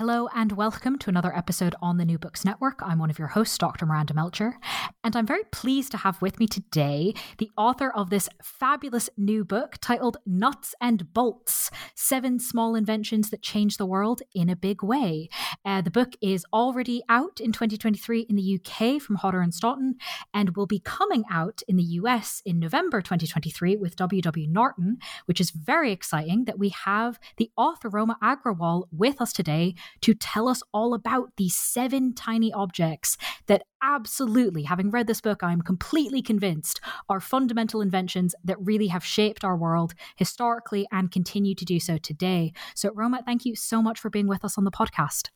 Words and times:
Hello 0.00 0.30
and 0.34 0.52
welcome 0.52 0.96
to 0.96 1.10
another 1.10 1.36
episode 1.36 1.74
on 1.82 1.98
the 1.98 2.06
New 2.06 2.18
Books 2.18 2.42
Network. 2.42 2.80
I'm 2.82 2.98
one 2.98 3.10
of 3.10 3.18
your 3.18 3.28
hosts, 3.28 3.58
Dr. 3.58 3.84
Miranda 3.84 4.14
Melcher, 4.14 4.58
and 5.04 5.14
I'm 5.14 5.26
very 5.26 5.44
pleased 5.52 5.90
to 5.90 5.98
have 5.98 6.22
with 6.22 6.40
me 6.40 6.46
today 6.46 7.12
the 7.36 7.50
author 7.54 7.90
of 7.90 8.08
this 8.08 8.26
fabulous 8.42 9.10
new 9.18 9.44
book 9.44 9.76
titled 9.78 10.16
Nuts 10.24 10.74
and 10.80 11.12
Bolts 11.12 11.70
Seven 11.94 12.38
Small 12.38 12.74
Inventions 12.74 13.28
That 13.28 13.42
Change 13.42 13.76
the 13.76 13.84
World 13.84 14.22
in 14.34 14.48
a 14.48 14.56
Big 14.56 14.82
Way. 14.82 15.28
Uh, 15.66 15.82
the 15.82 15.90
book 15.90 16.14
is 16.22 16.46
already 16.50 17.02
out 17.10 17.38
in 17.38 17.52
2023 17.52 18.20
in 18.20 18.36
the 18.36 18.58
UK 18.58 19.02
from 19.02 19.16
Hodder 19.16 19.42
and 19.42 19.52
Stoughton 19.52 19.96
and 20.32 20.56
will 20.56 20.66
be 20.66 20.80
coming 20.80 21.24
out 21.30 21.60
in 21.68 21.76
the 21.76 21.82
US 21.82 22.40
in 22.46 22.58
November 22.58 23.02
2023 23.02 23.76
with 23.76 23.96
W.W. 23.96 24.48
Norton, 24.48 24.96
which 25.26 25.42
is 25.42 25.50
very 25.50 25.92
exciting 25.92 26.46
that 26.46 26.58
we 26.58 26.70
have 26.70 27.20
the 27.36 27.50
author 27.54 27.90
Roma 27.90 28.16
Agrawal 28.22 28.84
with 28.90 29.20
us 29.20 29.34
today 29.34 29.74
to 30.02 30.14
tell 30.14 30.48
us 30.48 30.62
all 30.72 30.94
about 30.94 31.30
these 31.36 31.54
seven 31.54 32.14
tiny 32.14 32.52
objects 32.52 33.16
that 33.46 33.62
absolutely, 33.82 34.64
having 34.64 34.90
read 34.90 35.06
this 35.06 35.20
book, 35.20 35.42
I'm 35.42 35.62
completely 35.62 36.22
convinced 36.22 36.80
are 37.08 37.20
fundamental 37.20 37.80
inventions 37.80 38.34
that 38.44 38.56
really 38.60 38.88
have 38.88 39.04
shaped 39.04 39.44
our 39.44 39.56
world 39.56 39.94
historically 40.16 40.86
and 40.92 41.10
continue 41.10 41.54
to 41.54 41.64
do 41.64 41.80
so 41.80 41.98
today. 41.98 42.52
So, 42.74 42.90
Roma, 42.94 43.22
thank 43.24 43.44
you 43.44 43.56
so 43.56 43.82
much 43.82 43.98
for 43.98 44.10
being 44.10 44.26
with 44.26 44.44
us 44.44 44.58
on 44.58 44.64
the 44.64 44.70
podcast. 44.70 45.28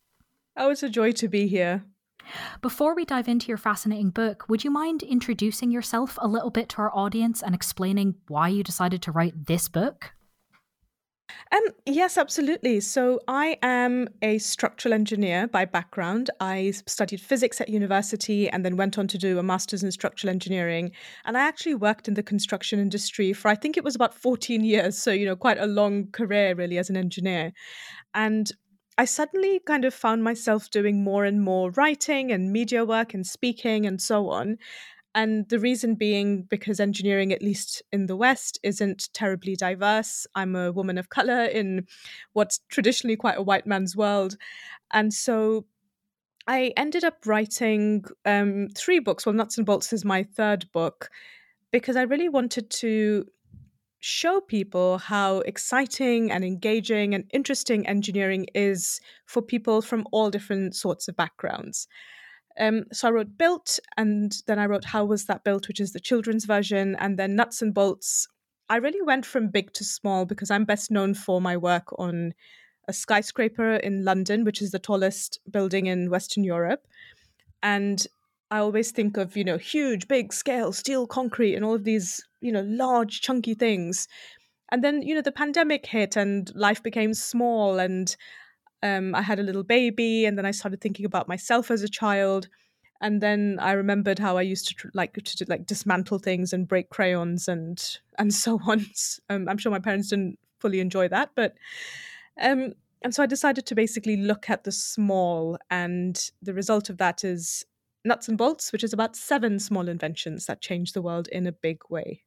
Oh, 0.57 0.71
it's 0.71 0.83
a 0.83 0.89
joy 0.89 1.13
to 1.13 1.29
be 1.29 1.49
here. 1.49 1.85
Before 2.63 2.95
we 2.95 3.05
dive 3.05 3.29
into 3.29 3.49
your 3.49 3.59
fascinating 3.59 4.11
book, 4.11 4.49
would 4.49 4.65
you 4.65 4.71
mind 4.71 5.03
introducing 5.03 5.71
yourself 5.71 6.19
a 6.21 6.29
little 6.29 6.51
bit 6.51 6.69
to 6.71 6.79
our 6.79 6.95
audience 6.95 7.43
and 7.43 7.55
explaining 7.55 8.15
why 8.29 8.49
you 8.49 8.63
decided 8.63 9.03
to 9.03 9.13
write 9.13 9.47
this 9.47 9.69
book? 9.69 10.14
Um, 11.53 11.63
yes, 11.87 12.19
absolutely. 12.19 12.81
So 12.81 13.21
I 13.29 13.59
am 13.63 14.09
a 14.23 14.39
structural 14.39 14.93
engineer 14.93 15.47
by 15.47 15.65
background. 15.65 16.31
I 16.41 16.73
studied 16.87 17.21
physics 17.21 17.61
at 17.61 17.69
university 17.69 18.49
and 18.49 18.65
then 18.65 18.77
went 18.77 18.99
on 18.99 19.09
to 19.09 19.19
do 19.19 19.39
a 19.39 19.43
master's 19.43 19.83
in 19.83 19.91
structural 19.91 20.31
engineering. 20.31 20.93
And 21.25 21.37
I 21.37 21.41
actually 21.41 21.77
worked 21.77 22.09
in 22.09 22.15
the 22.15 22.23
construction 22.23 22.79
industry 22.79 23.33
for 23.33 23.49
I 23.49 23.55
think 23.55 23.77
it 23.77 23.85
was 23.85 23.95
about 23.95 24.15
14 24.15 24.65
years. 24.65 24.99
So, 24.99 25.13
you 25.13 25.27
know, 25.27 25.37
quite 25.37 25.59
a 25.59 25.67
long 25.67 26.09
career 26.13 26.55
really 26.55 26.79
as 26.79 26.91
an 26.91 26.97
engineer. 26.97 27.53
And 28.15 28.51
I 28.97 29.07
suddenly 29.07 29.61
kind 29.67 29.85
of 29.85 29.95
found 29.95 30.23
myself 30.23 30.71
doing 30.71 31.03
more 31.03 31.25
and 31.25 31.43
more 31.43 31.71
writing 31.73 32.31
and 32.31 32.53
media 32.53 32.85
work 32.85 33.13
and 33.13 33.27
speaking 33.27 33.87
and 33.87 34.01
so 34.01 34.29
on. 34.29 34.57
And 35.15 35.49
the 35.49 35.61
reason 35.61 35.95
being 35.95 36.43
because 36.43 36.81
engineering, 36.81 37.33
at 37.33 37.43
least 37.43 37.83
in 37.93 38.07
the 38.07 38.17
West, 38.17 38.59
isn't 38.63 39.11
terribly 39.13 39.55
diverse. 39.55 40.27
I'm 40.35 40.57
a 40.57 40.73
woman 40.73 40.99
of 40.99 41.09
color 41.09 41.45
in 41.45 41.87
what's 42.33 42.61
traditionally 42.69 43.17
quite 43.17 43.39
a 43.39 43.43
white 43.43 43.67
man's 43.67 43.97
world. 43.97 44.37
And 44.93 45.15
so 45.15 45.67
I 46.47 46.73
ended 46.77 47.05
up 47.05 47.19
writing 47.27 48.05
um, 48.25 48.69
three 48.77 48.99
books. 48.99 49.25
Well, 49.25 49.35
Nuts 49.35 49.57
and 49.57 49.67
Bolts 49.67 49.93
is 49.93 50.05
my 50.05 50.25
third 50.25 50.67
book 50.73 51.11
because 51.71 51.97
I 51.97 52.03
really 52.03 52.29
wanted 52.29 52.71
to 52.71 53.27
show 54.01 54.39
people 54.39 54.99
how 54.99 55.39
exciting 55.41 56.31
and 56.31 56.45
engaging 56.45 57.15
and 57.15 57.25
interesting 57.33 57.87
engineering 57.87 58.47
is 58.55 59.01
for 59.25 59.41
people 59.41 59.81
from 59.81 60.07
all 60.13 60.29
different 60.29 60.77
sorts 60.77 61.09
of 61.09 61.17
backgrounds. 61.17 61.89
Um, 62.59 62.85
so 62.93 63.09
I 63.09 63.11
wrote 63.11 63.37
Built, 63.37 63.79
and 63.97 64.37
then 64.47 64.59
I 64.59 64.67
wrote 64.67 64.85
How 64.85 65.05
Was 65.05 65.27
That 65.27 65.45
Built, 65.45 65.69
which 65.69 65.81
is 65.81 65.93
the 65.93 66.01
children's 66.01 66.45
version, 66.45 66.97
and 66.99 67.19
then 67.19 67.37
Nuts 67.37 67.63
and 67.63 67.75
Bolts. 67.75 68.29
I 68.69 68.77
really 68.77 69.03
went 69.03 69.27
from 69.27 69.49
big 69.49 69.73
to 69.75 69.85
small 69.85 70.25
because 70.25 70.51
I'm 70.51 70.65
best 70.65 70.91
known 70.91 71.15
for 71.15 71.41
my 71.41 71.57
work 71.57 71.89
on 71.99 72.33
a 72.89 72.93
skyscraper 72.93 73.75
in 73.77 74.05
London, 74.05 74.45
which 74.45 74.63
is 74.63 74.71
the 74.71 74.79
tallest 74.79 75.41
building 75.51 75.87
in 75.87 76.11
Western 76.11 76.45
Europe. 76.45 76.87
And 77.63 78.07
I 78.51 78.59
always 78.59 78.91
think 78.91 79.17
of, 79.17 79.37
you 79.37 79.45
know, 79.45 79.59
huge, 79.59 80.07
big 80.07 80.33
scale, 80.33 80.73
steel, 80.73 81.07
concrete, 81.07 81.55
and 81.55 81.65
all 81.65 81.75
of 81.75 81.85
these, 81.85 82.23
you 82.41 82.53
know, 82.53 82.63
large, 82.63 83.21
chunky 83.21 83.55
things. 83.55 84.07
And 84.71 84.85
then, 84.85 85.03
you 85.03 85.15
know, 85.15 85.23
the 85.23 85.33
pandemic 85.33 85.87
hit 85.87 86.17
and 86.17 86.51
life 86.55 86.83
became 86.83 87.15
small 87.15 87.79
and 87.79 88.15
um, 88.85 89.15
I 89.15 89.23
had 89.23 89.41
a 89.41 89.43
little 89.43 89.65
baby, 89.65 90.27
and 90.27 90.37
then 90.37 90.45
I 90.45 90.51
started 90.51 90.81
thinking 90.81 91.07
about 91.07 91.27
myself 91.27 91.71
as 91.71 91.83
a 91.83 91.89
child. 91.89 92.49
And 93.01 93.21
then 93.21 93.59
I 93.61 93.73
remembered 93.73 94.19
how 94.19 94.37
I 94.37 94.43
used 94.43 94.69
to 94.69 94.75
tr- 94.75 94.89
like 94.95 95.15
to 95.15 95.45
like 95.49 95.67
dismantle 95.67 96.19
things 96.19 96.53
and 96.53 96.69
break 96.69 96.91
crayons 96.91 97.49
and 97.49 97.83
and 98.19 98.33
so 98.45 98.61
on. 98.67 98.85
Um, 99.31 99.49
I'm 99.49 99.59
sure 99.59 99.73
my 99.73 99.81
parents 99.81 100.11
didn't 100.11 100.39
fully 100.61 100.81
enjoy 100.81 101.09
that, 101.09 101.31
but 101.35 101.55
um, 102.41 102.75
and 103.03 103.15
so 103.15 103.23
I 103.23 103.27
decided 103.27 103.67
to 103.67 103.75
basically 103.75 104.17
look 104.19 104.51
at 104.51 104.65
the 104.65 104.73
small, 104.73 105.59
and 105.71 106.31
the 106.43 106.55
result 106.55 106.91
of 106.91 106.99
that 106.99 107.25
is 107.25 107.65
Nuts 108.05 108.29
and 108.29 108.37
Bolts, 108.37 108.71
which 108.71 108.85
is 108.85 108.93
about 108.93 109.17
seven 109.17 109.59
small 109.59 109.89
inventions 109.89 110.45
that 110.47 110.61
change 110.61 110.93
the 110.93 111.03
world 111.03 111.27
in 111.29 111.47
a 111.47 111.53
big 111.53 111.81
way. 111.89 112.23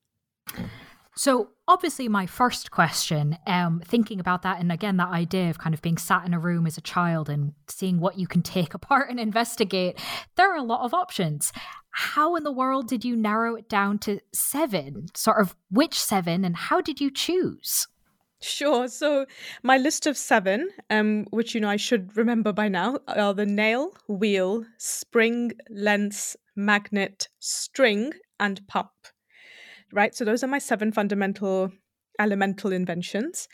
So, 1.17 1.49
obviously, 1.67 2.07
my 2.07 2.27
first 2.27 2.69
question, 2.69 3.39
um, 3.47 3.81
thinking 3.83 4.19
about 4.19 4.43
that, 4.43 4.59
and 4.59 4.71
again, 4.71 4.97
that 4.97 5.09
idea 5.09 5.49
of 5.49 5.57
kind 5.57 5.73
of 5.73 5.81
being 5.81 5.97
sat 5.97 6.27
in 6.27 6.33
a 6.35 6.39
room 6.39 6.67
as 6.67 6.77
a 6.77 6.81
child 6.81 7.27
and 7.27 7.53
seeing 7.67 7.99
what 7.99 8.19
you 8.19 8.27
can 8.27 8.43
take 8.43 8.73
apart 8.75 9.09
and 9.09 9.19
investigate, 9.19 9.99
there 10.35 10.51
are 10.53 10.57
a 10.57 10.63
lot 10.63 10.85
of 10.85 10.93
options. 10.93 11.51
How 11.89 12.35
in 12.35 12.43
the 12.43 12.51
world 12.51 12.87
did 12.87 13.03
you 13.03 13.15
narrow 13.15 13.55
it 13.55 13.67
down 13.67 13.97
to 13.99 14.19
seven? 14.31 15.07
Sort 15.15 15.41
of 15.41 15.55
which 15.71 15.99
seven, 15.99 16.45
and 16.45 16.55
how 16.55 16.81
did 16.81 17.01
you 17.01 17.09
choose? 17.09 17.87
Sure. 18.39 18.87
So 18.87 19.25
my 19.63 19.79
list 19.79 20.05
of 20.05 20.15
seven, 20.15 20.69
um, 20.91 21.25
which 21.31 21.55
you 21.55 21.61
know 21.61 21.69
I 21.69 21.77
should 21.77 22.15
remember 22.15 22.53
by 22.53 22.67
now, 22.67 22.99
are 23.07 23.33
the 23.33 23.47
nail, 23.47 23.93
wheel, 24.07 24.65
spring, 24.77 25.53
lens, 25.71 26.37
magnet, 26.55 27.29
string, 27.39 28.13
and 28.39 28.61
pump 28.67 28.91
right? 29.91 30.15
So 30.15 30.25
those 30.25 30.43
are 30.43 30.47
my 30.47 30.59
seven 30.59 30.91
fundamental 30.91 31.71
elemental 32.19 32.71
inventions. 32.71 33.47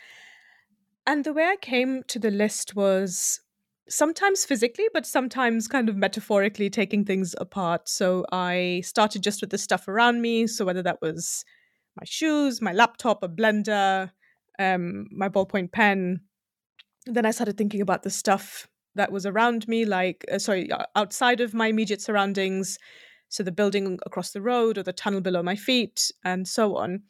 And 1.06 1.24
the 1.24 1.32
way 1.32 1.44
I 1.44 1.56
came 1.56 2.02
to 2.04 2.18
the 2.18 2.30
list 2.30 2.74
was 2.74 3.40
sometimes 3.88 4.44
physically, 4.44 4.86
but 4.94 5.04
sometimes 5.04 5.68
kind 5.68 5.88
of 5.88 5.96
metaphorically 5.96 6.70
taking 6.70 7.04
things 7.04 7.34
apart. 7.38 7.88
So 7.88 8.24
I 8.32 8.82
started 8.84 9.22
just 9.22 9.42
with 9.42 9.50
the 9.50 9.58
stuff 9.58 9.86
around 9.86 10.22
me. 10.22 10.46
So 10.46 10.64
whether 10.64 10.82
that 10.82 11.02
was 11.02 11.44
my 11.96 12.04
shoes, 12.04 12.62
my 12.62 12.72
laptop, 12.72 13.22
a 13.22 13.28
blender, 13.28 14.10
um, 14.58 15.06
my 15.10 15.28
ballpoint 15.28 15.72
pen. 15.72 16.20
Then 17.06 17.26
I 17.26 17.30
started 17.30 17.58
thinking 17.58 17.82
about 17.82 18.02
the 18.02 18.10
stuff 18.10 18.66
that 18.94 19.12
was 19.12 19.26
around 19.26 19.68
me, 19.68 19.84
like, 19.84 20.24
uh, 20.32 20.38
sorry, 20.38 20.70
outside 20.96 21.40
of 21.40 21.52
my 21.52 21.66
immediate 21.66 22.00
surroundings. 22.00 22.78
So 23.34 23.42
the 23.42 23.50
building 23.50 23.98
across 24.06 24.30
the 24.30 24.40
road 24.40 24.78
or 24.78 24.84
the 24.84 24.92
tunnel 24.92 25.20
below 25.20 25.42
my 25.42 25.56
feet, 25.56 26.12
and 26.24 26.46
so 26.46 26.76
on. 26.76 27.02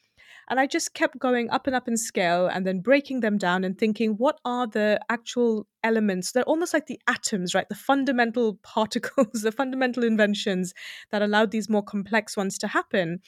And 0.49 0.59
I 0.59 0.67
just 0.67 0.95
kept 0.95 1.19
going 1.19 1.51
up 1.51 1.67
and 1.67 1.77
up 1.77 1.87
in 1.87 1.99
scale 1.99 2.47
and 2.47 2.67
then 2.67 2.81
breaking 2.81 3.21
them 3.21 3.37
down 3.37 3.63
and 3.63 3.77
thinking, 3.77 4.13
what 4.13 4.39
are 4.47 4.67
the 4.67 4.99
actual 5.11 5.67
elements? 5.83 6.33
They're 6.33 6.43
almost 6.45 6.73
like 6.73 6.87
the 6.87 7.01
atoms, 7.07 7.55
right? 7.55 7.69
The 7.69 7.75
fundamental 7.75 8.55
particles, 8.63 9.43
the 9.43 9.53
fundamental 9.53 10.03
inventions 10.03 10.73
that 11.11 11.21
allowed 11.21 11.51
these 11.51 11.69
more 11.69 11.83
complex 11.83 12.39
ones 12.39 12.57
to 12.59 12.69
happen. 12.69 13.21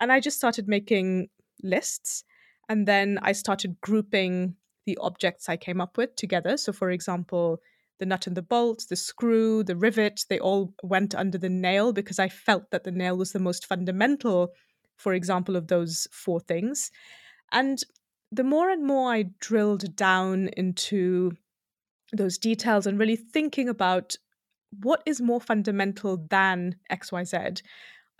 And 0.00 0.10
I 0.10 0.18
just 0.18 0.36
started 0.36 0.66
making 0.66 1.28
lists. 1.62 2.24
And 2.68 2.86
then 2.86 3.20
I 3.22 3.30
started 3.30 3.80
grouping 3.80 4.56
the 4.86 4.98
objects 5.00 5.48
I 5.48 5.56
came 5.56 5.80
up 5.80 5.96
with 5.96 6.16
together. 6.16 6.56
So, 6.56 6.72
for 6.72 6.90
example, 6.90 7.60
the 8.00 8.06
nut 8.06 8.26
and 8.26 8.36
the 8.36 8.42
bolt, 8.42 8.86
the 8.88 8.96
screw, 8.96 9.62
the 9.62 9.76
rivet, 9.76 10.24
they 10.28 10.40
all 10.40 10.74
went 10.82 11.14
under 11.14 11.38
the 11.38 11.48
nail 11.48 11.92
because 11.92 12.18
I 12.18 12.28
felt 12.28 12.70
that 12.70 12.82
the 12.82 12.90
nail 12.90 13.16
was 13.16 13.30
the 13.30 13.38
most 13.38 13.66
fundamental, 13.66 14.50
for 14.96 15.14
example, 15.14 15.54
of 15.54 15.68
those 15.68 16.08
four 16.10 16.40
things. 16.40 16.90
And 17.52 17.78
the 18.32 18.42
more 18.42 18.70
and 18.70 18.84
more 18.84 19.12
I 19.12 19.26
drilled 19.38 19.94
down 19.94 20.48
into 20.56 21.32
those 22.12 22.38
details 22.38 22.86
and 22.86 22.98
really 22.98 23.16
thinking 23.16 23.68
about 23.68 24.16
what 24.82 25.02
is 25.04 25.20
more 25.20 25.40
fundamental 25.40 26.16
than 26.30 26.76
XYZ, 26.90 27.62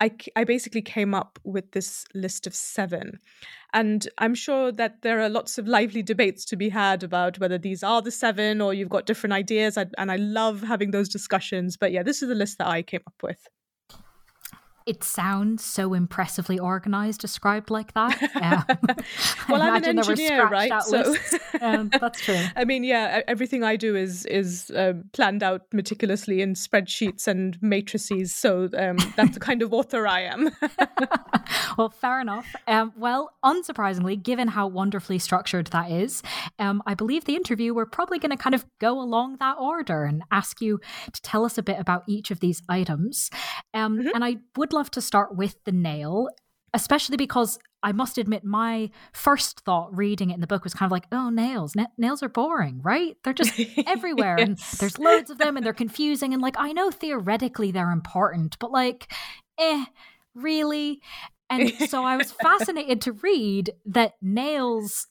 I, 0.01 0.11
I 0.35 0.43
basically 0.45 0.81
came 0.81 1.13
up 1.13 1.37
with 1.43 1.71
this 1.71 2.05
list 2.15 2.47
of 2.47 2.55
seven. 2.55 3.19
And 3.71 4.07
I'm 4.17 4.33
sure 4.33 4.71
that 4.71 5.03
there 5.03 5.21
are 5.21 5.29
lots 5.29 5.59
of 5.59 5.67
lively 5.67 6.01
debates 6.01 6.43
to 6.45 6.55
be 6.57 6.69
had 6.69 7.03
about 7.03 7.37
whether 7.39 7.59
these 7.59 7.83
are 7.83 8.01
the 8.01 8.11
seven 8.11 8.61
or 8.61 8.73
you've 8.73 8.89
got 8.89 9.05
different 9.05 9.33
ideas. 9.33 9.77
and 9.77 10.11
I 10.11 10.15
love 10.15 10.61
having 10.63 10.89
those 10.89 11.07
discussions. 11.07 11.77
But 11.77 11.91
yeah, 11.91 12.01
this 12.01 12.23
is 12.23 12.29
the 12.29 12.35
list 12.35 12.57
that 12.57 12.67
I 12.67 12.81
came 12.81 13.01
up 13.05 13.21
with 13.21 13.47
it 14.85 15.03
sounds 15.03 15.63
so 15.63 15.93
impressively 15.93 16.57
organized, 16.57 17.21
described 17.21 17.69
like 17.69 17.93
that. 17.93 18.19
Um, 18.41 18.65
well, 19.49 19.61
I'm 19.61 19.83
an 19.83 19.99
engineer, 19.99 20.47
right? 20.47 20.81
So 20.83 21.15
um, 21.61 21.89
that's 21.89 22.21
true. 22.21 22.43
I 22.55 22.65
mean, 22.65 22.83
yeah, 22.83 23.21
everything 23.27 23.63
I 23.63 23.75
do 23.75 23.95
is 23.95 24.25
is 24.25 24.71
um, 24.75 25.03
planned 25.13 25.43
out 25.43 25.61
meticulously 25.71 26.41
in 26.41 26.55
spreadsheets 26.55 27.27
and 27.27 27.61
matrices. 27.61 28.33
So 28.33 28.69
um, 28.77 28.97
that's 29.15 29.35
the 29.35 29.39
kind 29.39 29.61
of 29.61 29.73
author 29.73 30.07
I 30.07 30.21
am. 30.21 30.49
well, 31.77 31.89
fair 31.89 32.19
enough. 32.19 32.47
Um, 32.67 32.93
well, 32.97 33.33
unsurprisingly, 33.45 34.21
given 34.21 34.47
how 34.47 34.67
wonderfully 34.67 35.19
structured 35.19 35.67
that 35.67 35.91
is, 35.91 36.23
um, 36.57 36.81
I 36.87 36.95
believe 36.95 37.25
the 37.25 37.35
interview 37.35 37.73
we're 37.73 37.85
probably 37.85 38.17
going 38.17 38.31
to 38.31 38.37
kind 38.37 38.55
of 38.55 38.65
go 38.79 38.99
along 38.99 39.37
that 39.37 39.57
order 39.59 40.03
and 40.03 40.23
ask 40.31 40.61
you 40.61 40.79
to 41.13 41.21
tell 41.21 41.45
us 41.45 41.57
a 41.57 41.63
bit 41.63 41.79
about 41.79 42.03
each 42.07 42.31
of 42.31 42.39
these 42.39 42.61
items. 42.67 43.29
Mm-hmm. 43.75 44.07
And 44.13 44.23
I 44.23 44.37
would 44.57 44.70
would 44.71 44.77
love 44.77 44.91
to 44.91 45.01
start 45.01 45.35
with 45.35 45.61
the 45.65 45.71
nail, 45.71 46.29
especially 46.73 47.17
because 47.17 47.59
I 47.83 47.91
must 47.91 48.17
admit, 48.17 48.43
my 48.43 48.89
first 49.11 49.61
thought 49.61 49.95
reading 49.95 50.29
it 50.29 50.35
in 50.35 50.41
the 50.41 50.47
book 50.47 50.63
was 50.63 50.73
kind 50.73 50.87
of 50.87 50.91
like, 50.91 51.07
oh, 51.11 51.29
nails. 51.29 51.75
Na- 51.75 51.87
nails 51.97 52.23
are 52.23 52.29
boring, 52.29 52.79
right? 52.83 53.17
They're 53.23 53.33
just 53.33 53.59
everywhere 53.87 54.35
yes. 54.37 54.47
and 54.47 54.79
there's 54.79 54.99
loads 54.99 55.29
of 55.29 55.39
them 55.39 55.57
and 55.57 55.65
they're 55.65 55.73
confusing. 55.73 56.33
And 56.33 56.41
like, 56.41 56.55
I 56.57 56.71
know 56.71 56.91
theoretically 56.91 57.71
they're 57.71 57.91
important, 57.91 58.57
but 58.59 58.71
like, 58.71 59.11
eh, 59.59 59.85
really? 60.35 61.01
And 61.49 61.73
so 61.89 62.05
I 62.05 62.15
was 62.15 62.31
fascinated 62.31 63.01
to 63.01 63.11
read 63.11 63.71
that 63.87 64.13
nails 64.21 65.07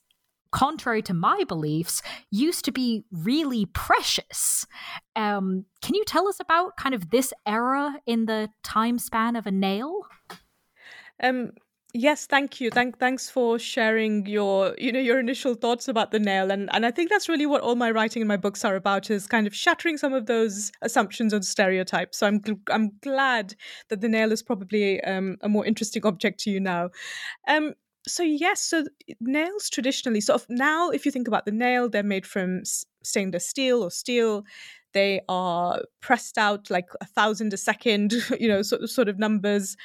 contrary 0.52 1.02
to 1.02 1.14
my 1.14 1.44
beliefs, 1.46 2.02
used 2.30 2.64
to 2.64 2.72
be 2.72 3.04
really 3.10 3.66
precious. 3.66 4.66
Um, 5.16 5.66
can 5.82 5.94
you 5.94 6.04
tell 6.04 6.28
us 6.28 6.40
about 6.40 6.76
kind 6.76 6.94
of 6.94 7.10
this 7.10 7.32
era 7.46 7.96
in 8.06 8.26
the 8.26 8.48
time 8.62 8.98
span 8.98 9.36
of 9.36 9.46
a 9.46 9.50
nail? 9.50 10.02
Um, 11.22 11.52
yes, 11.92 12.26
thank 12.26 12.60
you. 12.60 12.70
Thank, 12.70 12.98
thanks 12.98 13.28
for 13.28 13.58
sharing 13.58 14.26
your, 14.26 14.74
you 14.78 14.92
know, 14.92 15.00
your 15.00 15.20
initial 15.20 15.54
thoughts 15.54 15.88
about 15.88 16.10
the 16.10 16.18
nail, 16.18 16.50
and 16.50 16.68
and 16.72 16.86
I 16.86 16.90
think 16.90 17.10
that's 17.10 17.28
really 17.28 17.46
what 17.46 17.60
all 17.60 17.76
my 17.76 17.90
writing 17.90 18.22
and 18.22 18.28
my 18.28 18.36
books 18.36 18.64
are 18.64 18.76
about 18.76 19.10
is 19.10 19.26
kind 19.26 19.46
of 19.46 19.54
shattering 19.54 19.98
some 19.98 20.14
of 20.14 20.26
those 20.26 20.72
assumptions 20.82 21.32
and 21.32 21.44
stereotypes. 21.44 22.18
So 22.18 22.26
I'm 22.26 22.40
I'm 22.70 22.92
glad 23.02 23.54
that 23.88 24.00
the 24.00 24.08
nail 24.08 24.32
is 24.32 24.42
probably 24.42 25.02
um, 25.04 25.36
a 25.42 25.48
more 25.48 25.66
interesting 25.66 26.06
object 26.06 26.40
to 26.40 26.50
you 26.50 26.60
now. 26.60 26.90
Um, 27.46 27.74
so 28.06 28.22
yes 28.22 28.60
so 28.60 28.84
nails 29.20 29.68
traditionally 29.68 30.20
sort 30.20 30.40
of 30.40 30.46
now 30.48 30.90
if 30.90 31.04
you 31.04 31.12
think 31.12 31.28
about 31.28 31.44
the 31.44 31.52
nail 31.52 31.88
they're 31.88 32.02
made 32.02 32.26
from 32.26 32.62
stainless 33.02 33.46
steel 33.46 33.82
or 33.82 33.90
steel. 33.90 34.44
They 34.92 35.20
are 35.28 35.82
pressed 36.00 36.36
out 36.36 36.68
like 36.68 36.88
a 37.00 37.06
thousand 37.06 37.52
a 37.52 37.56
second 37.56 38.12
you 38.40 38.48
know 38.48 38.62
sort 38.62 38.82
of, 38.82 38.90
sort 38.90 39.08
of 39.08 39.18
numbers 39.18 39.76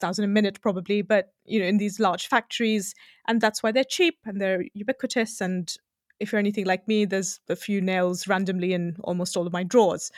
thousand 0.00 0.24
a 0.24 0.28
minute 0.28 0.60
probably 0.62 1.02
but 1.02 1.32
you 1.44 1.60
know 1.60 1.66
in 1.66 1.76
these 1.76 2.00
large 2.00 2.28
factories 2.28 2.94
and 3.28 3.40
that's 3.40 3.62
why 3.62 3.70
they're 3.70 3.84
cheap 3.84 4.18
and 4.24 4.40
they're 4.40 4.64
ubiquitous 4.72 5.40
and 5.40 5.76
if 6.18 6.32
you're 6.32 6.38
anything 6.38 6.64
like 6.64 6.88
me 6.88 7.04
there's 7.04 7.40
a 7.50 7.56
few 7.56 7.80
nails 7.80 8.26
randomly 8.26 8.72
in 8.72 8.96
almost 9.04 9.36
all 9.36 9.46
of 9.46 9.52
my 9.52 9.62
drawers. 9.62 10.10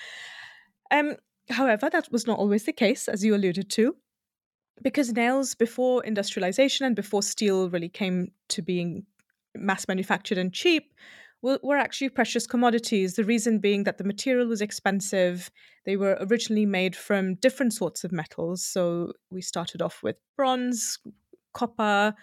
Um 0.91 1.17
however 1.51 1.91
that 1.91 2.11
was 2.13 2.27
not 2.27 2.39
always 2.39 2.65
the 2.65 2.73
case 2.73 3.09
as 3.09 3.25
you 3.25 3.35
alluded 3.35 3.69
to 3.71 3.97
because 4.83 5.13
nails 5.13 5.55
before 5.55 6.05
industrialization 6.05 6.87
and 6.87 6.97
before 6.97 7.23
steel 7.23 7.71
really 7.71 7.89
came 7.89 8.33
to 8.49 8.63
being 8.63 9.05
mass 9.55 9.89
manufactured 9.89 10.39
and 10.39 10.53
cheap 10.53 10.93
were, 11.43 11.77
actually 11.77 12.09
precious 12.09 12.47
commodities. 12.47 13.15
The 13.15 13.25
reason 13.25 13.59
being 13.61 13.85
that 13.85 13.99
the 13.99 14.05
material 14.05 14.49
was 14.49 14.61
expensive. 14.61 15.51
They 15.87 15.97
were 15.97 16.19
originally 16.21 16.67
made 16.67 16.97
from 16.97 17.37
different 17.37 17.73
sorts 17.73 18.05
of 18.05 18.13
metals. 18.13 18.65
So 18.65 19.13
we 19.31 19.41
started 19.41 19.81
off 19.81 20.03
with 20.03 20.17
bronze, 20.37 20.99
copper, 21.55 22.15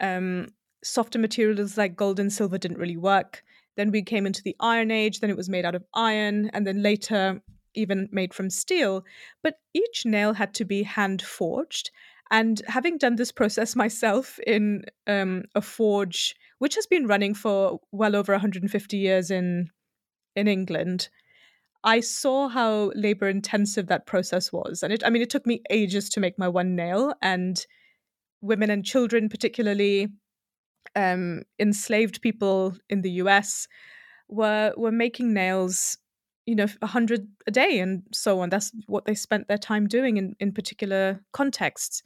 um, 0.00 0.48
softer 0.84 1.18
materials 1.18 1.76
like 1.76 1.96
gold 1.96 2.20
and 2.20 2.32
silver 2.32 2.58
didn't 2.58 2.78
really 2.78 2.96
work. 2.96 3.42
Then 3.76 3.90
we 3.90 4.02
came 4.02 4.26
into 4.26 4.42
the 4.42 4.56
Iron 4.60 4.90
Age, 4.90 5.20
then 5.20 5.30
it 5.30 5.36
was 5.36 5.48
made 5.48 5.64
out 5.64 5.74
of 5.74 5.84
iron, 5.94 6.50
and 6.52 6.66
then 6.66 6.82
later 6.82 7.40
even 7.74 8.08
made 8.12 8.34
from 8.34 8.50
steel, 8.50 9.04
but 9.42 9.56
each 9.74 10.04
nail 10.04 10.32
had 10.34 10.54
to 10.54 10.64
be 10.64 10.82
hand 10.82 11.22
forged. 11.22 11.90
And 12.30 12.62
having 12.66 12.96
done 12.96 13.16
this 13.16 13.30
process 13.30 13.76
myself 13.76 14.38
in 14.46 14.84
um, 15.06 15.44
a 15.54 15.60
forge, 15.60 16.34
which 16.58 16.74
has 16.76 16.86
been 16.86 17.06
running 17.06 17.34
for 17.34 17.80
well 17.92 18.16
over 18.16 18.32
150 18.32 18.96
years 18.96 19.30
in 19.30 19.68
in 20.34 20.48
England, 20.48 21.10
I 21.84 22.00
saw 22.00 22.48
how 22.48 22.92
labor 22.94 23.28
intensive 23.28 23.88
that 23.88 24.06
process 24.06 24.52
was. 24.52 24.82
And 24.82 24.92
it, 24.92 25.02
I 25.04 25.10
mean, 25.10 25.20
it 25.20 25.30
took 25.30 25.46
me 25.46 25.62
ages 25.68 26.08
to 26.10 26.20
make 26.20 26.38
my 26.38 26.48
one 26.48 26.74
nail, 26.74 27.14
and 27.20 27.64
women 28.40 28.70
and 28.70 28.84
children, 28.84 29.28
particularly 29.28 30.08
um, 30.94 31.42
enslaved 31.58 32.22
people 32.22 32.74
in 32.88 33.02
the 33.02 33.10
US, 33.22 33.66
were 34.28 34.72
were 34.76 34.92
making 34.92 35.34
nails 35.34 35.98
you 36.46 36.54
know 36.54 36.66
a 36.80 36.86
hundred 36.86 37.28
a 37.46 37.50
day 37.50 37.78
and 37.78 38.02
so 38.12 38.40
on. 38.40 38.50
That's 38.50 38.72
what 38.86 39.04
they 39.04 39.14
spent 39.14 39.48
their 39.48 39.58
time 39.58 39.86
doing 39.86 40.16
in, 40.16 40.34
in 40.40 40.52
particular 40.52 41.20
contexts. 41.32 42.02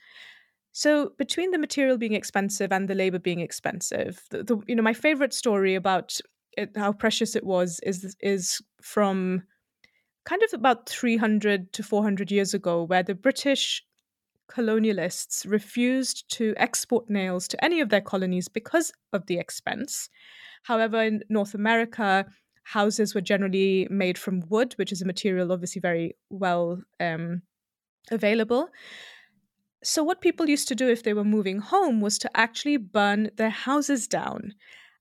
So 0.72 1.12
between 1.16 1.52
the 1.52 1.58
material 1.58 1.96
being 1.96 2.12
expensive 2.12 2.70
and 2.70 2.88
the 2.88 2.94
labor 2.94 3.18
being 3.18 3.40
expensive 3.40 4.22
the, 4.30 4.42
the 4.42 4.58
you 4.66 4.74
know 4.74 4.82
my 4.82 4.92
favorite 4.92 5.32
story 5.32 5.74
about 5.74 6.20
it, 6.56 6.76
how 6.76 6.92
precious 6.92 7.34
it 7.34 7.44
was 7.44 7.80
is 7.80 8.16
is 8.20 8.60
from 8.80 9.42
kind 10.24 10.42
of 10.42 10.52
about 10.52 10.88
300 10.88 11.72
to 11.72 11.82
400 11.82 12.30
years 12.30 12.52
ago 12.52 12.82
where 12.82 13.02
the 13.02 13.14
british 13.14 13.82
colonialists 14.50 15.48
refused 15.50 16.28
to 16.30 16.54
export 16.56 17.08
nails 17.10 17.48
to 17.48 17.64
any 17.64 17.80
of 17.80 17.88
their 17.88 18.00
colonies 18.00 18.46
because 18.46 18.92
of 19.12 19.26
the 19.26 19.38
expense. 19.38 20.08
However 20.62 21.02
in 21.02 21.22
north 21.28 21.54
america 21.54 22.26
houses 22.66 23.14
were 23.14 23.20
generally 23.20 23.86
made 23.90 24.18
from 24.18 24.42
wood, 24.48 24.74
which 24.74 24.92
is 24.92 25.00
a 25.00 25.06
material 25.06 25.52
obviously 25.52 25.80
very 25.80 26.16
well 26.30 26.80
um, 26.98 27.42
available. 28.10 28.68
So, 29.84 30.02
what 30.02 30.20
people 30.20 30.48
used 30.48 30.66
to 30.68 30.74
do 30.74 30.88
if 30.88 31.04
they 31.04 31.14
were 31.14 31.24
moving 31.24 31.60
home 31.60 32.00
was 32.00 32.18
to 32.18 32.36
actually 32.36 32.76
burn 32.76 33.30
their 33.36 33.50
houses 33.50 34.08
down 34.08 34.54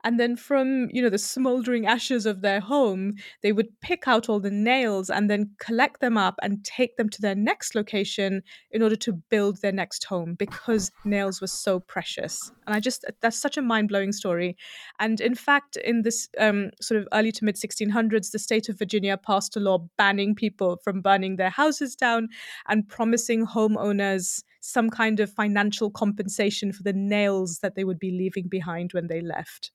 and 0.05 0.19
then 0.19 0.35
from 0.35 0.87
you 0.93 1.01
know 1.01 1.09
the 1.09 1.17
smoldering 1.17 1.85
ashes 1.87 2.25
of 2.25 2.41
their 2.41 2.59
home 2.59 3.15
they 3.41 3.51
would 3.51 3.67
pick 3.81 4.07
out 4.07 4.29
all 4.29 4.39
the 4.39 4.51
nails 4.51 5.09
and 5.09 5.29
then 5.29 5.49
collect 5.59 5.99
them 5.99 6.15
up 6.15 6.35
and 6.41 6.63
take 6.63 6.95
them 6.95 7.09
to 7.09 7.21
their 7.21 7.35
next 7.35 7.75
location 7.75 8.41
in 8.71 8.81
order 8.81 8.95
to 8.95 9.11
build 9.29 9.61
their 9.61 9.71
next 9.71 10.05
home 10.05 10.35
because 10.35 10.91
nails 11.03 11.41
were 11.41 11.47
so 11.47 11.79
precious. 11.79 12.51
And 12.67 12.75
i 12.75 12.79
just 12.79 13.03
that's 13.21 13.37
such 13.37 13.57
a 13.57 13.61
mind-blowing 13.61 14.11
story. 14.11 14.55
And 14.99 15.19
in 15.19 15.33
fact 15.33 15.75
in 15.77 16.03
this 16.03 16.29
um, 16.37 16.69
sort 16.79 17.01
of 17.01 17.07
early 17.11 17.31
to 17.33 17.43
mid 17.43 17.55
1600s 17.55 18.31
the 18.31 18.39
state 18.39 18.69
of 18.69 18.77
virginia 18.77 19.17
passed 19.17 19.57
a 19.57 19.59
law 19.59 19.87
banning 19.97 20.35
people 20.35 20.77
from 20.83 21.01
burning 21.01 21.37
their 21.37 21.49
houses 21.49 21.95
down 21.95 22.27
and 22.67 22.87
promising 22.87 23.47
homeowners 23.47 24.43
some 24.61 24.89
kind 24.89 25.19
of 25.19 25.31
financial 25.31 25.89
compensation 25.89 26.71
for 26.71 26.83
the 26.83 26.93
nails 26.93 27.59
that 27.59 27.75
they 27.75 27.83
would 27.83 27.99
be 27.99 28.11
leaving 28.11 28.47
behind 28.47 28.93
when 28.93 29.07
they 29.07 29.21
left 29.21 29.71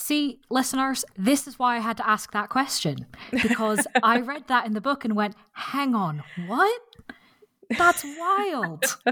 See, 0.00 0.40
listeners, 0.48 1.04
this 1.18 1.46
is 1.46 1.58
why 1.58 1.76
I 1.76 1.80
had 1.80 1.98
to 1.98 2.08
ask 2.08 2.32
that 2.32 2.48
question 2.48 3.06
because 3.30 3.86
I 4.02 4.20
read 4.20 4.48
that 4.48 4.64
in 4.64 4.72
the 4.72 4.80
book 4.80 5.04
and 5.04 5.14
went, 5.14 5.36
hang 5.52 5.94
on, 5.94 6.22
what? 6.46 6.80
That's 7.76 8.02
wild. 8.18 8.82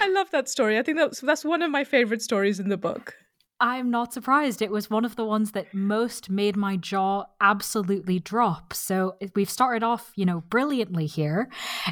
I 0.00 0.08
love 0.08 0.32
that 0.32 0.48
story. 0.48 0.78
I 0.78 0.82
think 0.82 0.98
that's 0.98 1.20
that's 1.20 1.44
one 1.44 1.62
of 1.62 1.70
my 1.70 1.84
favorite 1.84 2.22
stories 2.22 2.58
in 2.58 2.70
the 2.70 2.76
book. 2.76 3.14
I'm 3.58 3.90
not 3.90 4.12
surprised. 4.12 4.60
It 4.60 4.70
was 4.70 4.90
one 4.90 5.06
of 5.06 5.16
the 5.16 5.24
ones 5.24 5.52
that 5.52 5.72
most 5.72 6.28
made 6.28 6.56
my 6.56 6.76
jaw 6.76 7.24
absolutely 7.40 8.18
drop. 8.18 8.74
So 8.74 9.16
we've 9.34 9.48
started 9.48 9.82
off, 9.82 10.12
you 10.14 10.26
know, 10.26 10.42
brilliantly 10.50 11.06
here. 11.06 11.48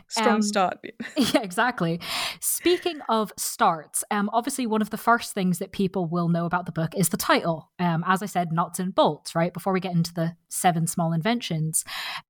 Strong 0.09 0.35
um, 0.37 0.43
start. 0.43 0.79
yeah, 1.17 1.41
exactly. 1.41 2.01
Speaking 2.41 3.01
of 3.09 3.33
starts, 3.39 4.05
um, 4.11 4.29
obviously 4.35 4.67
one 4.67 4.83
of 4.83 4.91
the 4.91 4.99
first 4.99 5.33
things 5.33 5.59
that 5.59 5.73
people 5.73 6.05
will 6.05 6.29
know 6.29 6.45
about 6.45 6.67
the 6.67 6.73
book 6.73 6.95
is 6.95 7.09
the 7.09 7.17
title. 7.17 7.71
Um, 7.79 8.05
as 8.07 8.23
I 8.23 8.27
said, 8.27 8.53
nuts 8.53 8.79
and 8.79 8.95
bolts, 8.95 9.35
right? 9.35 9.53
Before 9.55 9.73
we 9.73 9.81
get 9.81 9.93
into 9.93 10.13
the 10.13 10.37
seven 10.51 10.87
small 10.87 11.13
inventions. 11.13 11.83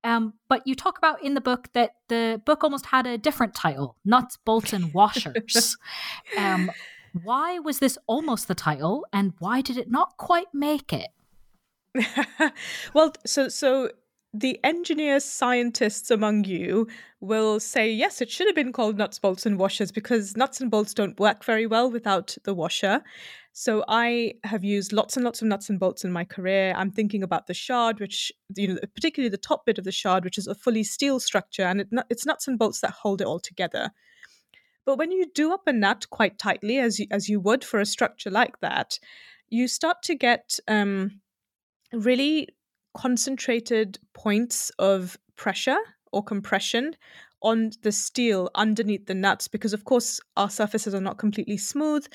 Um, 0.05 0.35
but 0.49 0.65
you 0.65 0.77
talk 0.77 0.97
about 0.97 1.23
in 1.25 1.35
the 1.35 1.41
book 1.41 1.69
that 1.73 1.97
the 2.09 2.41
book 2.47 2.63
almost 2.63 2.87
had 2.87 3.07
a 3.07 3.19
different 3.19 3.55
title, 3.55 3.97
nuts, 4.05 4.39
bolts, 4.45 4.73
and 4.73 4.95
washers. 4.95 5.77
um, 6.39 6.71
why 7.23 7.59
was 7.59 7.79
this 7.79 7.97
almost 8.07 8.49
the 8.49 8.55
title, 8.55 9.07
and 9.13 9.33
why 9.39 9.61
did 9.61 9.77
it 9.77 9.91
not 9.91 10.17
quite 10.17 10.53
make 10.53 10.93
it? 10.93 11.11
well, 12.95 13.13
so 13.25 13.49
so 13.49 13.91
the 14.35 14.59
engineers, 14.65 15.25
scientists 15.25 16.11
among 16.11 16.43
you 16.43 16.89
will 17.21 17.61
say, 17.61 17.91
yes, 17.91 18.21
it 18.21 18.29
should 18.29 18.49
have 18.49 18.57
been 18.57 18.73
called 18.73 18.99
nuts, 18.99 19.21
bolts, 19.21 19.47
and 19.47 19.59
washers 19.61 19.93
because 19.93 20.37
nuts 20.37 20.61
and 20.61 20.73
bolts 20.73 20.93
don't 20.93 21.21
work 21.21 21.45
very 21.45 21.67
well 21.67 21.89
without 21.89 22.37
the 22.43 22.53
washer. 22.53 23.01
So 23.53 23.85
I 23.87 24.35
have 24.43 24.65
used 24.65 24.93
lots 24.93 25.17
and 25.17 25.25
lots 25.25 25.41
of 25.41 25.47
nuts 25.47 25.71
and 25.71 25.79
bolts 25.79 26.05
in 26.05 26.11
my 26.11 26.25
career. 26.25 26.75
I'm 26.77 26.91
thinking 26.91 27.23
about 27.23 27.47
the 27.47 27.55
shard, 27.55 28.01
which, 28.01 28.33
you 28.57 28.67
know, 28.67 28.79
particularly 28.93 29.29
the 29.29 29.37
top 29.37 29.65
bit 29.65 29.79
of 29.79 29.85
the 29.85 29.93
shard, 29.93 30.25
which 30.25 30.37
is 30.37 30.49
a 30.49 30.55
fully 30.57 30.83
steel 30.83 31.21
structure, 31.21 31.63
and 31.63 31.83
it, 31.83 31.89
it's 32.11 32.27
nuts 32.27 32.49
and 32.49 32.59
bolts 32.59 32.81
that 32.81 32.91
hold 32.91 33.21
it 33.21 33.29
all 33.29 33.39
together. 33.39 33.93
But 34.87 34.99
when 34.99 35.11
you 35.13 35.27
do 35.35 35.53
up 35.53 35.67
a 35.67 35.73
nut 35.73 36.07
quite 36.11 36.39
tightly, 36.39 36.79
as 36.79 37.01
you, 37.01 37.07
as 37.11 37.29
you 37.29 37.41
would 37.41 37.65
for 37.65 37.81
a 37.81 37.87
structure 37.87 38.31
like 38.31 38.61
that, 38.61 38.99
you 39.49 39.69
start 39.69 40.03
to 40.05 40.15
get 40.15 40.59
um, 40.69 41.21
really 41.93 42.49
concentrated 42.95 43.99
points 44.13 44.71
of 44.79 45.17
pressure 45.37 45.79
or 46.13 46.23
compression 46.23 46.95
on 47.45 47.71
the 47.83 47.93
steel 47.93 48.51
underneath 48.55 49.05
the 49.05 49.15
nuts 49.15 49.49
because 49.49 49.75
of 49.75 49.85
course 49.85 50.19
our 50.37 50.49
surfaces 50.49 50.95
are 50.95 51.01
not 51.01 51.19
completely 51.19 51.59
smooth 51.59 52.07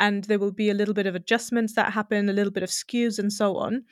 and 0.00 0.24
there 0.24 0.38
will 0.38 0.52
be 0.52 0.70
a 0.70 0.74
little 0.74 0.94
bit 0.94 1.06
of 1.06 1.14
adjustments 1.14 1.74
that 1.74 1.92
happen 1.92 2.28
a 2.28 2.32
little 2.32 2.50
bit 2.50 2.62
of 2.62 2.70
skews 2.70 3.18
and 3.18 3.30
so 3.30 3.56
on. 3.58 3.84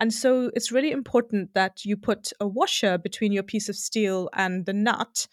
And 0.00 0.12
so 0.12 0.50
it's 0.54 0.72
really 0.72 0.90
important 0.90 1.54
that 1.54 1.84
you 1.84 1.96
put 1.96 2.32
a 2.40 2.48
washer 2.48 2.98
between 2.98 3.30
your 3.30 3.44
piece 3.44 3.68
of 3.68 3.76
steel 3.76 4.28
and 4.34 4.66
the 4.66 4.72
nut 4.72 5.28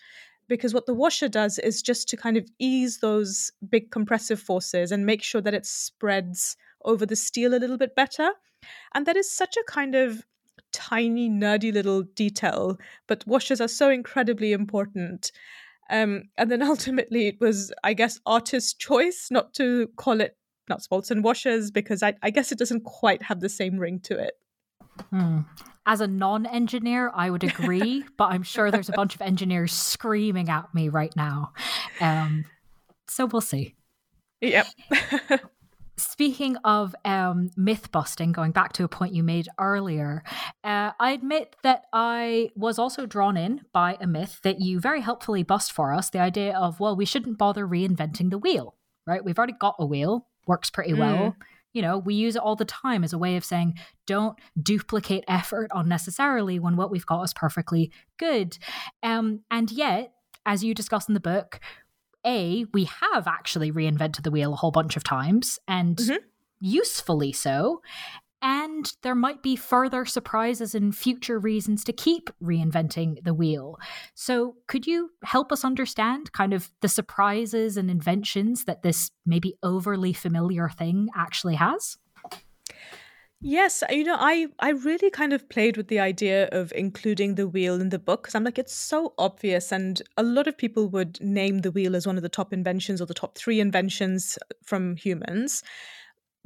because 0.47 0.73
what 0.73 0.85
the 0.85 0.93
washer 0.93 1.27
does 1.27 1.59
is 1.59 1.81
just 1.81 2.07
to 2.09 2.17
kind 2.17 2.37
of 2.37 2.47
ease 2.59 2.99
those 2.99 3.51
big 3.69 3.91
compressive 3.91 4.39
forces 4.39 4.91
and 4.91 5.05
make 5.05 5.23
sure 5.23 5.41
that 5.41 5.53
it 5.53 5.65
spreads 5.65 6.55
over 6.85 7.05
the 7.05 7.15
steel 7.15 7.53
a 7.53 7.59
little 7.59 7.77
bit 7.77 7.95
better. 7.95 8.29
And 8.93 9.05
that 9.05 9.17
is 9.17 9.31
such 9.31 9.57
a 9.57 9.71
kind 9.71 9.95
of 9.95 10.23
tiny, 10.71 11.29
nerdy 11.29 11.73
little 11.73 12.03
detail, 12.03 12.77
but 13.07 13.25
washers 13.27 13.61
are 13.61 13.67
so 13.67 13.89
incredibly 13.89 14.53
important. 14.53 15.31
Um, 15.89 16.23
and 16.37 16.51
then 16.51 16.61
ultimately, 16.73 17.27
it 17.27 17.39
was, 17.39 17.73
I 17.83 17.93
guess, 17.93 18.19
artist's 18.25 18.73
choice 18.73 19.29
not 19.31 19.53
to 19.55 19.89
call 19.97 20.21
it 20.21 20.37
nuts, 20.69 20.87
bolts, 20.87 21.11
and 21.11 21.23
washers 21.23 21.71
because 21.71 22.03
I, 22.03 22.13
I 22.21 22.29
guess 22.29 22.51
it 22.51 22.59
doesn't 22.59 22.83
quite 22.83 23.21
have 23.23 23.39
the 23.39 23.49
same 23.49 23.77
ring 23.77 23.99
to 24.01 24.17
it. 24.17 24.33
Hmm. 25.09 25.39
As 25.85 26.01
a 26.01 26.07
non 26.07 26.45
engineer, 26.45 27.11
I 27.15 27.29
would 27.29 27.43
agree, 27.43 28.03
but 28.17 28.25
I'm 28.25 28.43
sure 28.43 28.71
there's 28.71 28.89
a 28.89 28.93
bunch 28.93 29.15
of 29.15 29.21
engineers 29.21 29.73
screaming 29.73 30.49
at 30.49 30.73
me 30.73 30.89
right 30.89 31.15
now. 31.15 31.53
Um, 32.01 32.45
so 33.07 33.25
we'll 33.25 33.41
see. 33.41 33.75
Yep. 34.41 34.67
Speaking 35.99 36.57
of 36.57 36.93
um, 37.05 37.49
myth 37.57 37.91
busting, 37.91 38.31
going 38.31 38.51
back 38.51 38.73
to 38.73 38.83
a 38.83 38.87
point 38.87 39.15
you 39.15 39.23
made 39.23 39.47
earlier, 39.59 40.23
uh, 40.63 40.91
I 40.99 41.11
admit 41.11 41.55
that 41.63 41.85
I 41.91 42.51
was 42.55 42.77
also 42.77 43.07
drawn 43.07 43.35
in 43.35 43.61
by 43.73 43.97
a 43.99 44.05
myth 44.05 44.39
that 44.43 44.61
you 44.61 44.79
very 44.79 45.01
helpfully 45.01 45.41
bust 45.41 45.71
for 45.71 45.93
us 45.93 46.11
the 46.11 46.19
idea 46.19 46.55
of, 46.55 46.79
well, 46.79 46.95
we 46.95 47.05
shouldn't 47.05 47.39
bother 47.39 47.67
reinventing 47.67 48.29
the 48.29 48.37
wheel, 48.37 48.75
right? 49.07 49.25
We've 49.25 49.39
already 49.39 49.55
got 49.59 49.75
a 49.79 49.87
wheel, 49.87 50.27
works 50.45 50.69
pretty 50.69 50.91
mm. 50.91 50.99
You 51.77 51.83
know, 51.83 51.99
we 51.99 52.15
use 52.15 52.35
it 52.35 52.41
all 52.41 52.55
the 52.55 52.65
time 52.65 53.03
as 53.03 53.13
a 53.13 53.19
way 53.19 53.37
of 53.37 53.45
saying, 53.45 53.75
don't 54.07 54.35
duplicate 54.59 55.23
effort 55.27 55.69
unnecessarily 55.75 56.57
when 56.57 56.75
what 56.75 56.89
we've 56.89 57.05
got 57.05 57.21
is 57.21 57.35
perfectly 57.35 57.91
good. 58.17 58.57
Um, 59.03 59.41
and 59.51 59.69
yet, 59.71 60.13
as 60.43 60.63
you 60.63 60.73
discuss 60.73 61.07
in 61.07 61.13
the 61.13 61.19
book, 61.19 61.59
A, 62.25 62.65
we 62.73 62.85
have 62.85 63.27
actually 63.27 63.71
reinvented 63.71 64.23
the 64.23 64.31
wheel 64.31 64.53
a 64.53 64.55
whole 64.55 64.71
bunch 64.71 64.97
of 64.97 65.03
times 65.03 65.59
and 65.67 65.97
mm-hmm. 65.97 66.15
usefully 66.59 67.31
so 67.31 67.83
and 68.77 68.93
there 69.01 69.15
might 69.15 69.41
be 69.41 69.55
further 69.55 70.05
surprises 70.05 70.75
and 70.75 70.95
future 70.95 71.39
reasons 71.39 71.83
to 71.83 71.91
keep 71.91 72.29
reinventing 72.41 73.23
the 73.23 73.33
wheel. 73.33 73.79
So, 74.13 74.57
could 74.67 74.85
you 74.85 75.09
help 75.23 75.51
us 75.51 75.65
understand 75.65 76.31
kind 76.31 76.53
of 76.53 76.69
the 76.81 76.87
surprises 76.87 77.75
and 77.75 77.89
inventions 77.89 78.65
that 78.65 78.83
this 78.83 79.09
maybe 79.25 79.55
overly 79.63 80.13
familiar 80.13 80.69
thing 80.69 81.09
actually 81.15 81.55
has? 81.55 81.97
Yes, 83.41 83.83
uh, 83.83 83.87
you 83.91 84.03
know, 84.03 84.17
I 84.19 84.47
I 84.59 84.69
really 84.71 85.09
kind 85.09 85.33
of 85.33 85.49
played 85.49 85.75
with 85.75 85.87
the 85.87 85.99
idea 85.99 86.47
of 86.51 86.71
including 86.75 87.33
the 87.35 87.47
wheel 87.47 87.81
in 87.81 87.89
the 87.89 87.99
book 87.99 88.23
because 88.23 88.35
I'm 88.35 88.43
like 88.43 88.59
it's 88.59 88.73
so 88.73 89.13
obvious 89.17 89.71
and 89.71 90.01
a 90.17 90.23
lot 90.23 90.47
of 90.47 90.57
people 90.57 90.87
would 90.89 91.19
name 91.21 91.59
the 91.59 91.71
wheel 91.71 91.95
as 91.95 92.05
one 92.05 92.17
of 92.17 92.23
the 92.23 92.29
top 92.29 92.53
inventions 92.53 93.01
or 93.01 93.05
the 93.05 93.13
top 93.13 93.37
3 93.37 93.59
inventions 93.59 94.37
uh, 94.41 94.53
from 94.63 94.95
humans. 94.95 95.63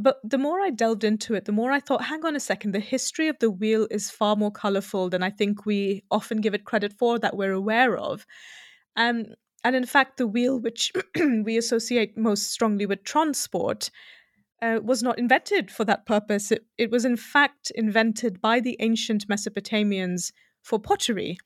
But 0.02 0.20
the 0.24 0.40
more 0.40 0.60
I 0.62 0.72
delved 0.72 1.04
into 1.04 1.36
it, 1.36 1.46
the 1.46 1.52
more 1.52 1.72
I 1.72 1.80
thought, 1.80 2.06
hang 2.06 2.26
on 2.26 2.36
a 2.36 2.40
second, 2.40 2.72
the 2.72 2.80
history 2.80 3.28
of 3.28 3.38
the 3.38 3.52
wheel 3.52 3.88
is 3.92 4.10
far 4.10 4.36
more 4.36 4.52
colorful 4.52 5.10
than 5.12 5.22
I 5.22 5.30
think 5.30 5.68
we 5.68 6.04
often 6.10 6.42
give 6.42 6.56
it 6.56 6.66
credit 6.66 6.94
for, 6.98 7.20
that 7.20 7.38
we're 7.38 7.52
aware 7.52 7.96
of. 7.96 8.26
Um, 8.96 9.28
and 9.64 9.76
in 9.76 9.86
fact, 9.86 10.18
the 10.18 10.26
wheel, 10.26 10.60
which 10.60 10.92
we 11.16 11.56
associate 11.56 12.18
most 12.18 12.52
strongly 12.52 12.88
with 12.88 13.04
transport, 13.04 13.92
uh, 14.60 14.80
was 14.82 15.04
not 15.04 15.20
invented 15.20 15.70
for 15.70 15.86
that 15.86 16.08
purpose. 16.08 16.52
It, 16.52 16.66
it 16.80 16.90
was, 16.90 17.06
in 17.06 17.16
fact, 17.16 17.72
invented 17.76 18.42
by 18.42 18.60
the 18.60 18.78
ancient 18.80 19.28
Mesopotamians 19.28 20.32
for 20.64 20.80
pottery. 20.80 21.38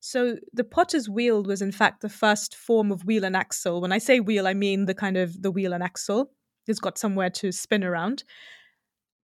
So 0.00 0.36
the 0.52 0.64
potter's 0.64 1.08
wheel 1.08 1.42
was, 1.42 1.62
in 1.62 1.72
fact, 1.72 2.02
the 2.02 2.10
first 2.10 2.54
form 2.54 2.92
of 2.92 3.06
wheel 3.06 3.24
and 3.24 3.34
axle. 3.34 3.80
When 3.80 3.92
I 3.92 3.98
say 3.98 4.20
wheel, 4.20 4.46
I 4.46 4.52
mean 4.52 4.84
the 4.84 4.94
kind 4.94 5.16
of 5.16 5.40
the 5.40 5.50
wheel 5.50 5.72
and 5.72 5.82
axle 5.82 6.32
it's 6.66 6.80
got 6.80 6.98
somewhere 6.98 7.30
to 7.30 7.52
spin 7.52 7.84
around. 7.84 8.24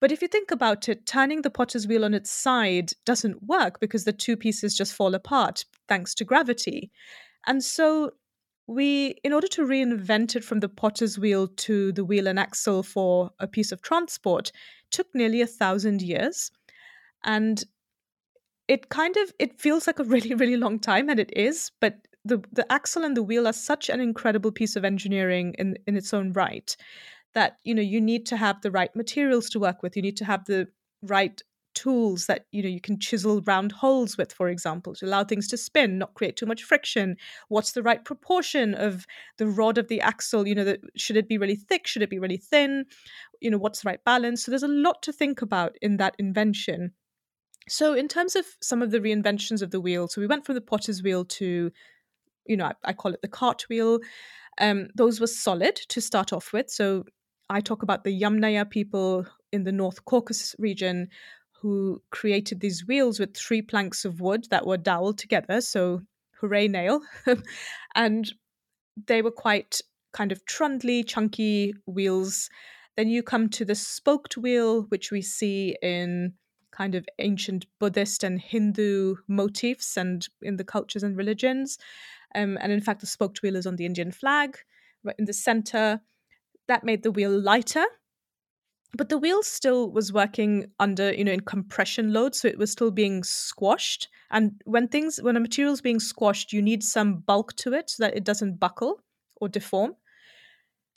But 0.01 0.12
if 0.12 0.22
you 0.22 0.27
think 0.27 0.51
about 0.51 0.88
it, 0.88 1.05
turning 1.05 1.41
the 1.41 1.50
potter's 1.50 1.88
wheel 1.88 2.05
on 2.05 2.13
its 2.13 2.31
side 2.31 2.91
doesn't 3.05 3.43
work 3.43 3.79
because 3.79 4.05
the 4.05 4.13
two 4.13 4.38
pieces 4.38 4.77
just 4.77 4.93
fall 4.93 5.13
apart 5.13 5.65
thanks 5.89 6.15
to 6.15 6.25
gravity. 6.25 6.91
And 7.46 7.63
so 7.63 8.12
we 8.69 9.15
in 9.24 9.34
order 9.34 9.48
to 9.48 9.65
reinvent 9.65 10.36
it 10.36 10.43
from 10.43 10.60
the 10.60 10.69
potter's 10.69 11.17
wheel 11.17 11.48
to 11.48 11.91
the 11.93 12.05
wheel 12.05 12.27
and 12.27 12.39
axle 12.39 12.84
for 12.84 13.31
a 13.39 13.48
piece 13.48 13.72
of 13.72 13.81
transport 13.81 14.51
took 14.91 15.08
nearly 15.15 15.41
a 15.41 15.48
thousand 15.48 16.03
years 16.03 16.51
and 17.25 17.63
it 18.67 18.89
kind 18.89 19.17
of 19.17 19.34
it 19.39 19.60
feels 19.60 19.88
like 19.88 19.98
a 19.98 20.03
really 20.13 20.36
really 20.36 20.55
long 20.55 20.79
time 20.79 21.10
and 21.10 21.19
it 21.19 21.36
is 21.36 21.72
but 21.81 21.96
the 22.24 22.39
the 22.51 22.72
axle 22.72 23.03
and 23.03 23.17
the 23.17 23.24
wheel 23.24 23.48
are 23.48 23.53
such 23.53 23.89
an 23.89 24.00
incredible 24.00 24.51
piece 24.51 24.75
of 24.75 24.86
engineering 24.86 25.55
in 25.58 25.75
in 25.88 25.98
its 25.98 26.13
own 26.13 26.31
right 26.34 26.77
that 27.33 27.57
you 27.63 27.74
know 27.74 27.81
you 27.81 28.01
need 28.01 28.25
to 28.27 28.38
have 28.38 28.62
the 28.62 28.71
right 28.71 28.95
materials 28.95 29.50
to 29.51 29.59
work 29.59 29.83
with. 29.83 29.95
You 29.95 30.01
need 30.01 30.17
to 30.17 30.25
have 30.25 30.45
the 30.45 30.67
right 31.03 31.41
tools 31.75 32.25
that 32.25 32.45
you 32.51 32.63
know 32.63 32.69
you 32.69 32.81
can 32.81 33.00
chisel 33.00 33.41
round 33.45 33.71
holes 33.71 34.17
with 34.17 34.33
for 34.33 34.50
example 34.50 34.93
to 34.95 35.05
allow 35.05 35.24
things 35.24 35.48
to 35.48 35.55
spin 35.55 36.00
not 36.00 36.13
create 36.15 36.36
too 36.36 36.45
much 36.45 36.63
friction. 36.63 37.15
What's 37.48 37.74
the 37.74 37.83
right 37.83 38.03
proportion 38.03 38.74
of 38.74 39.05
the 39.38 39.48
rod 39.48 39.77
of 39.77 39.88
the 39.88 40.01
axle? 40.01 40.48
You 40.48 40.55
know 40.55 40.63
that 40.63 40.81
should 40.95 41.17
it 41.17 41.29
be 41.29 41.38
really 41.38 41.55
thick? 41.55 41.88
Should 41.88 42.01
it 42.01 42.09
be 42.09 42.19
really 42.19 42.38
thin? 42.38 42.86
You 43.39 43.51
know 43.51 43.57
what's 43.57 43.81
the 43.81 43.89
right 43.89 44.03
balance? 44.03 44.43
So 44.43 44.51
there's 44.51 44.63
a 44.63 44.67
lot 44.67 45.01
to 45.03 45.13
think 45.13 45.41
about 45.41 45.75
in 45.81 45.98
that 45.98 46.15
invention. 46.19 46.93
So 47.67 47.93
in 47.93 48.07
terms 48.07 48.36
of 48.36 48.45
some 48.62 48.81
of 48.81 48.89
the 48.89 49.00
reinventions 49.00 49.62
of 49.62 49.69
the 49.69 49.79
wheel 49.79 50.07
so 50.07 50.19
we 50.19 50.27
went 50.27 50.45
from 50.45 50.55
the 50.55 50.62
potter's 50.62 51.03
wheel 51.03 51.24
to 51.24 51.71
you 52.48 52.57
know 52.57 52.65
i, 52.65 52.74
I 52.83 52.93
call 52.93 53.13
it 53.13 53.21
the 53.21 53.27
cartwheel 53.27 54.00
um, 54.59 54.89
those 54.95 55.19
were 55.19 55.27
solid 55.27 55.75
to 55.75 56.01
start 56.01 56.33
off 56.33 56.53
with. 56.53 56.69
So 56.69 57.05
I 57.50 57.62
talk 57.62 57.84
about 57.84 58.03
the 58.03 58.22
Yamnaya 58.22 58.70
people 58.70 59.25
in 59.51 59.63
the 59.63 59.72
North 59.72 60.06
Caucasus 60.06 60.56
region 60.60 61.10
who 61.62 62.01
created 62.12 62.60
these 62.60 62.88
wheels 62.88 63.20
with 63.20 63.36
three 63.36 63.62
planks 63.62 64.06
of 64.06 64.22
wood 64.22 64.46
that 64.50 64.65
were 64.65 64.77
doweled 64.77 65.18
together. 65.18 65.60
So, 65.60 66.01
hooray, 66.39 66.68
nail. 66.68 67.01
and 67.96 68.32
they 69.08 69.22
were 69.22 69.32
quite 69.32 69.82
kind 70.13 70.32
of 70.32 70.46
trundly, 70.46 71.03
chunky 71.03 71.74
wheels. 71.86 72.50
Then 72.96 73.10
you 73.10 73.24
come 73.24 73.50
to 73.50 73.65
the 73.65 73.75
spoked 73.75 74.38
wheel, 74.38 74.84
which 74.84 75.12
we 75.12 75.22
see 75.22 75.75
in 75.82 76.34
kind 76.72 76.96
of 76.96 77.06
ancient 77.20 77.65
Buddhist 77.79 78.24
and 78.24 78.39
Hindu 78.39 79.15
motifs 79.27 79.98
and 79.98 80.27
in 80.41 80.58
the 80.58 80.63
cultures 80.63 81.03
and 81.03 81.18
religions. 81.18 81.77
Um, 82.36 82.58
and 82.62 82.72
in 82.72 82.79
fact, 82.79 83.01
the 83.01 83.08
spoked 83.08 83.41
wheel 83.41 83.56
is 83.56 83.65
on 83.65 83.75
the 83.75 83.86
Indian 83.86 84.12
flag, 84.12 84.58
right 85.03 85.15
in 85.18 85.25
the 85.25 85.34
center. 85.34 86.01
That 86.69 86.85
made 86.85 87.03
the 87.03 87.11
wheel 87.11 87.38
lighter. 87.38 87.83
But 88.95 89.09
the 89.09 89.17
wheel 89.17 89.43
still 89.43 89.91
was 89.91 90.13
working 90.13 90.71
under, 90.79 91.13
you 91.13 91.23
know, 91.23 91.31
in 91.31 91.41
compression 91.41 92.13
load, 92.13 92.33
so 92.35 92.47
it 92.47 92.57
was 92.57 92.71
still 92.71 92.91
being 92.91 93.23
squashed. 93.23 94.07
And 94.31 94.61
when 94.65 94.88
things, 94.88 95.19
when 95.21 95.35
a 95.35 95.39
material 95.39 95.73
is 95.73 95.81
being 95.81 95.99
squashed, 95.99 96.53
you 96.53 96.61
need 96.61 96.83
some 96.83 97.19
bulk 97.19 97.55
to 97.57 97.73
it 97.73 97.89
so 97.89 98.03
that 98.03 98.15
it 98.15 98.23
doesn't 98.23 98.59
buckle 98.59 99.01
or 99.35 99.49
deform. 99.49 99.95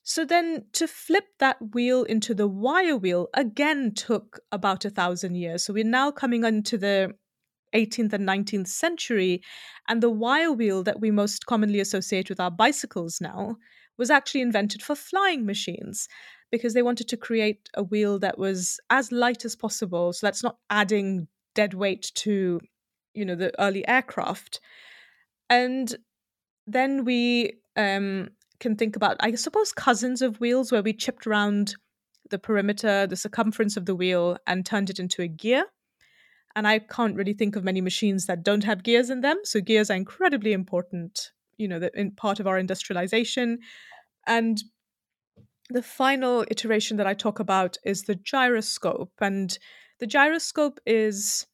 So 0.04 0.24
then 0.24 0.64
to 0.72 0.86
flip 0.86 1.24
that 1.38 1.56
wheel 1.74 2.02
into 2.04 2.34
the 2.34 2.48
wire 2.48 2.96
wheel 2.96 3.28
again 3.34 3.92
took 3.94 4.40
about 4.50 4.84
a 4.84 4.90
thousand 4.90 5.36
years. 5.36 5.64
So 5.64 5.72
we're 5.72 5.84
now 5.84 6.10
coming 6.10 6.44
into 6.44 6.76
the 6.78 7.14
18th 7.74 8.12
and 8.12 8.28
19th 8.28 8.68
century, 8.68 9.42
and 9.88 10.02
the 10.02 10.10
wire 10.10 10.52
wheel 10.52 10.82
that 10.82 11.00
we 11.00 11.10
most 11.10 11.46
commonly 11.46 11.80
associate 11.80 12.28
with 12.28 12.40
our 12.40 12.50
bicycles 12.50 13.20
now 13.20 13.56
was 13.98 14.10
actually 14.10 14.40
invented 14.40 14.82
for 14.82 14.94
flying 14.94 15.46
machines 15.46 16.08
because 16.50 16.74
they 16.74 16.82
wanted 16.82 17.08
to 17.08 17.16
create 17.16 17.68
a 17.74 17.82
wheel 17.82 18.18
that 18.18 18.38
was 18.38 18.78
as 18.90 19.10
light 19.10 19.44
as 19.44 19.56
possible. 19.56 20.12
So 20.12 20.26
that's 20.26 20.42
not 20.42 20.58
adding 20.70 21.28
dead 21.54 21.74
weight 21.74 22.12
to, 22.16 22.60
you 23.14 23.24
know, 23.24 23.34
the 23.34 23.52
early 23.60 23.86
aircraft. 23.88 24.60
And 25.48 25.94
then 26.66 27.04
we 27.04 27.54
um, 27.76 28.28
can 28.60 28.76
think 28.76 28.96
about, 28.96 29.16
I 29.20 29.34
suppose, 29.34 29.72
cousins 29.72 30.22
of 30.22 30.40
wheels 30.40 30.70
where 30.70 30.82
we 30.82 30.92
chipped 30.92 31.26
around 31.26 31.74
the 32.30 32.38
perimeter, 32.38 33.06
the 33.06 33.16
circumference 33.16 33.76
of 33.76 33.86
the 33.86 33.94
wheel, 33.94 34.36
and 34.46 34.64
turned 34.64 34.90
it 34.90 34.98
into 34.98 35.22
a 35.22 35.28
gear. 35.28 35.64
And 36.54 36.68
I 36.68 36.80
can't 36.80 37.16
really 37.16 37.32
think 37.32 37.56
of 37.56 37.64
many 37.64 37.80
machines 37.80 38.26
that 38.26 38.42
don't 38.42 38.64
have 38.64 38.82
gears 38.82 39.10
in 39.10 39.22
them. 39.22 39.38
So 39.44 39.60
gears 39.60 39.90
are 39.90 39.96
incredibly 39.96 40.52
important, 40.52 41.32
you 41.62 41.68
know, 41.68 41.78
that 41.78 41.94
in 41.94 42.10
part 42.10 42.40
of 42.40 42.46
our 42.46 42.58
industrialization. 42.58 43.58
And 44.26 44.62
the 45.70 45.82
final 45.82 46.44
iteration 46.50 46.96
that 46.98 47.06
I 47.06 47.14
talk 47.14 47.40
about 47.40 47.78
is 47.84 48.02
the 48.02 48.14
gyroscope. 48.16 49.12
And 49.20 49.58
the 50.00 50.06
gyroscope 50.06 50.80
is 50.86 51.46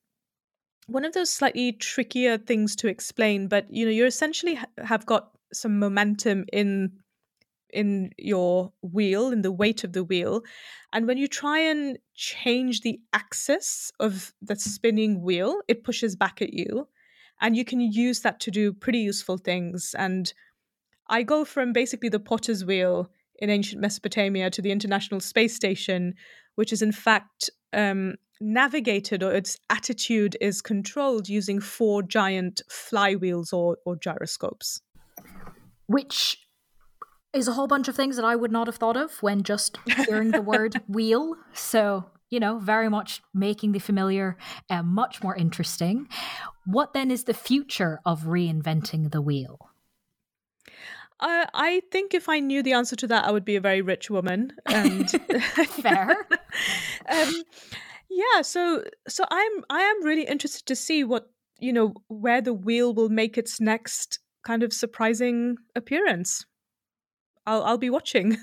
one 0.87 1.05
of 1.05 1.13
those 1.13 1.31
slightly 1.31 1.73
trickier 1.73 2.39
things 2.39 2.75
to 2.77 2.89
explain, 2.89 3.49
but 3.49 3.67
you 3.71 3.85
know, 3.85 3.93
you 3.93 4.07
essentially 4.07 4.59
have 4.79 5.07
got 5.07 5.31
some 5.53 5.79
momentum 5.79 6.45
in 6.53 6.99
in 7.71 8.11
your 8.17 8.73
wheel 8.83 9.31
in 9.31 9.43
the 9.43 9.53
weight 9.53 9.85
of 9.85 9.93
the 9.93 10.05
wheel 10.05 10.43
and 10.93 11.07
when 11.07 11.19
you 11.19 11.29
try 11.29 11.59
and 11.59 11.99
change 12.15 12.81
the 12.81 12.99
axis 13.13 13.93
of 14.01 14.33
the 14.41 14.57
spinning 14.57 15.21
wheel 15.21 15.61
it 15.69 15.85
pushes 15.85 16.17
back 16.17 16.41
at 16.41 16.55
you 16.55 16.89
and 17.41 17.57
you 17.57 17.65
can 17.65 17.81
use 17.81 18.21
that 18.21 18.41
to 18.41 18.51
do 18.51 18.73
pretty 18.73 18.99
useful 18.99 19.39
things 19.39 19.95
and 19.99 20.33
i 21.09 21.23
go 21.23 21.45
from 21.45 21.73
basically 21.73 22.09
the 22.09 22.21
potter's 22.21 22.65
wheel 22.65 23.11
in 23.41 23.51
ancient 23.51 23.81
mesopotamia 23.81 24.51
to 24.51 24.63
the 24.63 24.71
international 24.71 25.21
space 25.21 25.55
station 25.55 26.15
which 26.57 26.73
is 26.73 26.83
in 26.83 26.93
fact 26.93 27.51
um, 27.73 28.15
navigated 28.41 29.23
or 29.23 29.33
its 29.33 29.59
attitude 29.69 30.37
is 30.41 30.63
controlled 30.63 31.29
using 31.29 31.61
four 31.61 32.03
giant 32.03 32.63
flywheels 32.71 33.53
or, 33.53 33.77
or 33.85 33.97
gyroscopes 33.97 34.81
which 35.87 36.39
is 37.33 37.49
a 37.49 37.53
whole 37.53 37.67
bunch 37.67 37.89
of 37.89 37.97
things 37.97 38.17
that 38.17 38.25
I 38.25 38.37
would 38.37 38.53
not 38.53 38.67
have 38.67 38.77
thought 38.77 38.97
of 38.97 39.23
when 39.23 39.43
just 39.43 39.79
hearing 40.07 40.31
the 40.31 40.43
word 40.43 40.81
wheel. 40.89 41.37
So, 41.53 42.07
you 42.31 42.41
know, 42.41 42.59
very 42.59 42.89
much 42.89 43.23
making 43.35 43.73
the 43.73 43.79
familiar 43.79 44.37
uh, 44.71 44.83
much 44.83 45.23
more 45.23 45.35
interesting. 45.35 46.09
What 46.67 46.93
then 46.93 47.11
is 47.11 47.25
the 47.25 47.35
future 47.35 48.01
of 48.05 48.23
reinventing 48.23 49.11
the 49.13 49.23
wheel? 49.23 49.71
Uh, 51.21 51.47
I 51.53 51.83
think 51.91 52.15
if 52.15 52.29
I 52.29 52.39
knew 52.39 52.63
the 52.63 52.75
answer 52.75 52.95
to 52.97 53.07
that, 53.09 53.25
I 53.25 53.33
would 53.33 53.45
be 53.45 53.57
a 53.57 53.61
very 53.61 53.83
rich 53.83 54.09
woman. 54.09 54.53
And 54.67 55.11
fair. 55.83 56.11
um, 57.09 57.43
yeah. 58.09 58.43
So, 58.43 58.85
so 59.09 59.25
I'm 59.29 59.65
I 59.69 59.81
am 59.83 60.05
really 60.05 60.25
interested 60.25 60.67
to 60.67 60.77
see 60.77 61.03
what 61.05 61.31
you 61.59 61.73
know 61.73 61.95
where 62.07 62.41
the 62.41 62.55
wheel 62.55 62.95
will 62.95 63.09
make 63.09 63.37
its 63.37 63.61
next 63.61 64.21
kind 64.45 64.63
of 64.63 64.73
surprising 64.73 65.57
appearance. 65.75 66.47
I'll 67.49 67.65
I'll 67.65 67.79
be 67.79 67.91
watching. 67.91 68.37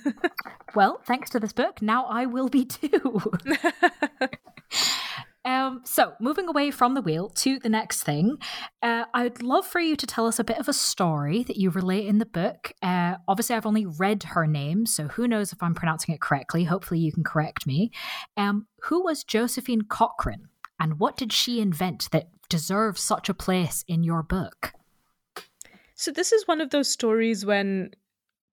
well, 0.76 1.00
thanks 1.06 1.30
to 1.32 1.40
this 1.40 1.54
book, 1.54 1.82
now 1.82 2.06
I 2.06 2.26
will 2.26 2.50
be 2.50 2.66
too. 2.66 3.22
Um, 5.46 5.82
so, 5.86 6.14
moving 6.20 6.48
away 6.48 6.72
from 6.72 6.96
the 6.96 7.04
wheel 7.04 7.30
to 7.30 7.60
the 7.60 7.70
next 7.70 8.02
thing, 8.02 8.40
uh, 8.82 9.06
I'd 9.14 9.44
love 9.44 9.68
for 9.68 9.80
you 9.80 9.96
to 9.96 10.08
tell 10.08 10.26
us 10.26 10.40
a 10.40 10.44
bit 10.44 10.58
of 10.58 10.68
a 10.68 10.74
story 10.74 11.44
that 11.44 11.56
you 11.56 11.70
relate 11.70 12.08
in 12.08 12.18
the 12.18 12.26
book. 12.26 12.74
Uh, 12.82 13.18
obviously, 13.28 13.56
I've 13.56 13.68
only 13.68 13.86
read 13.86 14.24
her 14.24 14.48
name, 14.48 14.88
so 14.88 15.08
who 15.08 15.28
knows 15.28 15.54
if 15.54 15.62
I'm 15.62 15.76
pronouncing 15.76 16.16
it 16.16 16.20
correctly. 16.20 16.64
Hopefully, 16.64 17.00
you 17.00 17.12
can 17.12 17.24
correct 17.24 17.68
me. 17.68 17.92
Um, 18.36 18.66
who 18.86 19.04
was 19.04 19.24
Josephine 19.24 19.84
Cochrane, 19.84 20.50
and 20.80 21.00
what 21.00 21.16
did 21.16 21.32
she 21.32 21.62
invent 21.62 22.10
that 22.10 22.30
deserves 22.50 23.02
such 23.02 23.30
a 23.30 23.36
place 23.36 23.86
in 23.88 24.04
your 24.04 24.24
book? 24.24 24.74
So, 25.94 26.10
this 26.10 26.32
is 26.32 26.48
one 26.48 26.60
of 26.60 26.72
those 26.72 26.90
stories 26.90 27.46
when 27.46 27.92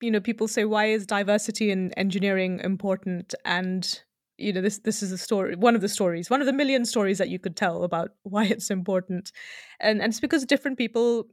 you 0.02 0.10
know 0.10 0.20
people 0.20 0.48
say 0.48 0.64
why 0.64 0.86
is 0.86 1.06
diversity 1.06 1.70
in 1.70 1.92
engineering 1.92 2.60
important? 2.62 3.34
And 3.44 4.00
you 4.38 4.52
know 4.52 4.60
this 4.60 4.80
this 4.80 5.02
is 5.02 5.12
a 5.12 5.18
story 5.18 5.54
one 5.54 5.74
of 5.74 5.82
the 5.82 5.88
stories 5.88 6.28
one 6.28 6.40
of 6.40 6.46
the 6.46 6.52
million 6.52 6.84
stories 6.84 7.18
that 7.18 7.28
you 7.28 7.38
could 7.38 7.54
tell 7.56 7.84
about 7.84 8.10
why 8.22 8.44
it's 8.44 8.70
important. 8.70 9.32
And 9.80 10.02
and 10.02 10.10
it's 10.10 10.20
because 10.20 10.44
different 10.44 10.78
people 10.78 11.26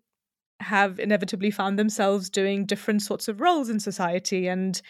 have 0.61 0.99
inevitably 0.99 1.51
found 1.51 1.79
themselves 1.79 2.29
doing 2.29 2.65
different 2.65 3.01
sorts 3.01 3.27
of 3.27 3.41
roles 3.41 3.69
in 3.69 3.79
society. 3.79 4.47
And 4.47 4.81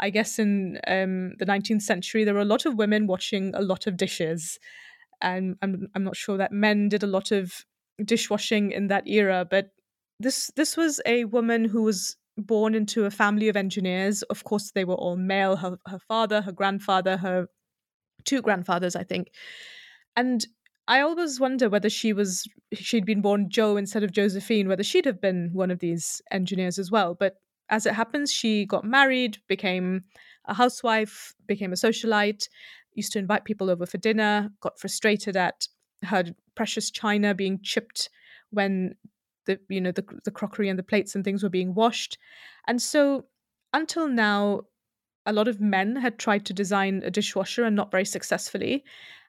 i 0.00 0.10
guess 0.10 0.38
in 0.38 0.78
um, 0.86 1.32
the 1.40 1.44
19th 1.44 1.82
century 1.82 2.22
there 2.22 2.34
were 2.34 2.40
a 2.40 2.54
lot 2.54 2.64
of 2.66 2.76
women 2.76 3.08
washing 3.08 3.54
a 3.54 3.62
lot 3.62 3.86
of 3.86 3.96
dishes. 3.96 4.58
And 5.20 5.56
I'm, 5.62 5.88
I'm 5.96 6.04
not 6.04 6.16
sure 6.16 6.36
that 6.36 6.52
men 6.52 6.88
did 6.88 7.02
a 7.02 7.08
lot 7.08 7.32
of 7.32 7.64
dishwashing 8.04 8.70
in 8.70 8.86
that 8.86 9.08
era 9.08 9.44
but 9.44 9.70
this 10.20 10.50
this 10.56 10.76
was 10.76 11.00
a 11.06 11.24
woman 11.24 11.64
who 11.64 11.82
was 11.82 12.16
born 12.38 12.74
into 12.74 13.04
a 13.04 13.10
family 13.10 13.48
of 13.48 13.56
engineers. 13.56 14.22
Of 14.24 14.44
course, 14.44 14.70
they 14.70 14.84
were 14.84 14.94
all 14.94 15.16
male. 15.16 15.56
Her, 15.56 15.78
her 15.86 15.98
father, 15.98 16.40
her 16.40 16.52
grandfather, 16.52 17.16
her 17.16 17.48
two 18.24 18.42
grandfathers, 18.42 18.96
I 18.96 19.04
think. 19.04 19.30
And 20.16 20.46
I 20.86 21.00
always 21.00 21.38
wonder 21.38 21.68
whether 21.68 21.90
she 21.90 22.12
was 22.12 22.48
she'd 22.72 23.04
been 23.04 23.20
born 23.20 23.50
Joe 23.50 23.76
instead 23.76 24.02
of 24.02 24.12
Josephine, 24.12 24.68
whether 24.68 24.82
she'd 24.82 25.04
have 25.04 25.20
been 25.20 25.50
one 25.52 25.70
of 25.70 25.80
these 25.80 26.22
engineers 26.30 26.78
as 26.78 26.90
well. 26.90 27.14
But 27.14 27.36
as 27.68 27.84
it 27.84 27.94
happens, 27.94 28.32
she 28.32 28.64
got 28.64 28.84
married, 28.84 29.38
became 29.48 30.04
a 30.46 30.54
housewife, 30.54 31.34
became 31.46 31.72
a 31.72 31.76
socialite, 31.76 32.48
used 32.94 33.12
to 33.12 33.18
invite 33.18 33.44
people 33.44 33.70
over 33.70 33.84
for 33.84 33.98
dinner, 33.98 34.50
got 34.60 34.80
frustrated 34.80 35.36
at 35.36 35.68
her 36.04 36.24
precious 36.54 36.90
china 36.90 37.34
being 37.34 37.60
chipped 37.62 38.08
when 38.50 38.94
the 39.48 39.58
you 39.68 39.80
know 39.80 39.90
the 39.92 40.04
the 40.24 40.30
crockery 40.30 40.68
and 40.68 40.78
the 40.78 40.84
plates 40.84 41.14
and 41.14 41.24
things 41.24 41.42
were 41.42 41.48
being 41.48 41.74
washed 41.74 42.16
and 42.68 42.80
so 42.80 43.24
until 43.72 44.06
now 44.08 44.60
a 45.26 45.32
lot 45.32 45.48
of 45.48 45.60
men 45.60 45.96
had 45.96 46.18
tried 46.18 46.46
to 46.46 46.52
design 46.52 47.02
a 47.04 47.10
dishwasher 47.10 47.64
and 47.64 47.74
not 47.74 47.90
very 47.90 48.04
successfully 48.04 48.84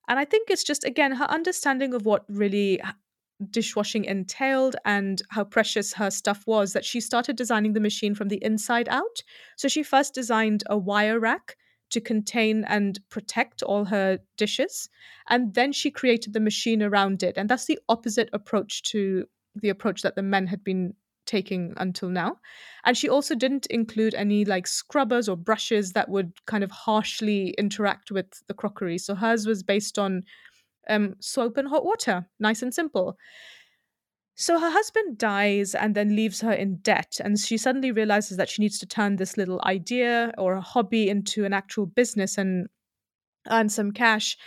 and 0.08 0.20
i 0.20 0.26
think 0.26 0.50
it's 0.50 0.64
just 0.64 0.84
again 0.84 1.12
her 1.12 1.30
understanding 1.32 1.94
of 1.94 2.06
what 2.06 2.24
really 2.30 2.80
dishwashing 3.50 4.04
entailed 4.04 4.76
and 4.86 5.22
how 5.30 5.44
precious 5.44 5.94
her 5.94 6.12
stuff 6.12 6.44
was 6.46 6.74
that 6.74 6.86
she 6.86 7.00
started 7.00 7.38
designing 7.38 7.74
the 7.74 7.80
machine 7.80 8.14
from 8.14 8.28
the 8.28 8.44
inside 8.44 8.90
out 8.90 9.24
so 9.56 9.68
she 9.68 9.82
first 9.82 10.14
designed 10.14 10.64
a 10.70 10.78
wire 10.78 11.20
rack 11.20 11.56
to 11.90 12.02
contain 12.02 12.64
and 12.66 13.00
protect 13.10 13.64
all 13.64 13.86
her 13.86 14.20
dishes. 14.38 14.90
And 15.28 15.54
then 15.54 15.72
she 15.72 15.92
created 15.92 16.34
the 16.34 16.40
machine 16.40 16.84
around 16.84 17.24
it. 17.24 17.38
And 17.38 17.50
that's 17.50 17.66
the 17.66 17.80
opposite 17.90 18.30
approach 18.34 18.84
to 18.84 19.26
the 19.56 19.70
approach 19.70 20.02
that 20.02 20.16
the 20.16 20.22
men 20.22 20.48
had 20.48 20.64
been 20.64 20.94
taking 21.26 21.74
until 21.78 22.10
now. 22.10 22.38
And 22.84 22.98
she 22.98 23.08
also 23.08 23.36
didn't 23.36 23.68
include 23.68 24.16
any 24.16 24.46
like 24.46 24.66
scrubbers 24.66 25.30
or 25.30 25.38
brushes 25.38 25.94
that 25.94 26.10
would 26.10 26.34
kind 26.46 26.64
of 26.64 26.72
harshly 26.72 27.54
interact 27.58 28.12
with 28.12 28.26
the 28.48 28.54
crockery. 28.54 28.98
So 28.98 29.16
hers 29.16 29.46
was 29.46 29.62
based 29.62 30.00
on 30.00 30.24
um, 30.90 31.16
soap 31.20 31.58
and 31.58 31.68
hot 31.68 31.86
water, 31.86 32.28
nice 32.40 32.64
and 32.64 32.74
simple. 32.74 33.16
So 34.36 34.58
her 34.58 34.72
husband 34.72 35.18
dies 35.18 35.76
and 35.76 35.94
then 35.94 36.16
leaves 36.16 36.42
her 36.42 36.54
in 36.54 36.78
debt. 36.78 37.20
And 37.24 37.38
she 37.38 37.58
suddenly 37.58 37.92
realizes 37.92 38.38
that 38.38 38.50
she 38.50 38.62
needs 38.62 38.80
to 38.80 38.88
turn 38.88 39.18
this 39.18 39.38
little 39.38 39.62
idea 39.66 40.34
or 40.38 40.54
a 40.54 40.62
hobby 40.62 41.10
into 41.10 41.46
an 41.46 41.54
actual 41.54 41.86
business 41.86 42.38
and 42.38 42.68
earn 43.52 43.70
some 43.70 43.92
cash. 43.92 44.38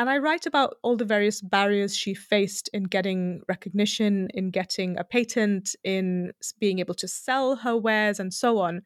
And 0.00 0.08
I 0.08 0.16
write 0.16 0.46
about 0.46 0.76
all 0.82 0.96
the 0.96 1.04
various 1.04 1.42
barriers 1.42 1.94
she 1.94 2.14
faced 2.14 2.70
in 2.72 2.84
getting 2.84 3.42
recognition, 3.50 4.28
in 4.32 4.50
getting 4.50 4.98
a 4.98 5.04
patent, 5.04 5.76
in 5.84 6.32
being 6.58 6.78
able 6.78 6.94
to 6.94 7.06
sell 7.06 7.56
her 7.56 7.76
wares, 7.76 8.18
and 8.18 8.32
so 8.32 8.60
on. 8.60 8.80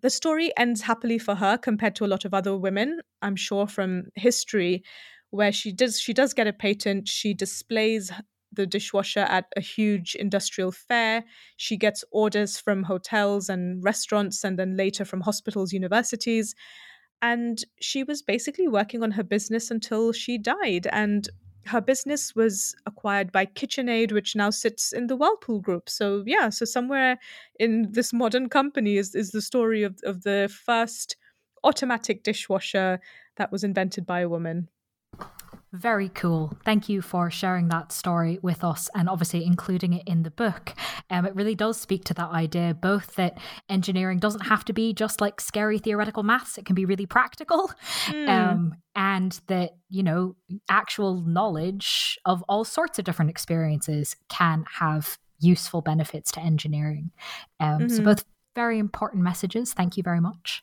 the 0.00 0.10
story 0.10 0.50
ends 0.56 0.82
happily 0.82 1.16
for 1.16 1.36
her 1.36 1.56
compared 1.56 1.94
to 1.94 2.04
a 2.04 2.08
lot 2.08 2.24
of 2.24 2.34
other 2.34 2.56
women, 2.56 3.00
I'm 3.22 3.36
sure 3.36 3.68
from 3.68 4.06
history, 4.16 4.82
where 5.30 5.52
she 5.52 5.70
does 5.70 6.00
she 6.00 6.12
does 6.12 6.34
get 6.34 6.48
a 6.48 6.52
patent. 6.52 7.06
She 7.06 7.34
displays 7.34 8.10
the 8.50 8.66
dishwasher 8.66 9.20
at 9.20 9.46
a 9.56 9.60
huge 9.60 10.16
industrial 10.16 10.72
fair. 10.72 11.24
She 11.56 11.76
gets 11.76 12.04
orders 12.10 12.58
from 12.58 12.82
hotels 12.82 13.48
and 13.48 13.84
restaurants, 13.84 14.42
and 14.42 14.58
then 14.58 14.76
later 14.76 15.04
from 15.04 15.20
hospitals, 15.20 15.72
universities. 15.72 16.56
And 17.22 17.64
she 17.80 18.02
was 18.02 18.20
basically 18.20 18.68
working 18.68 19.02
on 19.02 19.12
her 19.12 19.22
business 19.22 19.70
until 19.70 20.12
she 20.12 20.36
died. 20.38 20.88
And 20.90 21.28
her 21.66 21.80
business 21.80 22.34
was 22.34 22.74
acquired 22.86 23.30
by 23.30 23.46
KitchenAid, 23.46 24.12
which 24.12 24.34
now 24.34 24.50
sits 24.50 24.92
in 24.92 25.06
the 25.06 25.16
Whirlpool 25.16 25.60
Group. 25.60 25.88
So 25.88 26.24
yeah, 26.26 26.48
so 26.48 26.64
somewhere 26.64 27.18
in 27.58 27.92
this 27.92 28.12
modern 28.12 28.48
company 28.48 28.96
is 28.96 29.14
is 29.14 29.30
the 29.30 29.42
story 29.42 29.84
of 29.84 29.98
of 30.02 30.22
the 30.22 30.52
first 30.64 31.16
automatic 31.64 32.24
dishwasher 32.24 33.00
that 33.36 33.52
was 33.52 33.64
invented 33.64 34.04
by 34.04 34.20
a 34.20 34.28
woman. 34.28 34.68
Very 35.72 36.10
cool. 36.10 36.52
Thank 36.66 36.90
you 36.90 37.00
for 37.00 37.30
sharing 37.30 37.68
that 37.68 37.92
story 37.92 38.38
with 38.42 38.62
us 38.62 38.90
and 38.94 39.08
obviously 39.08 39.46
including 39.46 39.94
it 39.94 40.02
in 40.06 40.22
the 40.22 40.30
book. 40.30 40.74
Um, 41.08 41.24
it 41.24 41.34
really 41.34 41.54
does 41.54 41.80
speak 41.80 42.04
to 42.04 42.14
that 42.14 42.28
idea, 42.28 42.74
both 42.74 43.14
that 43.14 43.38
engineering 43.70 44.18
doesn't 44.18 44.42
have 44.42 44.66
to 44.66 44.74
be 44.74 44.92
just 44.92 45.22
like 45.22 45.40
scary 45.40 45.78
theoretical 45.78 46.24
maths, 46.24 46.58
it 46.58 46.66
can 46.66 46.74
be 46.74 46.84
really 46.84 47.06
practical. 47.06 47.70
Mm. 48.08 48.28
Um, 48.28 48.74
and 48.94 49.40
that, 49.46 49.70
you 49.88 50.02
know, 50.02 50.36
actual 50.68 51.22
knowledge 51.22 52.18
of 52.26 52.42
all 52.48 52.64
sorts 52.64 52.98
of 52.98 53.06
different 53.06 53.30
experiences 53.30 54.14
can 54.28 54.66
have 54.78 55.16
useful 55.40 55.80
benefits 55.80 56.30
to 56.32 56.40
engineering. 56.40 57.10
Um, 57.60 57.80
mm-hmm. 57.80 57.88
So, 57.88 58.02
both 58.02 58.24
very 58.54 58.78
important 58.78 59.22
messages. 59.22 59.72
Thank 59.72 59.96
you 59.96 60.02
very 60.02 60.20
much. 60.20 60.62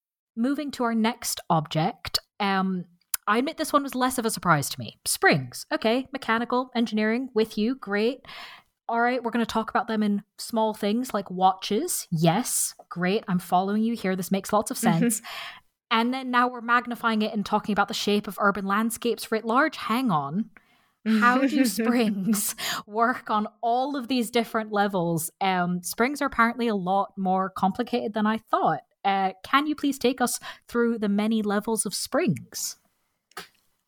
moving 0.41 0.71
to 0.71 0.83
our 0.83 0.95
next 0.95 1.39
object, 1.49 2.19
um, 2.39 2.85
I 3.27 3.37
admit 3.37 3.57
this 3.57 3.71
one 3.71 3.83
was 3.83 3.95
less 3.95 4.17
of 4.17 4.25
a 4.25 4.31
surprise 4.31 4.69
to 4.69 4.79
me. 4.79 4.99
Springs. 5.05 5.65
Okay, 5.71 6.07
mechanical 6.11 6.71
engineering 6.75 7.29
with 7.33 7.57
you. 7.57 7.75
Great. 7.75 8.21
All 8.89 8.99
right, 8.99 9.23
we're 9.23 9.31
going 9.31 9.45
to 9.45 9.49
talk 9.49 9.69
about 9.69 9.87
them 9.87 10.03
in 10.03 10.23
small 10.37 10.73
things 10.73 11.13
like 11.13 11.31
watches. 11.31 12.07
Yes, 12.11 12.73
great. 12.89 13.23
I'm 13.27 13.39
following 13.39 13.83
you 13.83 13.95
here. 13.95 14.15
This 14.15 14.31
makes 14.31 14.51
lots 14.51 14.69
of 14.69 14.77
sense. 14.77 15.21
and 15.91 16.13
then 16.13 16.29
now 16.29 16.49
we're 16.49 16.61
magnifying 16.61 17.21
it 17.21 17.33
and 17.33 17.45
talking 17.45 17.71
about 17.71 17.87
the 17.87 17.93
shape 17.93 18.27
of 18.27 18.37
urban 18.41 18.65
landscapes 18.65 19.31
writ 19.31 19.45
large. 19.45 19.77
Hang 19.77 20.11
on. 20.11 20.49
How 21.05 21.39
do 21.39 21.65
springs 21.65 22.55
work 22.85 23.29
on 23.29 23.47
all 23.61 23.95
of 23.95 24.07
these 24.07 24.29
different 24.29 24.71
levels? 24.71 25.31
Um, 25.39 25.81
springs 25.83 26.21
are 26.21 26.27
apparently 26.27 26.67
a 26.67 26.75
lot 26.75 27.13
more 27.17 27.49
complicated 27.49 28.13
than 28.13 28.27
I 28.27 28.37
thought. 28.37 28.81
Uh, 29.03 29.33
can 29.43 29.67
you 29.67 29.75
please 29.75 29.97
take 29.97 30.21
us 30.21 30.39
through 30.67 30.97
the 30.97 31.09
many 31.09 31.41
levels 31.41 31.85
of 31.85 31.93
springs? 31.93 32.77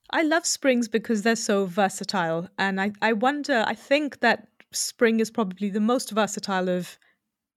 I 0.10 0.22
love 0.22 0.46
springs 0.46 0.88
because 0.88 1.24
they're 1.24 1.36
so 1.36 1.66
versatile. 1.66 2.48
And 2.58 2.80
I, 2.80 2.92
I 3.02 3.14
wonder, 3.14 3.64
I 3.66 3.74
think 3.74 4.20
that 4.20 4.48
spring 4.72 5.20
is 5.20 5.32
probably 5.32 5.70
the 5.70 5.80
most 5.80 6.12
versatile 6.12 6.70
of 6.70 6.98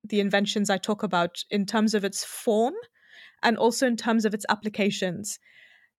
the 0.05 0.21
inventions 0.21 0.71
I 0.71 0.79
talk 0.79 1.03
about 1.03 1.45
in 1.51 1.67
terms 1.67 1.95
of 1.95 2.05
its 2.05 2.25
form 2.25 2.75
and 3.43 3.57
also 3.57 3.87
in 3.87 3.97
terms 3.97 4.25
of 4.25 4.35
its 4.35 4.47
applications. 4.49 5.39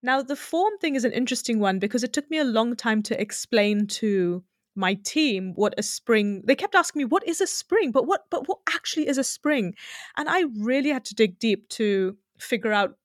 Now, 0.02 0.22
the 0.22 0.36
form 0.36 0.78
thing 0.80 0.96
is 0.96 1.06
an 1.06 1.12
interesting 1.12 1.60
one 1.60 1.80
because 1.80 2.04
it 2.04 2.14
took 2.14 2.30
me 2.30 2.38
a 2.38 2.44
long 2.44 2.76
time 2.76 3.02
to 3.04 3.20
explain 3.20 3.88
to 3.88 4.44
my 4.78 4.94
team 5.04 5.54
what 5.56 5.74
a 5.78 5.84
spring 5.84 6.44
they 6.46 6.56
kept 6.56 6.76
asking 6.76 7.00
me 7.00 7.06
what 7.06 7.28
is 7.28 7.42
a 7.42 7.48
spring? 7.48 7.92
But 7.92 8.08
what 8.08 8.26
but 8.30 8.48
what 8.48 8.60
actually 8.70 9.08
is 9.08 9.18
a 9.18 9.24
spring? 9.24 9.74
And 10.16 10.30
i 10.30 10.46
really 10.60 10.90
had 10.90 11.06
to 11.06 11.16
dig 11.16 11.40
deep 11.40 11.68
to 11.70 12.18
figure 12.40 12.74
out 12.74 12.98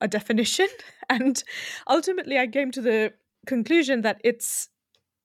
a 0.00 0.08
definition. 0.08 0.68
And 1.10 1.42
ultimately 1.88 2.38
i 2.38 2.46
came 2.46 2.70
to 2.70 2.80
the 2.80 3.12
conclusion 3.46 4.02
that 4.02 4.20
it's 4.22 4.68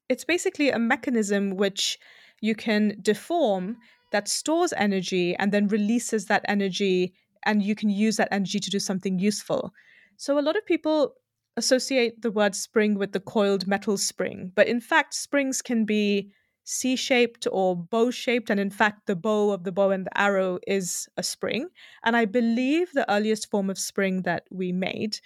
it's 0.09 0.25
basically 0.25 0.69
a 0.69 0.79
mechanism 0.79 1.55
which 1.55 1.99
you 2.41 2.55
can 2.55 2.97
deform 3.01 3.77
that 4.11 4.27
stores 4.27 4.73
energy 4.77 5.35
and 5.37 5.51
then 5.51 5.67
releases 5.67 6.25
that 6.25 6.45
energy 6.47 7.13
and 7.45 7.61
you 7.61 7.75
can 7.75 7.89
use 7.89 8.17
that 8.17 8.29
energy 8.31 8.59
to 8.59 8.69
do 8.69 8.79
something 8.79 9.19
useful. 9.19 9.71
So 10.17 10.39
a 10.39 10.41
lot 10.41 10.55
of 10.55 10.65
people 10.65 11.13
associate 11.57 12.21
the 12.21 12.31
word 12.31 12.55
spring 12.55 12.95
with 12.95 13.11
the 13.11 13.19
coiled 13.19 13.67
metal 13.67 13.97
spring, 13.97 14.51
but 14.55 14.67
in 14.67 14.81
fact, 14.81 15.13
springs 15.13 15.61
can 15.61 15.85
be 15.85 16.31
C 16.65 16.95
shaped 16.95 17.47
or 17.51 17.75
bow 17.75 18.09
shaped. 18.09 18.49
And 18.49 18.59
in 18.59 18.71
fact, 18.71 19.05
the 19.05 19.15
bow 19.15 19.51
of 19.51 19.63
the 19.63 19.71
bow 19.71 19.91
and 19.91 20.05
the 20.05 20.19
arrow 20.19 20.59
is 20.65 21.07
a 21.15 21.23
spring. 21.23 21.67
And 22.03 22.17
I 22.17 22.25
believe 22.25 22.91
the 22.91 23.09
earliest 23.11 23.51
form 23.51 23.69
of 23.69 23.77
spring 23.77 24.23
that 24.23 24.45
we 24.49 24.71
made. 24.71 25.19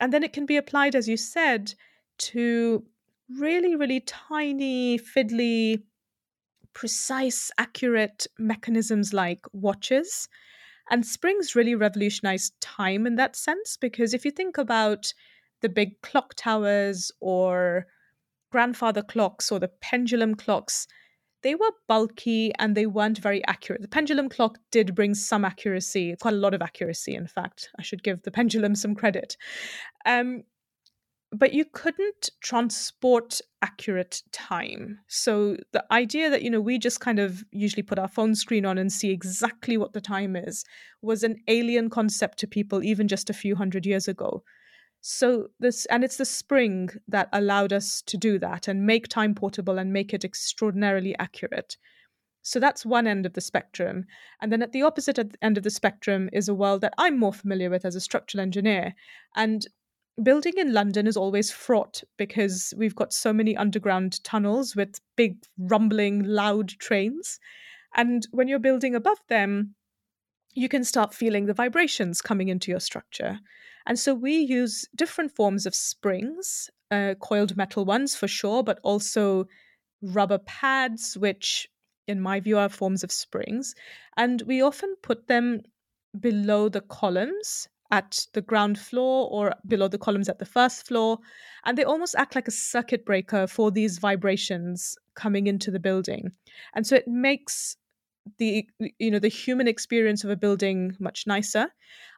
And 0.00 0.12
then 0.12 0.24
it 0.24 0.32
can 0.32 0.46
be 0.46 0.56
applied, 0.56 0.96
as 0.96 1.08
you 1.08 1.16
said, 1.16 1.74
to 2.18 2.84
really, 3.38 3.76
really 3.76 4.00
tiny, 4.00 4.98
fiddly, 4.98 5.82
precise, 6.72 7.52
accurate 7.56 8.26
mechanisms 8.36 9.12
like 9.12 9.46
watches. 9.52 10.28
And 10.90 11.06
springs 11.06 11.54
really 11.54 11.76
revolutionized 11.76 12.52
time 12.60 13.06
in 13.06 13.14
that 13.14 13.36
sense, 13.36 13.78
because 13.80 14.12
if 14.12 14.24
you 14.24 14.32
think 14.32 14.58
about 14.58 15.14
the 15.62 15.68
big 15.68 16.00
clock 16.02 16.34
towers 16.34 17.10
or 17.20 17.86
grandfather 18.50 19.02
clocks 19.02 19.50
or 19.50 19.58
the 19.58 19.70
pendulum 19.80 20.34
clocks, 20.34 20.86
they 21.42 21.54
were 21.54 21.72
bulky 21.88 22.52
and 22.58 22.74
they 22.74 22.86
weren't 22.86 23.18
very 23.18 23.44
accurate. 23.46 23.82
The 23.82 23.88
pendulum 23.88 24.28
clock 24.28 24.58
did 24.70 24.94
bring 24.94 25.14
some 25.14 25.44
accuracy, 25.44 26.14
quite 26.20 26.34
a 26.34 26.38
lot 26.38 26.54
of 26.54 26.62
accuracy, 26.62 27.14
in 27.14 27.26
fact. 27.26 27.68
I 27.78 27.82
should 27.82 28.02
give 28.02 28.22
the 28.22 28.30
pendulum 28.30 28.74
some 28.74 28.94
credit. 28.94 29.36
Um, 30.06 30.44
but 31.32 31.52
you 31.52 31.64
couldn't 31.64 32.30
transport 32.40 33.40
accurate 33.60 34.22
time. 34.32 35.00
So 35.08 35.56
the 35.72 35.84
idea 35.90 36.30
that, 36.30 36.42
you 36.42 36.50
know, 36.50 36.60
we 36.60 36.78
just 36.78 37.00
kind 37.00 37.18
of 37.18 37.44
usually 37.50 37.82
put 37.82 37.98
our 37.98 38.08
phone 38.08 38.34
screen 38.34 38.64
on 38.64 38.78
and 38.78 38.92
see 38.92 39.10
exactly 39.10 39.76
what 39.76 39.92
the 39.92 40.00
time 40.00 40.36
is 40.36 40.64
was 41.02 41.24
an 41.24 41.36
alien 41.48 41.90
concept 41.90 42.38
to 42.38 42.46
people 42.46 42.84
even 42.84 43.08
just 43.08 43.28
a 43.30 43.34
few 43.34 43.56
hundred 43.56 43.84
years 43.84 44.06
ago. 44.06 44.44
So 45.06 45.48
this 45.60 45.84
and 45.90 46.02
it's 46.02 46.16
the 46.16 46.24
spring 46.24 46.88
that 47.08 47.28
allowed 47.30 47.74
us 47.74 48.00
to 48.06 48.16
do 48.16 48.38
that 48.38 48.68
and 48.68 48.86
make 48.86 49.06
time 49.06 49.34
portable 49.34 49.76
and 49.78 49.92
make 49.92 50.14
it 50.14 50.24
extraordinarily 50.24 51.14
accurate. 51.18 51.76
So 52.40 52.58
that's 52.58 52.86
one 52.86 53.06
end 53.06 53.26
of 53.26 53.34
the 53.34 53.42
spectrum. 53.42 54.06
And 54.40 54.50
then 54.50 54.62
at 54.62 54.72
the 54.72 54.80
opposite 54.80 55.36
end 55.42 55.58
of 55.58 55.62
the 55.62 55.68
spectrum 55.68 56.30
is 56.32 56.48
a 56.48 56.54
world 56.54 56.80
that 56.80 56.94
I'm 56.96 57.18
more 57.18 57.34
familiar 57.34 57.68
with 57.68 57.84
as 57.84 57.94
a 57.94 58.00
structural 58.00 58.40
engineer. 58.40 58.94
And 59.36 59.66
building 60.22 60.54
in 60.56 60.72
London 60.72 61.06
is 61.06 61.18
always 61.18 61.50
fraught 61.50 62.02
because 62.16 62.72
we've 62.74 62.96
got 62.96 63.12
so 63.12 63.30
many 63.30 63.54
underground 63.54 64.24
tunnels 64.24 64.74
with 64.74 65.02
big, 65.16 65.36
rumbling, 65.58 66.24
loud 66.24 66.70
trains. 66.78 67.38
And 67.94 68.26
when 68.30 68.48
you're 68.48 68.58
building 68.58 68.94
above 68.94 69.18
them, 69.28 69.74
you 70.54 70.70
can 70.70 70.82
start 70.82 71.12
feeling 71.12 71.44
the 71.44 71.52
vibrations 71.52 72.22
coming 72.22 72.48
into 72.48 72.70
your 72.70 72.80
structure. 72.80 73.40
And 73.86 73.98
so 73.98 74.14
we 74.14 74.36
use 74.36 74.86
different 74.94 75.34
forms 75.34 75.66
of 75.66 75.74
springs, 75.74 76.70
uh, 76.90 77.14
coiled 77.20 77.56
metal 77.56 77.84
ones 77.84 78.16
for 78.16 78.28
sure, 78.28 78.62
but 78.62 78.78
also 78.82 79.46
rubber 80.02 80.38
pads, 80.38 81.16
which 81.16 81.68
in 82.06 82.20
my 82.20 82.40
view 82.40 82.58
are 82.58 82.68
forms 82.68 83.02
of 83.02 83.12
springs. 83.12 83.74
And 84.16 84.42
we 84.42 84.62
often 84.62 84.94
put 85.02 85.26
them 85.26 85.62
below 86.18 86.68
the 86.68 86.82
columns 86.82 87.68
at 87.90 88.26
the 88.32 88.42
ground 88.42 88.78
floor 88.78 89.28
or 89.30 89.54
below 89.66 89.88
the 89.88 89.98
columns 89.98 90.28
at 90.28 90.38
the 90.38 90.46
first 90.46 90.86
floor. 90.86 91.18
And 91.64 91.78
they 91.78 91.84
almost 91.84 92.14
act 92.16 92.34
like 92.34 92.48
a 92.48 92.52
circuit 92.52 93.04
breaker 93.04 93.46
for 93.46 93.70
these 93.70 93.98
vibrations 93.98 94.96
coming 95.14 95.46
into 95.46 95.70
the 95.70 95.80
building. 95.80 96.32
And 96.74 96.86
so 96.86 96.96
it 96.96 97.08
makes 97.08 97.76
the 98.38 98.66
you 98.98 99.10
know 99.10 99.18
the 99.18 99.28
human 99.28 99.68
experience 99.68 100.24
of 100.24 100.30
a 100.30 100.36
building 100.36 100.96
much 100.98 101.26
nicer 101.26 101.68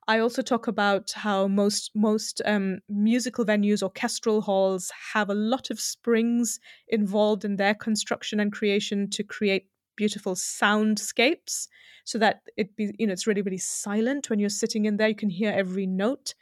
I 0.09 0.21
also 0.21 0.43
talk 0.43 0.69
about 0.69 1.13
how 1.13 1.49
most 1.49 1.91
most 1.95 2.41
um, 2.47 2.79
musical 2.89 3.45
venues, 3.45 3.83
orchestral 3.83 4.41
halls, 4.41 4.91
have 5.15 5.31
a 5.31 5.35
lot 5.35 5.71
of 5.71 5.81
springs 5.81 6.61
involved 6.89 7.45
in 7.45 7.57
their 7.57 7.75
construction 7.75 8.41
and 8.41 8.53
creation 8.53 9.11
to 9.11 9.25
create 9.25 9.69
beautiful 9.97 10.35
soundscapes, 10.37 11.69
so 12.05 12.19
that 12.19 12.43
it 12.57 12.77
be 12.77 12.95
you 12.99 13.07
know 13.07 13.13
it's 13.13 13.27
really 13.27 13.43
really 13.43 13.59
silent 13.59 14.31
when 14.31 14.39
you're 14.39 14.49
sitting 14.49 14.85
in 14.87 14.97
there. 14.97 15.09
You 15.09 15.17
can 15.17 15.31
hear 15.31 15.53
every 15.53 15.87
note, 15.87 16.35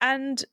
and 0.00 0.44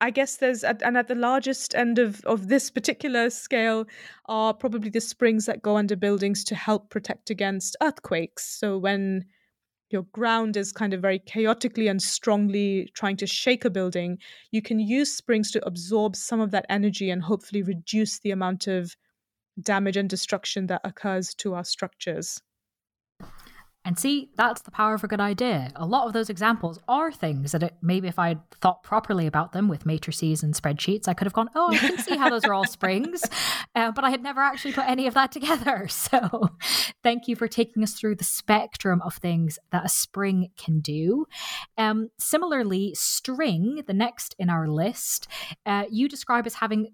I 0.00 0.10
guess 0.10 0.36
there's 0.36 0.64
and 0.64 0.96
at 0.96 1.08
the 1.08 1.14
largest 1.14 1.74
end 1.74 1.98
of 1.98 2.24
of 2.24 2.48
this 2.48 2.70
particular 2.70 3.28
scale 3.30 3.86
are 4.26 4.54
probably 4.54 4.90
the 4.90 5.00
springs 5.00 5.46
that 5.46 5.62
go 5.62 5.76
under 5.76 5.96
buildings 5.96 6.42
to 6.44 6.54
help 6.54 6.88
protect 6.90 7.28
against 7.30 7.76
earthquakes. 7.82 8.46
So 8.46 8.78
when 8.78 9.26
your 9.90 10.04
ground 10.12 10.56
is 10.56 10.72
kind 10.72 10.94
of 10.94 11.02
very 11.02 11.18
chaotically 11.18 11.88
and 11.88 12.00
strongly 12.00 12.90
trying 12.94 13.16
to 13.18 13.26
shake 13.26 13.64
a 13.64 13.70
building, 13.70 14.18
you 14.52 14.62
can 14.62 14.78
use 14.78 15.12
springs 15.12 15.50
to 15.52 15.66
absorb 15.66 16.16
some 16.16 16.40
of 16.40 16.50
that 16.52 16.66
energy 16.68 17.10
and 17.10 17.22
hopefully 17.22 17.62
reduce 17.62 18.20
the 18.20 18.30
amount 18.30 18.68
of 18.68 18.96
damage 19.60 19.96
and 19.96 20.08
destruction 20.08 20.66
that 20.68 20.80
occurs 20.84 21.34
to 21.34 21.54
our 21.54 21.64
structures. 21.64 22.40
And 23.84 23.98
see, 23.98 24.30
that's 24.36 24.60
the 24.62 24.70
power 24.70 24.92
of 24.92 25.02
a 25.04 25.08
good 25.08 25.20
idea. 25.20 25.72
A 25.74 25.86
lot 25.86 26.06
of 26.06 26.12
those 26.12 26.28
examples 26.28 26.78
are 26.86 27.10
things 27.10 27.52
that 27.52 27.62
it, 27.62 27.76
maybe 27.80 28.08
if 28.08 28.18
I 28.18 28.28
had 28.28 28.50
thought 28.60 28.82
properly 28.82 29.26
about 29.26 29.52
them 29.52 29.68
with 29.68 29.86
matrices 29.86 30.42
and 30.42 30.54
spreadsheets, 30.54 31.08
I 31.08 31.14
could 31.14 31.26
have 31.26 31.32
gone, 31.32 31.48
oh, 31.54 31.72
I 31.72 31.78
can 31.78 31.98
see 31.98 32.16
how 32.16 32.28
those 32.28 32.44
are 32.44 32.54
all 32.54 32.66
springs. 32.66 33.22
Uh, 33.76 33.92
but 33.92 34.02
I 34.02 34.10
had 34.10 34.20
never 34.20 34.40
actually 34.40 34.72
put 34.72 34.88
any 34.88 35.06
of 35.06 35.14
that 35.14 35.30
together. 35.30 35.86
So 36.10 36.50
thank 37.04 37.28
you 37.28 37.36
for 37.36 37.46
taking 37.46 37.84
us 37.84 37.94
through 37.94 38.16
the 38.16 38.24
spectrum 38.24 39.00
of 39.02 39.14
things 39.14 39.60
that 39.70 39.84
a 39.84 39.88
spring 39.88 40.48
can 40.56 40.80
do. 40.80 41.26
Um, 41.78 42.08
similarly, 42.18 42.94
string, 42.94 43.82
the 43.86 43.94
next 43.94 44.34
in 44.38 44.50
our 44.50 44.66
list, 44.66 45.28
uh, 45.66 45.84
you 45.88 46.08
describe 46.08 46.46
as 46.46 46.54
having 46.54 46.88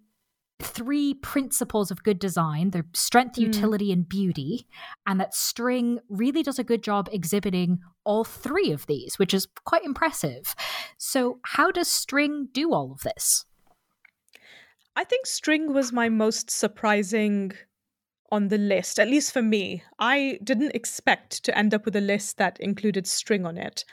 three 0.60 1.14
principles 1.14 1.90
of 1.90 2.02
good 2.02 2.18
design 2.18 2.70
their 2.70 2.86
strength, 2.94 3.36
mm. 3.36 3.42
utility, 3.42 3.92
and 3.92 4.08
beauty. 4.08 4.66
And 5.06 5.20
that 5.20 5.34
string 5.34 6.00
really 6.08 6.42
does 6.42 6.58
a 6.58 6.64
good 6.64 6.82
job 6.82 7.08
exhibiting 7.12 7.80
all 8.04 8.24
three 8.24 8.70
of 8.70 8.86
these, 8.86 9.18
which 9.18 9.34
is 9.34 9.48
quite 9.64 9.84
impressive. 9.84 10.54
So, 10.98 11.40
how 11.44 11.70
does 11.70 11.88
string 11.88 12.48
do 12.52 12.72
all 12.72 12.92
of 12.92 13.00
this? 13.00 13.44
I 14.98 15.04
think 15.04 15.26
string 15.26 15.74
was 15.74 15.92
my 15.92 16.08
most 16.08 16.50
surprising 16.50 17.52
on 18.32 18.48
the 18.48 18.58
list, 18.58 18.98
at 18.98 19.08
least 19.08 19.32
for 19.32 19.42
me. 19.42 19.82
I 19.98 20.38
didn't 20.42 20.74
expect 20.74 21.44
to 21.44 21.56
end 21.56 21.74
up 21.74 21.84
with 21.84 21.96
a 21.96 22.00
list 22.00 22.38
that 22.38 22.58
included 22.60 23.06
string 23.06 23.46
on 23.46 23.56
it. 23.56 23.84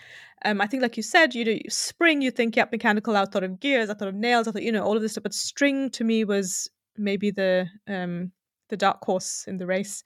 Um, 0.45 0.59
I 0.59 0.67
think, 0.67 0.81
like 0.81 0.97
you 0.97 1.03
said, 1.03 1.33
you 1.35 1.45
know, 1.45 1.57
spring, 1.69 2.21
you 2.21 2.31
think, 2.31 2.55
yeah, 2.55 2.65
mechanical. 2.71 3.15
I 3.15 3.25
thought 3.25 3.43
of 3.43 3.59
gears, 3.59 3.89
I 3.89 3.93
thought 3.93 4.09
of 4.09 4.15
nails, 4.15 4.47
I 4.47 4.51
thought, 4.51 4.63
you 4.63 4.71
know, 4.71 4.83
all 4.83 4.95
of 4.95 5.01
this 5.01 5.13
stuff. 5.13 5.23
But 5.23 5.33
string 5.33 5.89
to 5.91 6.03
me 6.03 6.23
was 6.25 6.69
maybe 6.97 7.31
the 7.31 7.67
um, 7.87 8.31
the 8.69 8.77
dark 8.77 9.03
horse 9.03 9.45
in 9.47 9.57
the 9.57 9.65
race. 9.65 10.03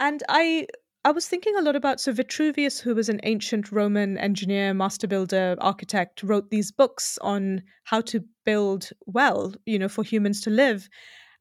And 0.00 0.22
I 0.28 0.66
I 1.04 1.12
was 1.12 1.28
thinking 1.28 1.56
a 1.56 1.62
lot 1.62 1.76
about 1.76 2.00
so 2.00 2.12
Vitruvius, 2.12 2.78
who 2.78 2.94
was 2.94 3.08
an 3.08 3.20
ancient 3.22 3.72
Roman 3.72 4.18
engineer, 4.18 4.74
master 4.74 5.06
builder, 5.06 5.56
architect, 5.58 6.22
wrote 6.22 6.50
these 6.50 6.70
books 6.70 7.18
on 7.22 7.62
how 7.84 8.02
to 8.02 8.24
build 8.44 8.90
well, 9.06 9.54
you 9.64 9.78
know, 9.78 9.88
for 9.88 10.04
humans 10.04 10.42
to 10.42 10.50
live. 10.50 10.88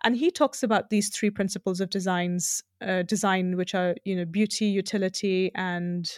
And 0.03 0.15
he 0.15 0.31
talks 0.31 0.63
about 0.63 0.89
these 0.89 1.09
three 1.09 1.29
principles 1.29 1.81
of 1.81 1.89
designs, 1.89 2.63
uh, 2.81 3.03
design, 3.03 3.57
which 3.57 3.75
are 3.75 3.95
you 4.05 4.15
know 4.15 4.25
beauty, 4.25 4.65
utility, 4.65 5.51
and 5.55 6.09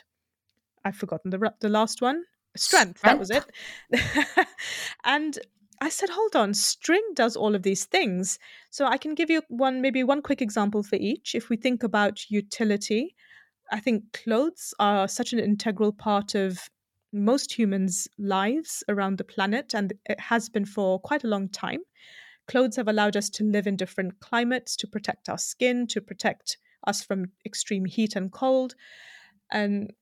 I've 0.85 0.95
forgotten 0.95 1.31
the 1.31 1.53
the 1.59 1.69
last 1.69 2.01
one. 2.01 2.23
Strength. 2.55 2.99
Strength. 2.99 3.01
That 3.01 3.19
was 3.19 3.31
it. 3.31 4.47
and 5.05 5.39
I 5.83 5.89
said, 5.89 6.09
hold 6.09 6.35
on, 6.35 6.53
string 6.53 7.01
does 7.15 7.35
all 7.35 7.55
of 7.55 7.63
these 7.63 7.85
things. 7.85 8.37
So 8.69 8.85
I 8.85 8.97
can 8.97 9.15
give 9.15 9.31
you 9.31 9.41
one, 9.47 9.81
maybe 9.81 10.03
one 10.03 10.21
quick 10.21 10.41
example 10.41 10.83
for 10.83 10.97
each. 10.97 11.33
If 11.33 11.49
we 11.49 11.57
think 11.57 11.81
about 11.81 12.29
utility, 12.29 13.15
I 13.71 13.79
think 13.79 14.13
clothes 14.13 14.75
are 14.79 15.07
such 15.07 15.33
an 15.33 15.39
integral 15.39 15.91
part 15.91 16.35
of 16.35 16.69
most 17.11 17.51
humans' 17.51 18.07
lives 18.19 18.83
around 18.89 19.17
the 19.17 19.23
planet, 19.23 19.73
and 19.73 19.93
it 20.05 20.19
has 20.19 20.49
been 20.49 20.65
for 20.65 20.99
quite 20.99 21.23
a 21.23 21.27
long 21.27 21.49
time. 21.49 21.79
Clothes 22.47 22.75
have 22.75 22.87
allowed 22.87 23.15
us 23.15 23.29
to 23.29 23.43
live 23.43 23.67
in 23.67 23.75
different 23.75 24.19
climates, 24.19 24.75
to 24.77 24.87
protect 24.87 25.29
our 25.29 25.37
skin, 25.37 25.87
to 25.87 26.01
protect 26.01 26.57
us 26.87 27.03
from 27.03 27.25
extreme 27.45 27.85
heat 27.85 28.15
and 28.15 28.31
cold. 28.31 28.75
And 29.51 29.93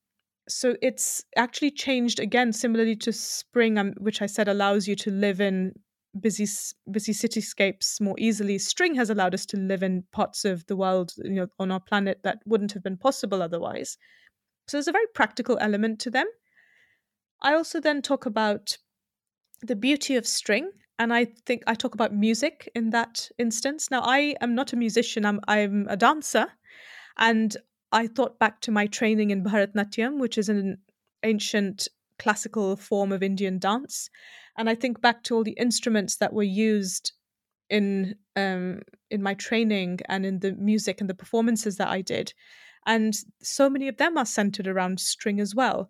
so 0.48 0.76
it's 0.82 1.24
actually 1.36 1.72
changed 1.72 2.20
again, 2.20 2.54
similarly 2.54 2.96
to 2.98 3.14
spring, 3.14 3.78
um, 3.78 3.94
which 3.98 4.22
I 4.22 4.26
said 4.26 4.48
allows 4.48 4.88
you 4.88 4.96
to 4.98 5.12
live 5.12 5.42
in 5.42 5.74
busy 6.20 6.48
busy 6.92 7.14
cityscapes 7.14 8.02
more 8.02 8.16
easily. 8.18 8.58
String 8.58 8.96
has 8.96 9.10
allowed 9.10 9.36
us 9.36 9.46
to 9.48 9.58
live 9.58 9.84
in 9.84 10.04
parts 10.12 10.46
of 10.46 10.66
the 10.66 10.76
world, 10.76 11.14
you 11.18 11.32
know, 11.32 11.48
on 11.60 11.72
our 11.72 11.80
planet 11.80 12.22
that 12.24 12.40
wouldn't 12.46 12.72
have 12.74 12.84
been 12.84 12.98
possible 12.98 13.44
otherwise. 13.44 13.98
So 14.68 14.78
there's 14.78 14.88
a 14.88 14.92
very 14.94 15.08
practical 15.14 15.58
element 15.60 16.00
to 16.02 16.10
them. 16.10 16.28
I 17.42 17.54
also 17.54 17.80
then 17.80 18.02
talk 18.02 18.26
about 18.26 18.78
the 19.62 19.76
beauty 19.76 20.16
of 20.16 20.26
string 20.26 20.72
and 21.00 21.14
I 21.14 21.26
think 21.26 21.64
I 21.66 21.74
talk 21.74 21.94
about 21.96 22.14
music 22.14 22.70
in 22.76 22.90
that 22.90 23.30
instance. 23.38 23.90
Now, 23.90 24.02
I 24.02 24.36
am 24.42 24.54
not 24.54 24.74
a 24.74 24.76
musician, 24.76 25.26
I'm, 25.26 25.40
I'm 25.48 25.88
a 25.90 25.96
dancer, 25.96 26.48
and 27.18 27.56
I 27.92 28.08
thought 28.08 28.38
back 28.38 28.60
to 28.62 28.72
my 28.72 28.86
training 28.86 29.32
in 29.32 29.44
Bharatnatyam, 29.44 30.20
which 30.20 30.38
is 30.38 30.50
an 30.50 30.78
ancient 31.24 31.88
classical 32.20 32.76
form 32.76 33.12
of 33.14 33.24
Indian 33.24 33.58
dance. 33.58 34.10
And 34.58 34.70
I 34.70 34.76
think 34.76 35.02
back 35.02 35.24
to 35.24 35.36
all 35.36 35.44
the 35.44 35.54
instruments 35.54 36.18
that 36.18 36.34
were 36.34 36.44
used 36.44 37.14
in 37.70 38.16
um, 38.36 38.82
in 39.10 39.24
my 39.24 39.36
training 39.36 40.00
and 40.08 40.26
in 40.26 40.40
the 40.40 40.54
music 40.54 41.00
and 41.00 41.10
the 41.10 41.16
performances 41.16 41.78
that 41.78 41.88
I 41.88 42.02
did. 42.02 42.34
And 42.86 43.16
so 43.42 43.70
many 43.70 43.88
of 43.88 43.98
them 43.98 44.18
are 44.18 44.26
centered 44.26 44.68
around 44.68 45.00
string 45.00 45.40
as 45.40 45.56
well. 45.56 45.90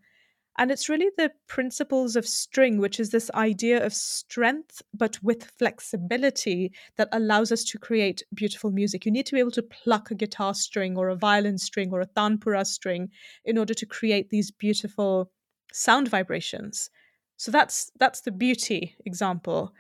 And 0.60 0.72
it's 0.72 0.89
really 0.89 1.10
the 1.15 1.32
principles 1.48 2.17
of 2.17 2.28
string, 2.28 2.80
which 2.80 3.00
is 3.00 3.12
this 3.12 3.32
idea 3.34 3.84
of 3.84 3.93
strength, 3.93 4.82
but 4.93 5.17
with 5.24 5.54
flexibility 5.58 6.74
that 6.98 7.08
allows 7.13 7.54
us 7.54 7.63
to 7.63 7.78
create 7.80 8.24
beautiful 8.34 8.69
music. 8.69 9.06
You 9.06 9.12
need 9.13 9.26
to 9.28 9.36
be 9.36 9.39
able 9.39 9.52
to 9.52 9.63
pluck 9.63 10.12
a 10.12 10.15
guitar 10.15 10.54
string 10.54 10.98
or 10.98 11.08
a 11.08 11.15
violin 11.15 11.58
string 11.58 11.93
or 11.93 12.02
a 12.02 12.08
tanpura 12.08 12.67
string 12.67 13.10
in 13.45 13.58
order 13.58 13.74
to 13.74 13.86
create 13.86 14.32
these 14.32 14.52
beautiful 14.52 15.32
sound 15.72 16.10
vibrations. 16.10 16.89
So 17.38 17.52
that's 17.52 17.89
that's 17.98 18.19
the 18.22 18.32
beauty 18.32 18.98
example. 19.06 19.74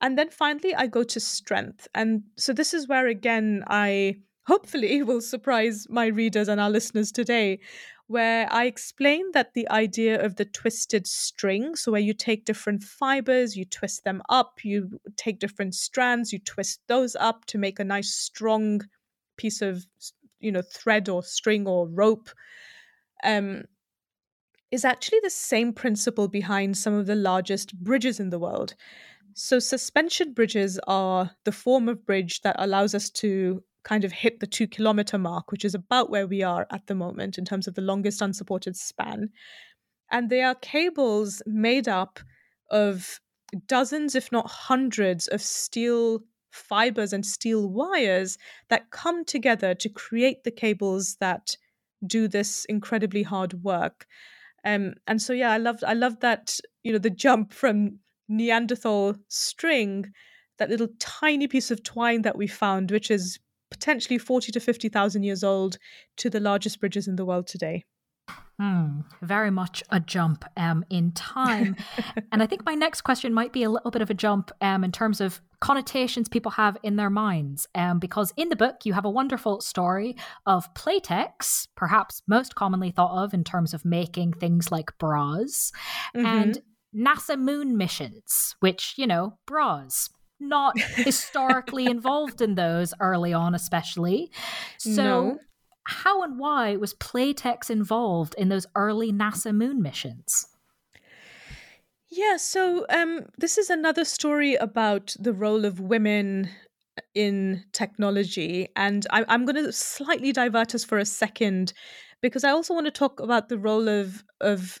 And 0.00 0.16
then 0.16 0.30
finally 0.30 0.74
I 0.74 0.86
go 0.86 1.02
to 1.02 1.20
strength. 1.20 1.88
And 1.94 2.22
so 2.38 2.54
this 2.54 2.72
is 2.72 2.88
where 2.88 3.06
again 3.06 3.64
I 3.66 4.16
hopefully 4.46 5.02
will 5.02 5.20
surprise 5.20 5.86
my 5.90 6.06
readers 6.06 6.48
and 6.48 6.58
our 6.58 6.70
listeners 6.70 7.12
today 7.12 7.60
where 8.12 8.46
I 8.52 8.66
explain 8.66 9.32
that 9.32 9.54
the 9.54 9.66
idea 9.70 10.22
of 10.22 10.36
the 10.36 10.44
twisted 10.44 11.06
string, 11.06 11.76
so 11.76 11.92
where 11.92 12.00
you 12.00 12.12
take 12.12 12.44
different 12.44 12.82
fibers, 12.82 13.56
you 13.56 13.64
twist 13.64 14.04
them 14.04 14.20
up, 14.28 14.62
you 14.62 15.00
take 15.16 15.38
different 15.38 15.74
strands, 15.74 16.30
you 16.30 16.38
twist 16.38 16.80
those 16.88 17.16
up 17.16 17.46
to 17.46 17.56
make 17.56 17.80
a 17.80 17.84
nice 17.84 18.14
strong 18.14 18.82
piece 19.38 19.62
of 19.62 19.86
you 20.40 20.52
know 20.52 20.60
thread 20.60 21.08
or 21.08 21.22
string 21.22 21.66
or 21.66 21.88
rope 21.88 22.28
um, 23.24 23.62
is 24.70 24.84
actually 24.84 25.20
the 25.22 25.30
same 25.30 25.72
principle 25.72 26.28
behind 26.28 26.76
some 26.76 26.92
of 26.92 27.06
the 27.06 27.14
largest 27.14 27.74
bridges 27.82 28.20
in 28.20 28.28
the 28.28 28.38
world. 28.38 28.74
So, 29.32 29.58
suspension 29.58 30.34
bridges 30.34 30.78
are 30.86 31.30
the 31.44 31.52
form 31.52 31.88
of 31.88 32.04
bridge 32.04 32.42
that 32.42 32.56
allows 32.58 32.94
us 32.94 33.08
to 33.22 33.62
kind 33.84 34.04
of 34.04 34.12
hit 34.12 34.40
the 34.40 34.46
two 34.46 34.66
kilometer 34.66 35.18
mark, 35.18 35.50
which 35.50 35.64
is 35.64 35.74
about 35.74 36.10
where 36.10 36.26
we 36.26 36.42
are 36.42 36.66
at 36.70 36.86
the 36.86 36.94
moment 36.94 37.38
in 37.38 37.44
terms 37.44 37.66
of 37.66 37.74
the 37.74 37.82
longest 37.82 38.22
unsupported 38.22 38.76
span. 38.76 39.30
And 40.10 40.30
they 40.30 40.42
are 40.42 40.54
cables 40.54 41.42
made 41.46 41.88
up 41.88 42.20
of 42.70 43.20
dozens, 43.66 44.14
if 44.14 44.30
not 44.32 44.46
hundreds, 44.48 45.26
of 45.28 45.40
steel 45.40 46.20
fibers 46.50 47.12
and 47.12 47.24
steel 47.24 47.68
wires 47.68 48.38
that 48.68 48.90
come 48.90 49.24
together 49.24 49.74
to 49.74 49.88
create 49.88 50.44
the 50.44 50.50
cables 50.50 51.16
that 51.16 51.56
do 52.06 52.28
this 52.28 52.64
incredibly 52.66 53.22
hard 53.22 53.64
work. 53.64 54.06
Um, 54.64 54.94
and 55.06 55.20
so 55.20 55.32
yeah, 55.32 55.50
I 55.50 55.58
loved 55.58 55.82
I 55.82 55.94
loved 55.94 56.20
that, 56.20 56.58
you 56.82 56.92
know, 56.92 56.98
the 56.98 57.10
jump 57.10 57.52
from 57.52 57.98
Neanderthal 58.28 59.16
string, 59.28 60.12
that 60.58 60.70
little 60.70 60.88
tiny 60.98 61.48
piece 61.48 61.70
of 61.70 61.82
twine 61.82 62.22
that 62.22 62.36
we 62.36 62.46
found, 62.46 62.90
which 62.90 63.10
is 63.10 63.38
potentially 63.72 64.18
40 64.18 64.52
to 64.52 64.60
50,000 64.60 65.22
years 65.22 65.42
old 65.42 65.78
to 66.18 66.30
the 66.30 66.40
largest 66.40 66.78
bridges 66.78 67.08
in 67.08 67.16
the 67.16 67.24
world 67.24 67.46
today. 67.46 67.84
Hmm, 68.60 69.00
very 69.22 69.50
much 69.50 69.82
a 69.90 69.98
jump 69.98 70.44
um, 70.56 70.84
in 70.88 71.10
time. 71.12 71.74
and 72.32 72.42
I 72.42 72.46
think 72.46 72.64
my 72.64 72.74
next 72.74 73.00
question 73.00 73.34
might 73.34 73.52
be 73.52 73.64
a 73.64 73.70
little 73.70 73.90
bit 73.90 74.02
of 74.02 74.10
a 74.10 74.14
jump 74.14 74.52
um, 74.60 74.84
in 74.84 74.92
terms 74.92 75.20
of 75.20 75.40
connotations 75.60 76.28
people 76.28 76.52
have 76.52 76.76
in 76.82 76.96
their 76.96 77.10
minds. 77.10 77.66
Um, 77.74 77.98
because 77.98 78.32
in 78.36 78.50
the 78.50 78.56
book, 78.56 78.84
you 78.84 78.92
have 78.92 79.04
a 79.04 79.10
wonderful 79.10 79.60
story 79.60 80.16
of 80.46 80.72
Playtex, 80.74 81.66
perhaps 81.74 82.22
most 82.28 82.54
commonly 82.54 82.90
thought 82.90 83.24
of 83.24 83.34
in 83.34 83.42
terms 83.42 83.74
of 83.74 83.84
making 83.84 84.34
things 84.34 84.70
like 84.70 84.96
bras, 84.98 85.72
mm-hmm. 86.14 86.26
and 86.26 86.62
NASA 86.94 87.38
moon 87.38 87.76
missions, 87.76 88.54
which, 88.60 88.94
you 88.96 89.06
know, 89.06 89.38
bras. 89.46 90.10
Not 90.48 90.78
historically 90.96 91.86
involved 91.86 92.40
in 92.40 92.54
those 92.54 92.94
early 93.00 93.32
on, 93.32 93.54
especially. 93.54 94.30
So, 94.78 95.02
no 95.02 95.38
how 95.84 96.22
and 96.22 96.38
why 96.38 96.76
was 96.76 96.94
Playtex 96.94 97.70
involved 97.70 98.34
in 98.38 98.48
those 98.48 98.66
early 98.76 99.12
NASA 99.12 99.54
moon 99.54 99.82
missions? 99.82 100.46
Yeah, 102.08 102.36
so 102.36 102.84
um, 102.90 103.26
this 103.38 103.56
is 103.56 103.70
another 103.70 104.04
story 104.04 104.54
about 104.54 105.16
the 105.18 105.32
role 105.32 105.64
of 105.64 105.80
women 105.80 106.50
in 107.14 107.64
technology. 107.72 108.68
And 108.76 109.06
I, 109.10 109.24
I'm 109.28 109.46
going 109.46 109.64
to 109.64 109.72
slightly 109.72 110.32
divert 110.32 110.74
us 110.74 110.84
for 110.84 110.98
a 110.98 111.06
second 111.06 111.72
because 112.20 112.44
I 112.44 112.50
also 112.50 112.74
want 112.74 112.86
to 112.86 112.92
talk 112.92 113.18
about 113.18 113.48
the 113.48 113.58
role 113.58 113.88
of, 113.88 114.22
of 114.40 114.78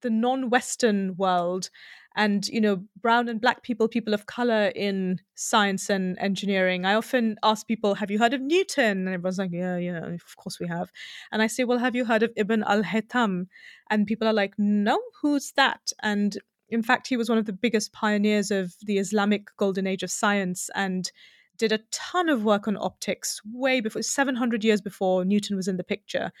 the 0.00 0.10
non 0.10 0.48
Western 0.48 1.14
world 1.16 1.68
and 2.16 2.48
you 2.48 2.60
know 2.60 2.82
brown 3.00 3.28
and 3.28 3.40
black 3.40 3.62
people 3.62 3.86
people 3.86 4.14
of 4.14 4.26
color 4.26 4.72
in 4.74 5.20
science 5.34 5.90
and 5.90 6.18
engineering 6.18 6.84
i 6.84 6.94
often 6.94 7.36
ask 7.42 7.66
people 7.68 7.94
have 7.94 8.10
you 8.10 8.18
heard 8.18 8.34
of 8.34 8.40
newton? 8.40 9.06
And 9.06 9.08
everyone's 9.08 9.38
like 9.38 9.52
yeah 9.52 9.76
yeah 9.76 10.04
of 10.06 10.36
course 10.36 10.58
we 10.58 10.66
have. 10.66 10.90
And 11.30 11.42
i 11.42 11.46
say 11.46 11.64
well 11.64 11.78
have 11.78 11.94
you 11.94 12.04
heard 12.04 12.22
of 12.22 12.32
ibn 12.36 12.64
al-haytham? 12.64 13.46
And 13.90 14.06
people 14.06 14.26
are 14.26 14.32
like 14.32 14.54
no 14.58 14.98
who's 15.20 15.52
that? 15.52 15.92
And 16.02 16.36
in 16.68 16.82
fact 16.82 17.06
he 17.06 17.16
was 17.16 17.28
one 17.28 17.38
of 17.38 17.46
the 17.46 17.52
biggest 17.52 17.92
pioneers 17.92 18.50
of 18.50 18.74
the 18.82 18.98
islamic 18.98 19.54
golden 19.56 19.86
age 19.86 20.02
of 20.02 20.10
science 20.10 20.68
and 20.74 21.12
did 21.58 21.72
a 21.72 21.78
ton 21.90 22.28
of 22.28 22.44
work 22.44 22.66
on 22.66 22.76
optics 22.76 23.40
way 23.52 23.80
before 23.80 24.02
700 24.02 24.64
years 24.64 24.80
before 24.80 25.24
newton 25.24 25.56
was 25.56 25.68
in 25.68 25.76
the 25.76 25.84
picture. 25.84 26.32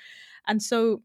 And 0.48 0.62
so 0.62 1.02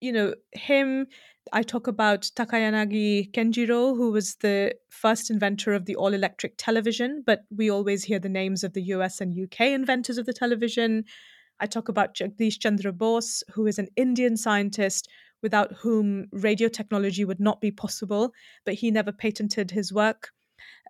you 0.00 0.12
know 0.12 0.34
him 0.52 1.06
I 1.52 1.62
talk 1.62 1.86
about 1.86 2.22
Takayanagi 2.36 3.32
Kenjiro, 3.32 3.96
who 3.96 4.10
was 4.10 4.36
the 4.36 4.74
first 4.88 5.30
inventor 5.30 5.74
of 5.74 5.84
the 5.84 5.96
all 5.96 6.14
electric 6.14 6.54
television, 6.56 7.22
but 7.26 7.44
we 7.54 7.70
always 7.70 8.04
hear 8.04 8.18
the 8.18 8.28
names 8.28 8.64
of 8.64 8.72
the 8.72 8.82
US 8.94 9.20
and 9.20 9.38
UK 9.38 9.68
inventors 9.72 10.18
of 10.18 10.26
the 10.26 10.32
television. 10.32 11.04
I 11.60 11.66
talk 11.66 11.88
about 11.88 12.14
Jagdish 12.14 12.58
Chandra 12.58 12.92
Bose, 12.92 13.44
who 13.52 13.66
is 13.66 13.78
an 13.78 13.88
Indian 13.96 14.36
scientist 14.36 15.08
without 15.42 15.72
whom 15.74 16.26
radio 16.32 16.68
technology 16.68 17.24
would 17.24 17.40
not 17.40 17.60
be 17.60 17.70
possible, 17.70 18.32
but 18.64 18.74
he 18.74 18.90
never 18.90 19.12
patented 19.12 19.70
his 19.70 19.92
work. 19.92 20.30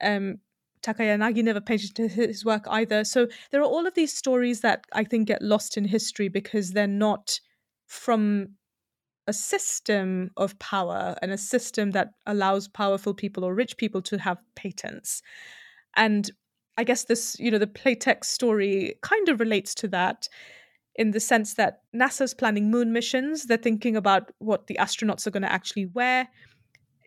Um, 0.00 0.36
Takayanagi 0.82 1.42
never 1.42 1.60
patented 1.60 2.12
his 2.12 2.44
work 2.44 2.64
either. 2.68 3.04
So 3.04 3.26
there 3.50 3.60
are 3.60 3.66
all 3.66 3.86
of 3.86 3.94
these 3.94 4.16
stories 4.16 4.60
that 4.60 4.84
I 4.92 5.02
think 5.02 5.28
get 5.28 5.42
lost 5.42 5.76
in 5.76 5.84
history 5.86 6.28
because 6.28 6.70
they're 6.70 6.86
not 6.86 7.40
from 7.86 8.50
a 9.26 9.32
system 9.32 10.30
of 10.36 10.58
power 10.58 11.16
and 11.22 11.32
a 11.32 11.38
system 11.38 11.92
that 11.92 12.10
allows 12.26 12.68
powerful 12.68 13.14
people 13.14 13.44
or 13.44 13.54
rich 13.54 13.76
people 13.76 14.02
to 14.02 14.18
have 14.18 14.38
patents. 14.54 15.22
And 15.96 16.30
I 16.76 16.84
guess 16.84 17.04
this, 17.04 17.38
you 17.38 17.50
know, 17.50 17.58
the 17.58 17.66
Playtex 17.66 18.24
story 18.24 18.96
kind 19.02 19.28
of 19.28 19.40
relates 19.40 19.74
to 19.76 19.88
that 19.88 20.28
in 20.96 21.10
the 21.12 21.20
sense 21.20 21.54
that 21.54 21.80
NASA's 21.94 22.34
planning 22.34 22.70
moon 22.70 22.92
missions. 22.92 23.44
They're 23.44 23.56
thinking 23.56 23.96
about 23.96 24.30
what 24.38 24.66
the 24.66 24.76
astronauts 24.80 25.26
are 25.26 25.30
going 25.30 25.42
to 25.42 25.52
actually 25.52 25.86
wear. 25.86 26.28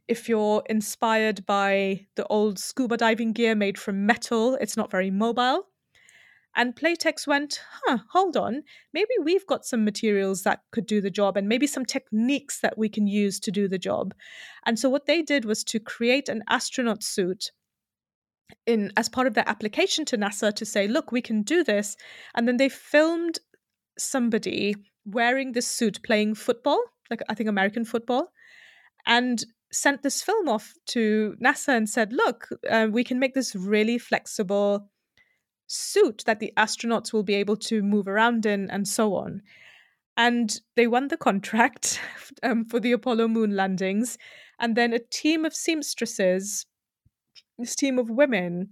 If 0.07 0.29
you're 0.29 0.63
inspired 0.69 1.45
by 1.45 2.07
the 2.15 2.25
old 2.27 2.59
scuba 2.59 2.97
diving 2.97 3.33
gear 3.33 3.55
made 3.55 3.77
from 3.77 4.05
metal, 4.05 4.55
it's 4.55 4.77
not 4.77 4.89
very 4.89 5.11
mobile. 5.11 5.67
And 6.57 6.75
Playtex 6.75 7.27
went, 7.27 7.61
huh, 7.85 7.99
hold 8.11 8.35
on, 8.35 8.63
maybe 8.91 9.11
we've 9.23 9.45
got 9.45 9.63
some 9.63 9.85
materials 9.85 10.41
that 10.41 10.61
could 10.71 10.87
do 10.87 10.99
the 11.01 11.11
job 11.11 11.37
and 11.37 11.47
maybe 11.47 11.67
some 11.67 11.85
techniques 11.85 12.61
that 12.61 12.79
we 12.79 12.89
can 12.89 13.05
use 13.05 13.39
to 13.41 13.51
do 13.51 13.67
the 13.67 13.77
job. 13.77 14.15
And 14.65 14.79
so 14.79 14.89
what 14.89 15.05
they 15.05 15.21
did 15.21 15.45
was 15.45 15.63
to 15.65 15.79
create 15.79 16.29
an 16.29 16.43
astronaut 16.49 17.03
suit 17.03 17.51
in 18.65 18.91
as 18.97 19.07
part 19.07 19.27
of 19.27 19.35
their 19.35 19.47
application 19.47 20.03
to 20.05 20.17
NASA 20.17 20.51
to 20.55 20.65
say, 20.65 20.87
look, 20.87 21.11
we 21.11 21.21
can 21.21 21.43
do 21.43 21.63
this. 21.63 21.95
And 22.33 22.47
then 22.47 22.57
they 22.57 22.69
filmed 22.69 23.37
somebody 23.99 24.75
wearing 25.05 25.51
this 25.51 25.67
suit 25.67 26.01
playing 26.01 26.33
football, 26.33 26.81
like 27.11 27.21
I 27.29 27.35
think 27.35 27.49
American 27.49 27.85
football, 27.85 28.31
and 29.05 29.45
sent 29.71 30.01
this 30.01 30.23
film 30.23 30.49
off 30.49 30.73
to 30.87 31.35
NASA 31.43 31.75
and 31.77 31.87
said, 31.87 32.13
look, 32.13 32.49
uh, 32.67 32.87
we 32.89 33.03
can 33.03 33.19
make 33.19 33.35
this 33.35 33.55
really 33.55 33.99
flexible 33.99 34.89
suit 35.67 36.23
that 36.25 36.39
the 36.39 36.53
astronauts 36.57 37.13
will 37.13 37.23
be 37.23 37.35
able 37.35 37.57
to 37.57 37.83
move 37.83 38.07
around 38.07 38.45
in 38.45 38.69
and 38.69 38.87
so 38.87 39.15
on. 39.15 39.41
And 40.15 40.59
they 40.75 40.87
won 40.87 41.09
the 41.09 41.17
contract 41.17 41.99
um, 42.43 42.65
for 42.65 42.79
the 42.79 42.93
Apollo 42.93 43.27
moon 43.27 43.55
landings. 43.55 44.17
And 44.59 44.75
then 44.75 44.93
a 44.93 44.99
team 44.99 45.45
of 45.45 45.53
seamstresses, 45.53 46.65
this 47.59 47.75
team 47.75 47.99
of 47.99 48.09
women, 48.09 48.69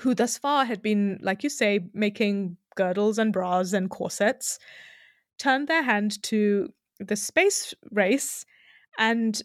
who 0.00 0.14
thus 0.14 0.36
far 0.36 0.64
had 0.64 0.82
been, 0.82 1.18
like 1.22 1.42
you 1.42 1.48
say, 1.50 1.80
making 1.94 2.56
girdles 2.76 3.18
and 3.18 3.32
bras 3.32 3.72
and 3.72 3.88
corsets, 3.88 4.58
turned 5.38 5.68
their 5.68 5.82
hand 5.82 6.22
to 6.24 6.72
the 6.98 7.16
space 7.16 7.72
race. 7.90 8.44
And 8.98 9.40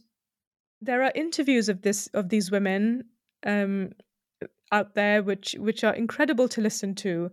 there 0.81 1.03
are 1.03 1.11
interviews 1.15 1.69
of 1.69 1.81
this 1.81 2.07
of 2.13 2.29
these 2.29 2.51
women 2.51 3.05
um, 3.45 3.91
out 4.71 4.95
there 4.95 5.23
which 5.23 5.55
which 5.59 5.83
are 5.83 5.93
incredible 5.93 6.47
to 6.49 6.61
listen 6.61 6.95
to. 6.95 7.29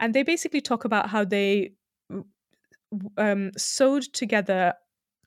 And 0.00 0.14
they 0.14 0.22
basically 0.22 0.60
talk 0.60 0.84
about 0.84 1.10
how 1.10 1.24
they 1.24 1.72
um, 3.16 3.50
sewed 3.56 4.02
together 4.12 4.74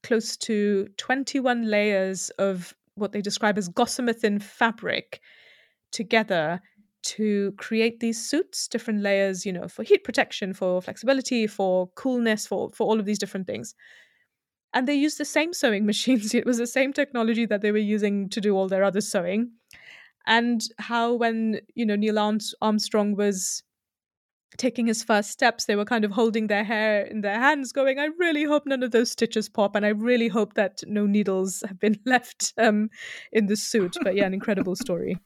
close 0.02 0.36
to 0.36 0.88
21 0.98 1.70
layers 1.70 2.30
of 2.32 2.74
what 2.96 3.12
they 3.12 3.22
describe 3.22 3.58
as 3.58 3.70
gossamer 3.70 4.14
thin 4.14 4.40
fabric 4.40 5.22
together 5.92 6.62
to 7.04 7.54
create 7.58 8.00
these 8.00 8.30
suits 8.30 8.68
different 8.68 9.02
layers 9.02 9.46
you 9.46 9.52
know 9.52 9.68
for 9.68 9.84
heat 9.84 10.04
protection 10.04 10.54
for 10.54 10.82
flexibility 10.82 11.48
for 11.48 11.88
coolness 11.96 12.48
for 12.48 12.70
for 12.72 12.88
all 12.88 13.00
of 13.00 13.06
these 13.06 13.20
different 13.20 13.48
things. 13.48 13.76
And 14.76 14.88
they 14.88 14.96
used 14.96 15.20
the 15.20 15.26
same 15.26 15.54
sewing 15.54 15.86
machines. 15.92 16.34
It 16.34 16.46
was 16.46 16.58
the 16.58 16.68
same 16.68 16.94
technology 16.94 17.46
that 17.46 17.62
they 17.62 17.72
were 17.72 17.78
using 17.78 18.28
to 18.30 18.42
do 18.42 18.56
all 18.56 18.68
their 18.68 18.84
other 18.84 19.02
sewing 19.02 19.52
and 20.26 20.64
how 20.80 21.14
when 21.14 21.60
you 21.76 21.86
know 21.86 21.96
Neil 21.96 22.20
Armstrong 22.62 23.16
was 23.16 23.64
taking 24.58 24.86
his 24.86 25.04
first 25.04 25.32
steps 25.32 25.66
they 25.66 25.76
were 25.76 25.86
kind 25.86 26.06
of 26.06 26.12
holding 26.12 26.48
their 26.48 26.64
hair 26.64 27.06
in 27.06 27.22
their 27.22 27.40
hands 27.40 27.72
going 27.72 27.98
i 27.98 28.08
really 28.20 28.44
hope 28.44 28.64
none 28.68 28.84
of 28.84 28.92
those 28.92 29.10
stitches 29.10 29.50
pop 29.50 29.76
and 29.76 29.84
i 29.84 29.90
really 29.90 30.28
hope 30.28 30.54
that 30.54 30.84
no 30.86 31.08
needles 31.08 31.64
have 31.68 31.80
been 31.80 32.00
left 32.06 32.54
um, 32.60 32.90
in 33.32 33.48
the 33.48 33.56
suit. 33.56 33.96
But 34.04 34.16
yeah 34.16 34.26
an 34.26 34.34
incredible 34.34 34.76
story 34.76 35.18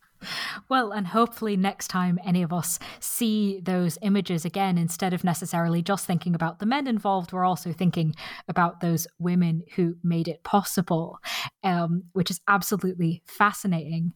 well, 0.69 0.91
and 0.91 1.07
hopefully 1.07 1.57
next 1.57 1.87
time 1.87 2.19
any 2.25 2.43
of 2.43 2.53
us 2.53 2.79
see 2.99 3.61
those 3.63 3.97
images 4.01 4.45
again, 4.45 4.77
instead 4.77 5.13
of 5.13 5.23
necessarily 5.23 5.81
just 5.81 6.05
thinking 6.05 6.35
about 6.35 6.59
the 6.59 6.65
men 6.65 6.87
involved, 6.87 7.31
we're 7.31 7.45
also 7.45 7.71
thinking 7.71 8.15
about 8.47 8.81
those 8.81 9.07
women 9.19 9.63
who 9.75 9.95
made 10.03 10.27
it 10.27 10.43
possible, 10.43 11.19
um, 11.63 12.03
which 12.13 12.31
is 12.31 12.41
absolutely 12.47 13.21
fascinating. 13.25 14.13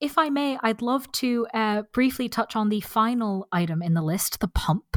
If 0.00 0.18
I 0.18 0.30
may, 0.30 0.58
I'd 0.62 0.82
love 0.82 1.10
to 1.12 1.46
uh, 1.54 1.82
briefly 1.92 2.28
touch 2.28 2.56
on 2.56 2.68
the 2.68 2.80
final 2.80 3.46
item 3.52 3.82
in 3.82 3.94
the 3.94 4.02
list, 4.02 4.40
the 4.40 4.48
pump, 4.48 4.96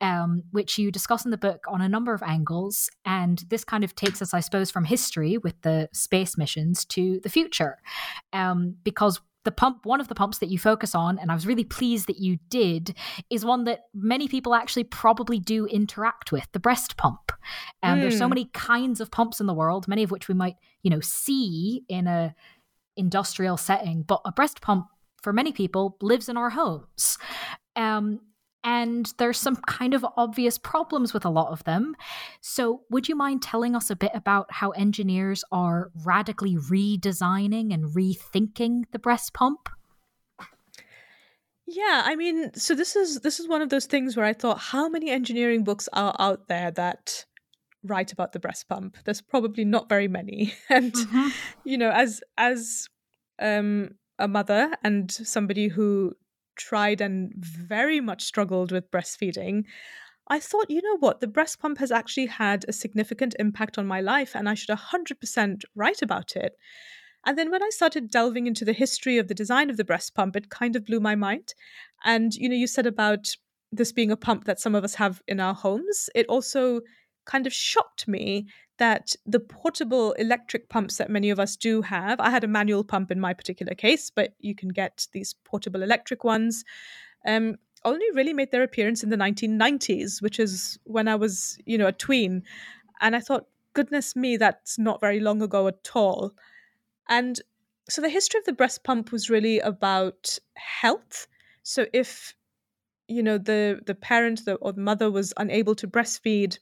um, 0.00 0.42
which 0.50 0.78
you 0.78 0.90
discuss 0.90 1.24
in 1.24 1.30
the 1.30 1.36
book 1.36 1.64
on 1.68 1.80
a 1.80 1.88
number 1.88 2.12
of 2.12 2.22
angles. 2.22 2.90
And 3.04 3.44
this 3.48 3.64
kind 3.64 3.84
of 3.84 3.94
takes 3.94 4.20
us, 4.22 4.34
I 4.34 4.40
suppose, 4.40 4.70
from 4.70 4.84
history 4.84 5.38
with 5.38 5.60
the 5.62 5.88
space 5.92 6.36
missions 6.36 6.84
to 6.86 7.20
the 7.22 7.28
future. 7.28 7.78
Um, 8.32 8.76
because 8.82 9.20
the 9.44 9.50
pump 9.50 9.84
one 9.84 10.00
of 10.00 10.08
the 10.08 10.14
pumps 10.14 10.38
that 10.38 10.48
you 10.48 10.58
focus 10.58 10.94
on 10.94 11.18
and 11.18 11.30
i 11.30 11.34
was 11.34 11.46
really 11.46 11.64
pleased 11.64 12.06
that 12.06 12.18
you 12.18 12.38
did 12.48 12.94
is 13.30 13.44
one 13.44 13.64
that 13.64 13.86
many 13.94 14.28
people 14.28 14.54
actually 14.54 14.84
probably 14.84 15.38
do 15.38 15.66
interact 15.66 16.32
with 16.32 16.46
the 16.52 16.60
breast 16.60 16.96
pump 16.96 17.32
and 17.82 17.98
mm. 17.98 18.02
there's 18.02 18.18
so 18.18 18.26
hmm. 18.26 18.30
many 18.30 18.44
kinds 18.52 19.00
of 19.00 19.10
pumps 19.10 19.40
in 19.40 19.46
the 19.46 19.54
world 19.54 19.88
many 19.88 20.02
of 20.02 20.10
which 20.10 20.28
we 20.28 20.34
might 20.34 20.56
you 20.82 20.90
know 20.90 21.00
see 21.00 21.84
in 21.88 22.06
a 22.06 22.34
industrial 22.96 23.56
setting 23.56 24.02
but 24.02 24.20
a 24.24 24.32
breast 24.32 24.60
pump 24.60 24.86
for 25.22 25.32
many 25.32 25.52
people 25.52 25.96
lives 26.00 26.28
in 26.28 26.36
our 26.36 26.50
homes 26.50 27.18
um, 27.76 28.20
and 28.62 29.12
there's 29.18 29.38
some 29.38 29.56
kind 29.56 29.94
of 29.94 30.04
obvious 30.16 30.58
problems 30.58 31.14
with 31.14 31.24
a 31.24 31.30
lot 31.30 31.52
of 31.52 31.64
them. 31.64 31.94
So, 32.40 32.82
would 32.90 33.08
you 33.08 33.16
mind 33.16 33.42
telling 33.42 33.74
us 33.74 33.90
a 33.90 33.96
bit 33.96 34.12
about 34.14 34.52
how 34.52 34.70
engineers 34.70 35.44
are 35.50 35.90
radically 36.04 36.56
redesigning 36.56 37.72
and 37.72 37.94
rethinking 37.94 38.84
the 38.92 38.98
breast 38.98 39.32
pump? 39.32 39.68
Yeah, 41.66 42.02
I 42.04 42.16
mean, 42.16 42.52
so 42.54 42.74
this 42.74 42.96
is 42.96 43.20
this 43.20 43.38
is 43.38 43.46
one 43.46 43.62
of 43.62 43.68
those 43.68 43.86
things 43.86 44.16
where 44.16 44.26
I 44.26 44.32
thought 44.32 44.58
how 44.58 44.88
many 44.88 45.10
engineering 45.10 45.62
books 45.62 45.88
are 45.92 46.14
out 46.18 46.48
there 46.48 46.72
that 46.72 47.24
write 47.84 48.12
about 48.12 48.32
the 48.32 48.40
breast 48.40 48.68
pump. 48.68 48.96
There's 49.04 49.22
probably 49.22 49.64
not 49.64 49.88
very 49.88 50.08
many. 50.08 50.52
And 50.68 50.92
mm-hmm. 50.92 51.28
you 51.64 51.78
know, 51.78 51.90
as 51.90 52.20
as 52.36 52.88
um, 53.38 53.90
a 54.18 54.28
mother 54.28 54.72
and 54.82 55.10
somebody 55.10 55.68
who 55.68 56.14
tried 56.60 57.00
and 57.00 57.32
very 57.36 58.00
much 58.00 58.22
struggled 58.22 58.72
with 58.72 58.90
breastfeeding, 58.90 59.64
I 60.28 60.38
thought, 60.38 60.70
you 60.70 60.80
know 60.80 60.98
what, 60.98 61.20
the 61.20 61.26
breast 61.26 61.58
pump 61.58 61.78
has 61.78 61.90
actually 61.90 62.26
had 62.26 62.64
a 62.68 62.72
significant 62.72 63.34
impact 63.38 63.78
on 63.78 63.86
my 63.86 64.00
life, 64.00 64.36
and 64.36 64.48
I 64.48 64.54
should 64.54 64.76
100% 64.76 65.62
write 65.74 66.02
about 66.02 66.36
it. 66.36 66.52
And 67.26 67.36
then 67.36 67.50
when 67.50 67.62
I 67.62 67.70
started 67.70 68.10
delving 68.10 68.46
into 68.46 68.64
the 68.64 68.72
history 68.72 69.18
of 69.18 69.28
the 69.28 69.34
design 69.34 69.70
of 69.70 69.76
the 69.76 69.84
breast 69.84 70.14
pump, 70.14 70.36
it 70.36 70.48
kind 70.48 70.76
of 70.76 70.86
blew 70.86 71.00
my 71.00 71.16
mind. 71.16 71.54
And, 72.04 72.32
you 72.34 72.48
know, 72.48 72.54
you 72.54 72.66
said 72.66 72.86
about 72.86 73.26
this 73.72 73.92
being 73.92 74.10
a 74.10 74.16
pump 74.16 74.44
that 74.44 74.60
some 74.60 74.74
of 74.74 74.84
us 74.84 74.94
have 74.94 75.20
in 75.26 75.40
our 75.40 75.54
homes. 75.54 76.08
It 76.14 76.26
also 76.28 76.80
kind 77.26 77.46
of 77.46 77.52
shocked 77.52 78.08
me 78.08 78.46
that 78.80 79.14
the 79.26 79.38
portable 79.38 80.12
electric 80.12 80.70
pumps 80.70 80.96
that 80.96 81.10
many 81.10 81.28
of 81.28 81.38
us 81.38 81.54
do 81.54 81.82
have, 81.82 82.18
I 82.18 82.30
had 82.30 82.44
a 82.44 82.48
manual 82.48 82.82
pump 82.82 83.10
in 83.10 83.20
my 83.20 83.34
particular 83.34 83.74
case, 83.74 84.10
but 84.10 84.32
you 84.40 84.54
can 84.54 84.70
get 84.70 85.06
these 85.12 85.34
portable 85.44 85.82
electric 85.82 86.24
ones, 86.24 86.64
um, 87.26 87.56
only 87.84 88.06
really 88.14 88.32
made 88.32 88.50
their 88.50 88.62
appearance 88.62 89.02
in 89.02 89.10
the 89.10 89.18
1990s, 89.18 90.22
which 90.22 90.40
is 90.40 90.78
when 90.84 91.08
I 91.08 91.14
was, 91.14 91.58
you 91.66 91.76
know, 91.76 91.88
a 91.88 91.92
tween. 91.92 92.42
And 93.02 93.14
I 93.14 93.20
thought, 93.20 93.46
goodness 93.74 94.16
me, 94.16 94.38
that's 94.38 94.78
not 94.78 95.00
very 95.00 95.20
long 95.20 95.42
ago 95.42 95.68
at 95.68 95.90
all. 95.94 96.32
And 97.06 97.38
so 97.90 98.00
the 98.00 98.08
history 98.08 98.38
of 98.38 98.46
the 98.46 98.54
breast 98.54 98.82
pump 98.82 99.12
was 99.12 99.28
really 99.28 99.60
about 99.60 100.38
health. 100.54 101.26
So 101.64 101.84
if 101.92 102.34
you 103.08 103.22
know 103.22 103.36
the 103.36 103.80
the 103.84 103.94
parent 103.94 104.44
the, 104.44 104.54
or 104.56 104.72
the 104.72 104.80
mother 104.80 105.10
was 105.10 105.34
unable 105.36 105.74
to 105.74 105.88
breastfeed 105.88 106.58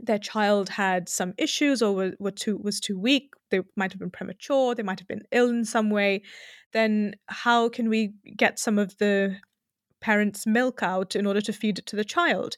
their 0.00 0.18
child 0.18 0.68
had 0.70 1.08
some 1.08 1.34
issues 1.36 1.82
or 1.82 1.94
were, 1.94 2.12
were 2.18 2.30
too 2.30 2.56
was 2.56 2.80
too 2.80 2.98
weak 2.98 3.34
they 3.50 3.60
might 3.76 3.92
have 3.92 4.00
been 4.00 4.10
premature 4.10 4.74
they 4.74 4.82
might 4.82 4.98
have 4.98 5.08
been 5.08 5.22
ill 5.32 5.50
in 5.50 5.64
some 5.64 5.90
way 5.90 6.22
then 6.72 7.14
how 7.26 7.68
can 7.68 7.88
we 7.88 8.14
get 8.36 8.58
some 8.58 8.78
of 8.78 8.96
the 8.98 9.36
parents 10.02 10.46
milk 10.46 10.82
out 10.82 11.16
in 11.16 11.26
order 11.26 11.40
to 11.40 11.52
feed 11.52 11.78
it 11.78 11.86
to 11.86 11.96
the 11.96 12.04
child? 12.04 12.56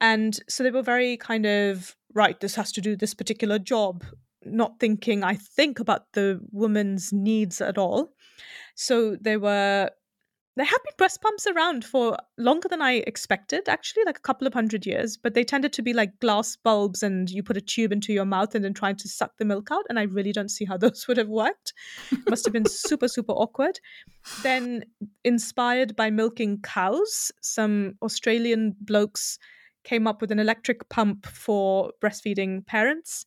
And 0.00 0.38
so 0.48 0.62
they 0.62 0.70
were 0.70 0.82
very 0.82 1.16
kind 1.16 1.46
of 1.46 1.96
right 2.14 2.38
this 2.40 2.54
has 2.54 2.72
to 2.72 2.80
do 2.80 2.96
this 2.96 3.14
particular 3.14 3.58
job 3.58 4.04
not 4.44 4.80
thinking 4.80 5.22
i 5.22 5.34
think 5.34 5.78
about 5.78 6.12
the 6.14 6.40
woman's 6.50 7.12
needs 7.12 7.60
at 7.60 7.78
all. 7.78 8.12
So 8.74 9.16
they 9.20 9.36
were 9.36 9.90
there 10.56 10.66
have 10.66 10.82
been 10.82 10.94
breast 10.98 11.22
pumps 11.22 11.46
around 11.46 11.84
for 11.84 12.16
longer 12.36 12.68
than 12.68 12.82
I 12.82 12.94
expected, 13.06 13.68
actually, 13.68 14.04
like 14.04 14.18
a 14.18 14.22
couple 14.22 14.46
of 14.46 14.54
hundred 14.54 14.84
years, 14.84 15.16
but 15.16 15.34
they 15.34 15.44
tended 15.44 15.72
to 15.74 15.82
be 15.82 15.92
like 15.92 16.18
glass 16.20 16.56
bulbs 16.56 17.02
and 17.02 17.30
you 17.30 17.42
put 17.42 17.56
a 17.56 17.60
tube 17.60 17.92
into 17.92 18.12
your 18.12 18.24
mouth 18.24 18.54
and 18.54 18.64
then 18.64 18.74
trying 18.74 18.96
to 18.96 19.08
suck 19.08 19.36
the 19.38 19.44
milk 19.44 19.70
out. 19.70 19.84
And 19.88 19.98
I 19.98 20.02
really 20.02 20.32
don't 20.32 20.50
see 20.50 20.64
how 20.64 20.76
those 20.78 21.06
would 21.06 21.18
have 21.18 21.28
worked. 21.28 21.72
Must 22.28 22.44
have 22.44 22.52
been 22.52 22.66
super, 22.66 23.08
super 23.08 23.32
awkward. 23.32 23.78
Then, 24.42 24.84
inspired 25.24 25.94
by 25.94 26.10
milking 26.10 26.60
cows, 26.62 27.30
some 27.40 27.94
Australian 28.02 28.74
blokes 28.80 29.38
came 29.84 30.06
up 30.06 30.20
with 30.20 30.32
an 30.32 30.38
electric 30.38 30.88
pump 30.88 31.26
for 31.26 31.92
breastfeeding 32.02 32.66
parents. 32.66 33.24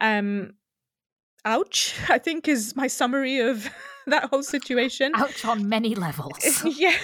Um, 0.00 0.52
ouch, 1.46 1.94
I 2.10 2.18
think 2.18 2.48
is 2.48 2.76
my 2.76 2.86
summary 2.86 3.38
of 3.38 3.70
that 4.06 4.24
whole 4.24 4.42
situation. 4.42 5.12
Ouch 5.14 5.44
on 5.44 5.68
many 5.68 5.94
levels. 5.94 6.62
yeah. 6.64 6.96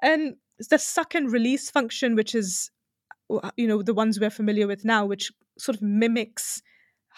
and 0.00 0.36
the 0.70 0.78
suck 0.78 1.14
and 1.14 1.30
release 1.30 1.70
function, 1.70 2.14
which 2.14 2.34
is, 2.34 2.70
you 3.56 3.68
know, 3.68 3.82
the 3.82 3.94
ones 3.94 4.18
we're 4.18 4.30
familiar 4.30 4.66
with 4.66 4.84
now, 4.84 5.04
which 5.04 5.30
sort 5.58 5.76
of 5.76 5.82
mimics 5.82 6.62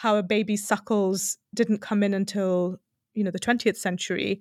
how 0.01 0.17
a 0.17 0.23
baby 0.23 0.57
suckles, 0.57 1.37
didn't 1.55 1.83
come 1.83 2.03
in 2.03 2.15
until, 2.15 2.79
you 3.13 3.23
know, 3.23 3.31
the 3.31 3.39
20th 3.39 3.77
century. 3.77 4.41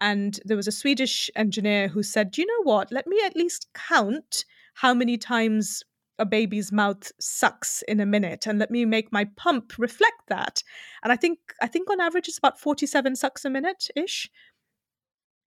And 0.00 0.38
there 0.44 0.56
was 0.56 0.68
a 0.68 0.72
Swedish 0.72 1.28
engineer 1.34 1.88
who 1.88 2.04
said, 2.04 2.30
Do 2.30 2.40
you 2.40 2.46
know 2.46 2.62
what? 2.62 2.92
Let 2.92 3.08
me 3.08 3.20
at 3.24 3.34
least 3.34 3.66
count 3.74 4.44
how 4.74 4.94
many 4.94 5.18
times 5.18 5.82
a 6.18 6.26
baby's 6.26 6.70
mouth 6.70 7.10
sucks 7.18 7.82
in 7.88 7.98
a 8.00 8.06
minute 8.06 8.46
and 8.46 8.58
let 8.58 8.70
me 8.70 8.84
make 8.84 9.12
my 9.12 9.24
pump 9.36 9.72
reflect 9.78 10.22
that. 10.28 10.62
And 11.02 11.12
i 11.12 11.16
think 11.16 11.38
i 11.60 11.66
think 11.66 11.90
on 11.90 12.00
average 12.00 12.28
it's 12.28 12.38
about 12.38 12.60
47 12.60 13.16
sucks 13.16 13.44
a 13.44 13.50
minute 13.50 13.88
ish 13.96 14.30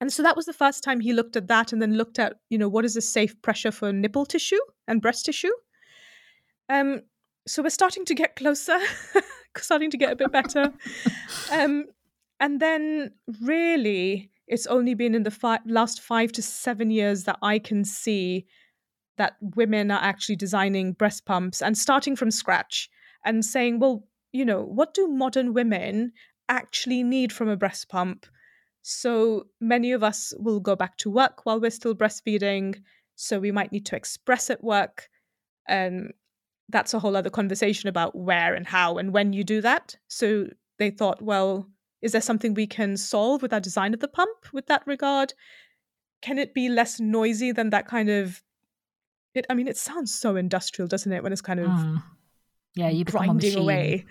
and 0.01 0.11
so 0.11 0.23
that 0.23 0.35
was 0.35 0.45
the 0.45 0.53
first 0.53 0.83
time 0.83 0.99
he 0.99 1.13
looked 1.13 1.35
at 1.35 1.47
that 1.47 1.71
and 1.71 1.81
then 1.81 1.95
looked 1.95 2.19
at 2.19 2.35
you 2.49 2.57
know 2.57 2.69
what 2.69 2.85
is 2.85 2.95
a 2.95 3.01
safe 3.01 3.41
pressure 3.41 3.71
for 3.71 3.93
nipple 3.93 4.25
tissue 4.25 4.59
and 4.87 5.01
breast 5.01 5.25
tissue. 5.25 5.51
Um 6.69 7.01
so 7.47 7.63
we're 7.63 7.69
starting 7.69 8.05
to 8.05 8.15
get 8.15 8.35
closer 8.35 8.77
starting 9.57 9.91
to 9.91 9.97
get 9.97 10.11
a 10.11 10.15
bit 10.15 10.31
better. 10.31 10.73
Um 11.51 11.85
and 12.39 12.59
then 12.59 13.11
really 13.41 14.31
it's 14.47 14.67
only 14.67 14.93
been 14.93 15.15
in 15.15 15.23
the 15.23 15.31
fi- 15.31 15.59
last 15.65 16.01
5 16.01 16.31
to 16.33 16.41
7 16.41 16.91
years 16.91 17.23
that 17.23 17.39
i 17.41 17.57
can 17.57 17.83
see 17.83 18.45
that 19.17 19.35
women 19.41 19.91
are 19.91 20.01
actually 20.01 20.35
designing 20.35 20.93
breast 20.93 21.25
pumps 21.25 21.61
and 21.61 21.77
starting 21.77 22.15
from 22.15 22.31
scratch 22.31 22.89
and 23.23 23.43
saying, 23.45 23.79
well, 23.79 24.03
you 24.31 24.45
know, 24.45 24.61
what 24.61 24.93
do 24.93 25.07
modern 25.07 25.53
women 25.53 26.11
actually 26.49 27.03
need 27.03 27.31
from 27.31 27.47
a 27.47 27.57
breast 27.57 27.89
pump? 27.89 28.25
So 28.81 29.47
many 29.59 29.93
of 29.93 30.03
us 30.03 30.33
will 30.37 30.59
go 30.59 30.75
back 30.75 30.97
to 30.97 31.09
work 31.09 31.45
while 31.45 31.59
we're 31.59 31.71
still 31.71 31.95
breastfeeding. 31.95 32.75
So 33.15 33.39
we 33.39 33.51
might 33.51 33.71
need 33.71 33.85
to 33.87 33.95
express 33.95 34.49
at 34.49 34.63
work. 34.63 35.09
And 35.67 36.13
that's 36.69 36.93
a 36.93 36.99
whole 36.99 37.15
other 37.15 37.29
conversation 37.29 37.89
about 37.89 38.15
where 38.15 38.53
and 38.53 38.67
how 38.67 38.97
and 38.97 39.13
when 39.13 39.33
you 39.33 39.43
do 39.43 39.61
that. 39.61 39.95
So 40.07 40.47
they 40.77 40.89
thought, 40.91 41.21
well, 41.21 41.67
is 42.01 42.11
there 42.11 42.21
something 42.21 42.53
we 42.53 42.67
can 42.67 42.97
solve 42.97 43.41
with 43.41 43.53
our 43.53 43.59
design 43.59 43.93
of 43.93 44.01
the 44.01 44.07
pump 44.07 44.53
with 44.53 44.67
that 44.67 44.85
regard? 44.85 45.33
Can 46.21 46.37
it 46.37 46.53
be 46.53 46.69
less 46.69 46.99
noisy 46.99 47.51
than 47.51 47.69
that 47.69 47.87
kind 47.87 48.09
of 48.09 48.43
it, 49.35 49.45
I 49.49 49.53
mean, 49.53 49.67
it 49.67 49.77
sounds 49.77 50.13
so 50.13 50.35
industrial, 50.35 50.87
doesn't 50.87 51.11
it? 51.11 51.23
When 51.23 51.31
it's 51.31 51.41
kind 51.41 51.59
of 51.59 51.67
mm. 51.67 52.03
yeah, 52.75 52.89
you 52.89 53.03
grinding 53.03 53.57
away. 53.57 54.05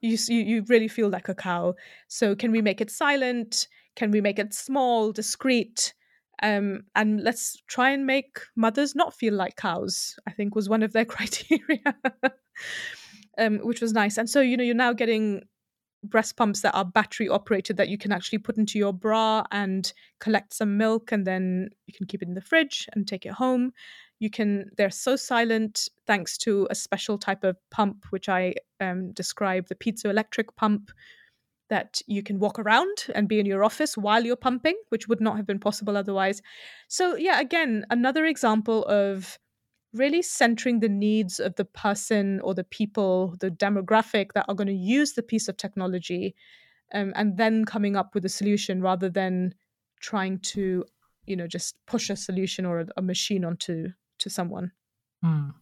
You, 0.00 0.18
you 0.28 0.40
you 0.40 0.64
really 0.68 0.88
feel 0.88 1.08
like 1.08 1.28
a 1.28 1.34
cow. 1.34 1.74
So 2.08 2.34
can 2.34 2.52
we 2.52 2.60
make 2.60 2.80
it 2.80 2.90
silent? 2.90 3.68
Can 3.96 4.10
we 4.10 4.20
make 4.20 4.38
it 4.38 4.52
small, 4.52 5.12
discreet? 5.12 5.94
Um, 6.42 6.82
and 6.94 7.22
let's 7.22 7.62
try 7.68 7.90
and 7.90 8.04
make 8.04 8.38
mothers 8.56 8.94
not 8.94 9.14
feel 9.14 9.34
like 9.34 9.56
cows. 9.56 10.16
I 10.26 10.32
think 10.32 10.54
was 10.54 10.68
one 10.68 10.82
of 10.82 10.92
their 10.92 11.04
criteria, 11.14 11.94
um, 13.38 13.58
which 13.60 13.80
was 13.80 13.92
nice. 13.92 14.18
And 14.18 14.28
so 14.28 14.40
you 14.40 14.56
know 14.56 14.64
you're 14.64 14.74
now 14.74 14.92
getting 14.92 15.44
breast 16.04 16.36
pumps 16.36 16.60
that 16.60 16.74
are 16.74 16.84
battery 16.84 17.28
operated 17.28 17.76
that 17.78 17.88
you 17.88 17.98
can 17.98 18.12
actually 18.12 18.38
put 18.38 18.58
into 18.58 18.78
your 18.78 18.92
bra 18.92 19.42
and 19.50 19.92
collect 20.20 20.52
some 20.52 20.76
milk 20.76 21.12
and 21.12 21.26
then 21.26 21.70
you 21.86 21.94
can 21.94 22.06
keep 22.06 22.22
it 22.22 22.28
in 22.28 22.34
the 22.34 22.40
fridge 22.40 22.86
and 22.92 23.08
take 23.08 23.24
it 23.24 23.32
home 23.32 23.72
you 24.24 24.30
can 24.30 24.70
they're 24.76 24.90
so 24.90 25.16
silent 25.16 25.88
thanks 26.06 26.36
to 26.38 26.66
a 26.70 26.74
special 26.74 27.16
type 27.18 27.44
of 27.44 27.56
pump 27.70 28.06
which 28.10 28.28
i 28.28 28.54
um, 28.80 29.12
describe 29.12 29.68
the 29.68 29.74
piezoelectric 29.74 30.48
pump 30.56 30.90
that 31.68 32.00
you 32.06 32.22
can 32.22 32.38
walk 32.38 32.58
around 32.58 33.06
and 33.14 33.28
be 33.28 33.40
in 33.40 33.46
your 33.46 33.64
office 33.64 33.96
while 33.96 34.24
you're 34.24 34.36
pumping 34.36 34.76
which 34.90 35.08
would 35.08 35.20
not 35.20 35.36
have 35.36 35.46
been 35.46 35.58
possible 35.58 35.96
otherwise. 35.96 36.42
So 36.88 37.16
yeah 37.16 37.40
again 37.40 37.84
another 37.90 38.24
example 38.26 38.84
of 38.84 39.38
really 39.92 40.22
centering 40.22 40.80
the 40.80 40.88
needs 40.88 41.38
of 41.38 41.54
the 41.56 41.64
person 41.64 42.40
or 42.40 42.54
the 42.54 42.64
people 42.64 43.34
the 43.40 43.50
demographic 43.50 44.32
that 44.34 44.44
are 44.48 44.54
going 44.54 44.66
to 44.66 44.72
use 44.74 45.12
the 45.12 45.22
piece 45.22 45.48
of 45.48 45.56
technology 45.56 46.34
um, 46.92 47.12
and 47.16 47.36
then 47.38 47.64
coming 47.64 47.96
up 47.96 48.14
with 48.14 48.24
a 48.24 48.28
solution 48.28 48.82
rather 48.82 49.08
than 49.08 49.54
trying 50.00 50.38
to 50.40 50.84
you 51.24 51.36
know 51.36 51.46
just 51.46 51.76
push 51.86 52.10
a 52.10 52.16
solution 52.16 52.66
or 52.66 52.80
a, 52.80 52.86
a 52.98 53.02
machine 53.02 53.44
onto 53.44 53.88
to 54.24 54.30
someone. 54.30 54.72
Mm. 55.24 55.54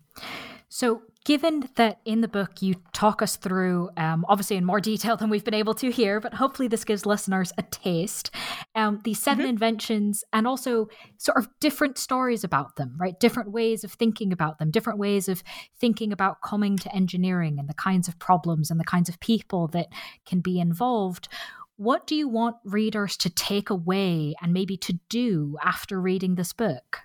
So, 0.69 1.03
given 1.27 1.69
that 1.77 2.01
in 2.07 2.23
the 2.23 2.29
book 2.29 2.63
you 2.63 2.77
talk 2.95 3.21
us 3.21 3.37
through, 3.37 3.91
um, 3.99 4.25
obviously 4.27 4.57
in 4.57 4.65
more 4.65 4.81
detail 4.81 5.17
than 5.17 5.29
we've 5.29 5.45
been 5.45 5.53
able 5.53 5.75
to 5.75 5.91
here, 5.91 6.19
but 6.19 6.33
hopefully 6.33 6.67
this 6.67 6.85
gives 6.85 7.05
listeners 7.05 7.53
a 7.59 7.63
taste, 7.65 8.31
um, 8.75 8.99
these 9.05 9.21
7 9.21 9.43
mm-hmm. 9.43 9.51
inventions 9.51 10.25
and 10.33 10.47
also 10.47 10.89
sort 11.19 11.37
of 11.37 11.49
different 11.61 11.99
stories 11.99 12.43
about 12.43 12.77
them, 12.77 12.97
right? 12.99 13.21
Different 13.21 13.53
ways 13.53 13.85
of 13.85 13.93
thinking 13.93 14.33
about 14.33 14.59
them, 14.59 14.71
different 14.71 14.99
ways 14.99 15.29
of 15.29 15.45
thinking 15.79 16.11
about 16.11 16.41
coming 16.43 16.79
to 16.79 16.95
engineering 16.95 17.59
and 17.59 17.69
the 17.69 17.75
kinds 17.75 18.09
of 18.09 18.19
problems 18.19 18.71
and 18.71 18.81
the 18.81 18.85
kinds 18.85 19.11
of 19.11 19.21
people 19.21 19.69
that 19.69 19.89
can 20.25 20.41
be 20.41 20.59
involved. 20.59 21.29
What 21.77 22.07
do 22.07 22.15
you 22.15 22.29
want 22.29 22.57
readers 22.65 23.17
to 23.19 23.29
take 23.29 23.69
away 23.69 24.35
and 24.41 24.55
maybe 24.55 24.79
to 24.79 24.99
do 25.11 25.59
after 25.63 26.01
reading 26.01 26.35
this 26.35 26.55
book? 26.55 27.01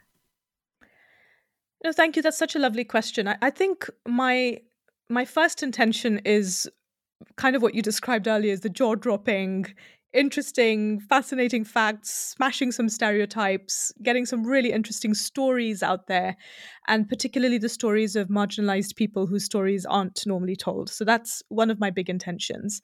No, 1.83 1.91
thank 1.91 2.15
you. 2.15 2.21
That's 2.21 2.37
such 2.37 2.55
a 2.55 2.59
lovely 2.59 2.83
question. 2.83 3.27
I, 3.27 3.37
I 3.41 3.49
think 3.49 3.89
my 4.07 4.59
my 5.09 5.25
first 5.25 5.63
intention 5.63 6.19
is 6.25 6.69
kind 7.37 7.55
of 7.55 7.61
what 7.61 7.75
you 7.75 7.81
described 7.81 8.27
earlier 8.27 8.53
is 8.53 8.61
the 8.61 8.69
jaw 8.69 8.95
dropping, 8.95 9.67
interesting, 10.13 10.99
fascinating 10.99 11.63
facts, 11.63 12.11
smashing 12.37 12.71
some 12.71 12.89
stereotypes, 12.89 13.93
getting 14.03 14.25
some 14.25 14.45
really 14.45 14.71
interesting 14.71 15.13
stories 15.13 15.83
out 15.83 16.07
there, 16.07 16.35
and 16.87 17.07
particularly 17.09 17.57
the 17.57 17.69
stories 17.69 18.15
of 18.15 18.27
marginalized 18.29 18.95
people 18.95 19.27
whose 19.27 19.45
stories 19.45 19.85
aren't 19.85 20.25
normally 20.27 20.55
told. 20.55 20.89
So 20.89 21.05
that's 21.05 21.43
one 21.49 21.71
of 21.71 21.79
my 21.79 21.89
big 21.91 22.09
intentions. 22.09 22.81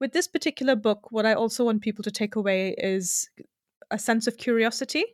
With 0.00 0.12
this 0.12 0.28
particular 0.28 0.76
book, 0.76 1.12
what 1.12 1.26
I 1.26 1.34
also 1.34 1.64
want 1.64 1.82
people 1.82 2.02
to 2.04 2.10
take 2.10 2.36
away 2.36 2.74
is 2.78 3.28
a 3.90 3.98
sense 3.98 4.26
of 4.26 4.36
curiosity. 4.36 5.04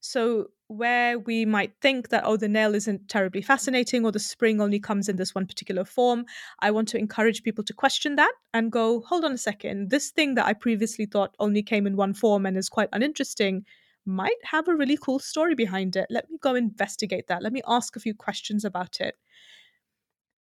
So, 0.00 0.48
where 0.68 1.18
we 1.18 1.44
might 1.44 1.72
think 1.80 2.10
that, 2.10 2.24
oh, 2.24 2.36
the 2.36 2.48
nail 2.48 2.74
isn't 2.74 3.08
terribly 3.08 3.42
fascinating 3.42 4.04
or 4.04 4.12
the 4.12 4.18
spring 4.18 4.60
only 4.60 4.78
comes 4.78 5.08
in 5.08 5.16
this 5.16 5.34
one 5.34 5.46
particular 5.46 5.84
form, 5.84 6.26
I 6.60 6.70
want 6.70 6.88
to 6.88 6.98
encourage 6.98 7.42
people 7.42 7.64
to 7.64 7.72
question 7.72 8.16
that 8.16 8.32
and 8.52 8.70
go, 8.70 9.00
hold 9.00 9.24
on 9.24 9.32
a 9.32 9.38
second, 9.38 9.90
this 9.90 10.10
thing 10.10 10.34
that 10.34 10.46
I 10.46 10.52
previously 10.52 11.06
thought 11.06 11.34
only 11.38 11.62
came 11.62 11.86
in 11.86 11.96
one 11.96 12.14
form 12.14 12.44
and 12.44 12.56
is 12.56 12.68
quite 12.68 12.90
uninteresting 12.92 13.64
might 14.04 14.36
have 14.44 14.68
a 14.68 14.76
really 14.76 14.96
cool 14.96 15.18
story 15.18 15.54
behind 15.54 15.96
it. 15.96 16.06
Let 16.10 16.30
me 16.30 16.38
go 16.40 16.54
investigate 16.54 17.26
that. 17.28 17.42
Let 17.42 17.52
me 17.52 17.62
ask 17.66 17.96
a 17.96 18.00
few 18.00 18.14
questions 18.14 18.64
about 18.64 19.00
it. 19.00 19.16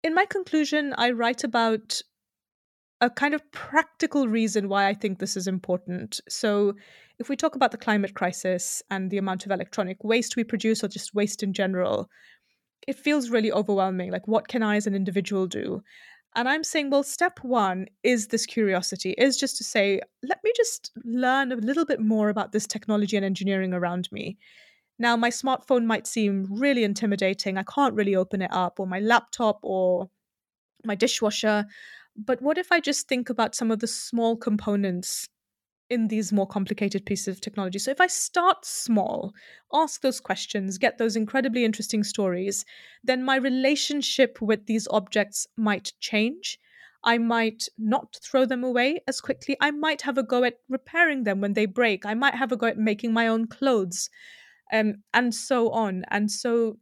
In 0.03 0.13
my 0.13 0.25
conclusion, 0.25 0.93
I 0.97 1.11
write 1.11 1.43
about 1.45 2.01
a 3.03 3.09
kind 3.09 3.33
of 3.33 3.51
practical 3.51 4.29
reason 4.29 4.69
why 4.69 4.87
I 4.87 4.93
think 4.93 5.19
this 5.19 5.35
is 5.35 5.45
important. 5.45 6.21
So, 6.29 6.73
if 7.19 7.27
we 7.27 7.35
talk 7.35 7.55
about 7.55 7.71
the 7.71 7.77
climate 7.77 8.13
crisis 8.15 8.81
and 8.89 9.11
the 9.11 9.17
amount 9.17 9.45
of 9.45 9.51
electronic 9.51 10.03
waste 10.03 10.35
we 10.37 10.45
produce, 10.45 10.83
or 10.83 10.87
just 10.87 11.13
waste 11.13 11.43
in 11.43 11.53
general, 11.53 12.09
it 12.87 12.95
feels 12.95 13.29
really 13.29 13.51
overwhelming. 13.51 14.09
Like, 14.09 14.27
what 14.27 14.47
can 14.47 14.63
I 14.63 14.77
as 14.77 14.87
an 14.87 14.95
individual 14.95 15.47
do? 15.47 15.83
And 16.35 16.47
I'm 16.47 16.63
saying, 16.63 16.89
well, 16.89 17.03
step 17.03 17.39
one 17.43 17.87
is 18.03 18.27
this 18.27 18.45
curiosity, 18.45 19.11
is 19.17 19.37
just 19.37 19.57
to 19.57 19.63
say, 19.65 19.99
let 20.23 20.39
me 20.43 20.51
just 20.55 20.91
learn 21.03 21.51
a 21.51 21.57
little 21.57 21.85
bit 21.85 21.99
more 21.99 22.29
about 22.29 22.53
this 22.53 22.65
technology 22.65 23.17
and 23.17 23.25
engineering 23.25 23.73
around 23.73 24.09
me. 24.11 24.37
Now, 24.97 25.17
my 25.17 25.29
smartphone 25.29 25.85
might 25.85 26.07
seem 26.07 26.47
really 26.49 26.85
intimidating. 26.85 27.57
I 27.57 27.63
can't 27.63 27.95
really 27.95 28.15
open 28.15 28.41
it 28.41 28.51
up, 28.53 28.79
or 28.79 28.87
my 28.87 29.01
laptop, 29.01 29.59
or 29.61 30.09
my 30.85 30.95
dishwasher. 30.95 31.65
But 32.15 32.41
what 32.41 32.57
if 32.57 32.71
I 32.71 32.79
just 32.79 33.07
think 33.07 33.29
about 33.29 33.55
some 33.55 33.71
of 33.71 33.79
the 33.79 33.87
small 33.87 34.37
components 34.37 35.27
in 35.89 36.07
these 36.07 36.31
more 36.31 36.47
complicated 36.47 37.05
pieces 37.05 37.35
of 37.35 37.41
technology? 37.41 37.79
So 37.79 37.91
if 37.91 37.99
I 37.99 38.07
start 38.07 38.65
small, 38.65 39.33
ask 39.73 40.01
those 40.01 40.19
questions, 40.19 40.77
get 40.77 40.97
those 40.97 41.15
incredibly 41.15 41.65
interesting 41.65 42.03
stories, 42.03 42.65
then 43.03 43.23
my 43.23 43.35
relationship 43.35 44.41
with 44.41 44.65
these 44.65 44.87
objects 44.91 45.47
might 45.57 45.93
change. 45.99 46.59
I 47.03 47.17
might 47.17 47.67
not 47.77 48.17
throw 48.23 48.45
them 48.45 48.63
away 48.63 49.01
as 49.07 49.19
quickly. 49.19 49.57
I 49.59 49.71
might 49.71 50.01
have 50.03 50.17
a 50.17 50.23
go 50.23 50.43
at 50.43 50.55
repairing 50.69 51.23
them 51.23 51.41
when 51.41 51.53
they 51.53 51.65
break. 51.65 52.05
I 52.05 52.13
might 52.13 52.35
have 52.35 52.51
a 52.51 52.57
go 52.57 52.67
at 52.67 52.77
making 52.77 53.11
my 53.11 53.27
own 53.27 53.47
clothes, 53.47 54.09
um, 54.71 55.03
and 55.13 55.35
so 55.35 55.69
on. 55.71 56.05
And 56.09 56.31
so 56.31 56.77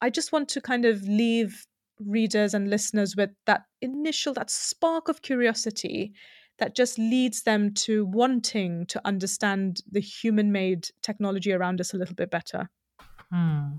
I 0.00 0.10
just 0.10 0.30
want 0.30 0.48
to 0.50 0.60
kind 0.60 0.84
of 0.84 1.02
leave 1.02 1.66
readers 2.06 2.54
and 2.54 2.68
listeners 2.68 3.14
with 3.16 3.30
that 3.46 3.62
initial 3.80 4.34
that 4.34 4.50
spark 4.50 5.08
of 5.08 5.22
curiosity 5.22 6.12
that 6.58 6.76
just 6.76 6.98
leads 6.98 7.42
them 7.42 7.74
to 7.74 8.06
wanting 8.06 8.86
to 8.86 9.00
understand 9.04 9.80
the 9.90 10.00
human 10.00 10.52
made 10.52 10.88
technology 11.02 11.52
around 11.52 11.80
us 11.80 11.92
a 11.92 11.96
little 11.96 12.14
bit 12.14 12.30
better 12.30 12.68
Hmm. 13.34 13.78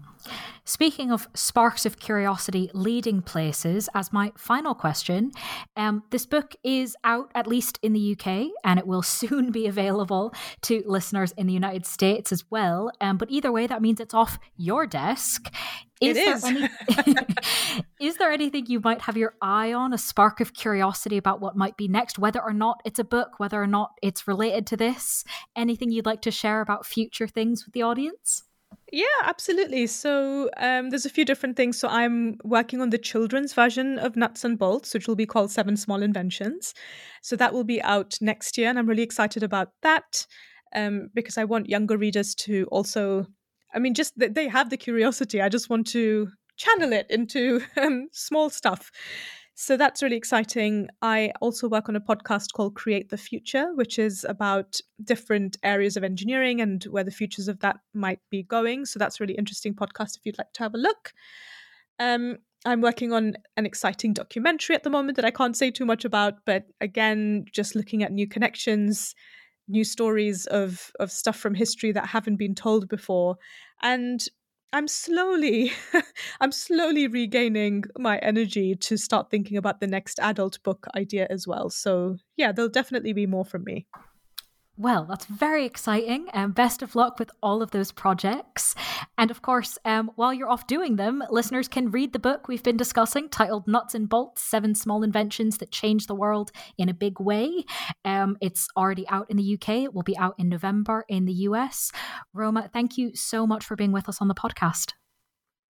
Speaking 0.66 1.14
of 1.14 1.30
sparks 1.34 1.86
of 1.86 1.98
curiosity 1.98 2.70
leading 2.74 3.22
places, 3.22 3.88
as 3.94 4.12
my 4.12 4.34
final 4.36 4.76
question, 4.76 5.32
um, 5.78 6.04
this 6.10 6.26
book 6.26 6.56
is 6.62 6.98
out 7.06 7.32
at 7.36 7.48
least 7.48 7.80
in 7.82 7.94
the 7.94 8.18
UK 8.20 8.48
and 8.66 8.80
it 8.80 8.86
will 8.86 9.02
soon 9.22 9.54
be 9.54 9.66
available 9.66 10.34
to 10.64 10.84
listeners 10.86 11.32
in 11.38 11.48
the 11.48 11.54
United 11.54 11.86
States 11.86 12.34
as 12.34 12.44
well. 12.52 12.92
Um, 13.00 13.16
but 13.16 13.32
either 13.32 13.50
way, 13.50 13.66
that 13.66 13.82
means 13.82 14.02
it's 14.02 14.14
off 14.14 14.40
your 14.58 14.86
desk. 14.86 15.50
Is 16.02 16.18
it 16.18 16.28
is. 16.28 16.42
There 16.42 16.70
any- 16.98 17.26
is 18.02 18.18
there 18.18 18.32
anything 18.32 18.66
you 18.66 18.82
might 18.82 19.04
have 19.04 19.16
your 19.16 19.36
eye 19.42 19.72
on, 19.72 19.94
a 19.94 19.98
spark 19.98 20.42
of 20.42 20.54
curiosity 20.54 21.16
about 21.16 21.40
what 21.40 21.56
might 21.56 21.78
be 21.78 21.88
next, 21.88 22.20
whether 22.20 22.42
or 22.42 22.52
not 22.52 22.82
it's 22.84 23.00
a 23.00 23.06
book, 23.06 23.40
whether 23.40 23.64
or 23.64 23.68
not 23.68 23.92
it's 24.04 24.28
related 24.28 24.68
to 24.68 24.76
this? 24.76 25.24
Anything 25.56 25.92
you'd 25.92 26.06
like 26.06 26.24
to 26.24 26.32
share 26.32 26.60
about 26.60 26.86
future 26.86 27.30
things 27.30 27.64
with 27.64 27.74
the 27.74 27.84
audience? 27.84 28.44
Yeah, 28.96 29.06
absolutely. 29.24 29.88
So 29.88 30.50
um, 30.56 30.90
there's 30.90 31.06
a 31.06 31.10
few 31.10 31.26
different 31.26 31.58
things. 31.58 31.78
So 31.78 31.90
I'm 31.90 32.38
working 32.46 32.80
on 32.80 32.92
the 32.92 32.98
children's 32.98 33.54
version 33.54 34.00
of 34.00 34.16
Nuts 34.16 34.46
and 34.46 34.58
Bolts, 34.58 34.94
which 34.94 35.06
will 35.06 35.18
be 35.18 35.26
called 35.26 35.52
Seven 35.52 35.76
Small 35.76 36.02
Inventions. 36.02 36.74
So 37.22 37.36
that 37.36 37.54
will 37.54 37.66
be 37.66 37.82
out 37.82 38.16
next 38.22 38.58
year, 38.58 38.70
and 38.70 38.80
I'm 38.80 38.88
really 38.88 39.04
excited 39.04 39.44
about 39.44 39.72
that 39.82 40.26
um, 40.74 41.10
because 41.14 41.38
I 41.38 41.44
want 41.44 41.68
younger 41.68 41.98
readers 41.98 42.34
to 42.36 42.68
also, 42.72 43.26
I 43.74 43.80
mean, 43.80 43.96
just 43.96 44.14
they 44.18 44.48
have 44.48 44.70
the 44.70 44.78
curiosity. 44.78 45.42
I 45.42 45.50
just 45.50 45.70
want 45.70 45.88
to 45.88 46.30
channel 46.56 46.94
it 46.94 47.08
into 47.10 47.62
um, 47.78 48.08
small 48.14 48.50
stuff. 48.50 48.92
So 49.58 49.78
that's 49.78 50.04
really 50.04 50.18
exciting. 50.18 50.90
I 51.02 51.32
also 51.40 51.70
work 51.70 51.88
on 51.88 51.96
a 51.96 52.02
podcast 52.02 52.52
called 52.54 52.76
Create 52.76 53.10
the 53.10 53.18
Future, 53.18 53.74
which 53.74 53.98
is 53.98 54.26
about 54.28 54.82
different 55.02 55.56
areas 55.64 55.96
of 55.96 56.04
engineering 56.04 56.60
and 56.60 56.84
where 56.86 57.06
the 57.06 57.12
futures 57.12 57.48
of 57.48 57.62
that 57.62 57.78
might 57.94 58.20
be 58.30 58.44
going. 58.44 58.86
So 58.86 59.00
that's 59.00 59.20
a 59.20 59.24
really 59.24 59.36
interesting 59.36 59.74
podcast 59.74 60.18
if 60.18 60.26
you'd 60.26 60.38
like 60.38 60.52
to 60.54 60.64
have 60.64 60.76
a 60.76 60.78
look. 60.78 61.14
Um, 62.00 62.40
I'm 62.66 62.82
working 62.82 63.14
on 63.14 63.36
an 63.56 63.66
exciting 63.66 64.12
documentary 64.12 64.76
at 64.76 64.84
the 64.84 64.90
moment 64.90 65.16
that 65.16 65.26
I 65.26 65.32
can't 65.32 65.56
say 65.56 65.72
too 65.72 65.86
much 65.86 66.04
about, 66.04 66.34
but 66.46 66.66
again, 66.82 67.46
just 67.50 67.76
looking 67.76 68.04
at 68.04 68.12
new 68.12 68.28
connections, 68.28 69.16
new 69.70 69.86
stories 69.86 70.48
of 70.48 70.92
of 71.00 71.12
stuff 71.12 71.38
from 71.38 71.54
history 71.54 71.94
that 71.94 72.08
haven't 72.08 72.36
been 72.36 72.56
told 72.56 72.90
before, 72.90 73.38
and 73.82 74.28
I'm 74.74 74.88
slowly 74.88 75.72
I'm 76.42 76.52
slowly 76.52 77.08
regaining 77.08 77.86
my 77.98 78.18
energy 78.20 78.76
to 78.76 78.98
start 78.98 79.30
thinking 79.30 79.58
about 79.58 79.80
the 79.80 79.88
next 79.88 80.20
adult 80.20 80.62
book 80.64 80.88
idea 80.96 81.28
as 81.30 81.48
well. 81.48 81.70
So, 81.70 82.18
yeah, 82.36 82.52
there'll 82.52 82.70
definitely 82.70 83.14
be 83.14 83.26
more 83.26 83.46
from 83.46 83.64
me. 83.64 83.88
Well, 84.78 85.06
that's 85.06 85.26
very 85.26 85.66
exciting. 85.66 86.28
And 86.34 86.46
um, 86.46 86.52
best 86.52 86.82
of 86.82 86.96
luck 86.96 87.18
with 87.18 87.32
all 87.42 87.62
of 87.62 87.72
those 87.72 87.94
projects. 87.94 88.76
And 89.18 89.32
of 89.32 89.42
course, 89.42 89.78
um, 89.86 90.12
while 90.16 90.34
you're 90.34 90.50
off 90.50 90.68
doing 90.68 90.98
them, 90.98 91.24
listeners 91.30 91.70
can 91.70 91.92
read 91.92 92.12
the 92.12 92.20
book 92.20 92.50
we've 92.50 92.64
been 92.64 92.76
discussing 92.76 93.30
titled 93.30 93.68
Nuts 93.68 93.96
and 93.96 94.10
Bolts 94.10 94.42
Seven 94.42 94.76
Small 94.76 95.02
Inventions 95.02 95.60
That 95.60 95.72
Change 95.72 96.08
the 96.08 96.16
World 96.16 96.52
in 96.78 96.90
a 96.90 96.94
Big 96.94 97.22
Way. 97.22 97.64
Um, 98.04 98.38
it's 98.42 98.68
already 98.76 99.08
out 99.08 99.32
in 99.32 99.38
the 99.38 99.54
UK, 99.54 99.70
it 99.84 99.94
will 99.94 100.04
be 100.04 100.18
out 100.18 100.36
in 100.38 100.50
November 100.50 101.06
in 101.08 101.24
the 101.24 101.34
US. 101.34 101.92
Roma, 102.34 102.70
thank 102.74 102.98
you 102.98 103.16
so 103.16 103.48
much 103.48 103.64
for 103.64 103.78
being 103.78 103.94
with 103.94 104.10
us 104.10 104.20
on 104.20 104.28
the 104.28 104.36
podcast. 104.36 104.92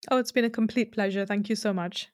Oh, 0.10 0.18
it's 0.18 0.32
been 0.32 0.46
a 0.46 0.50
complete 0.50 0.92
pleasure. 0.92 1.26
Thank 1.26 1.50
you 1.50 1.56
so 1.56 1.74
much. 1.74 2.10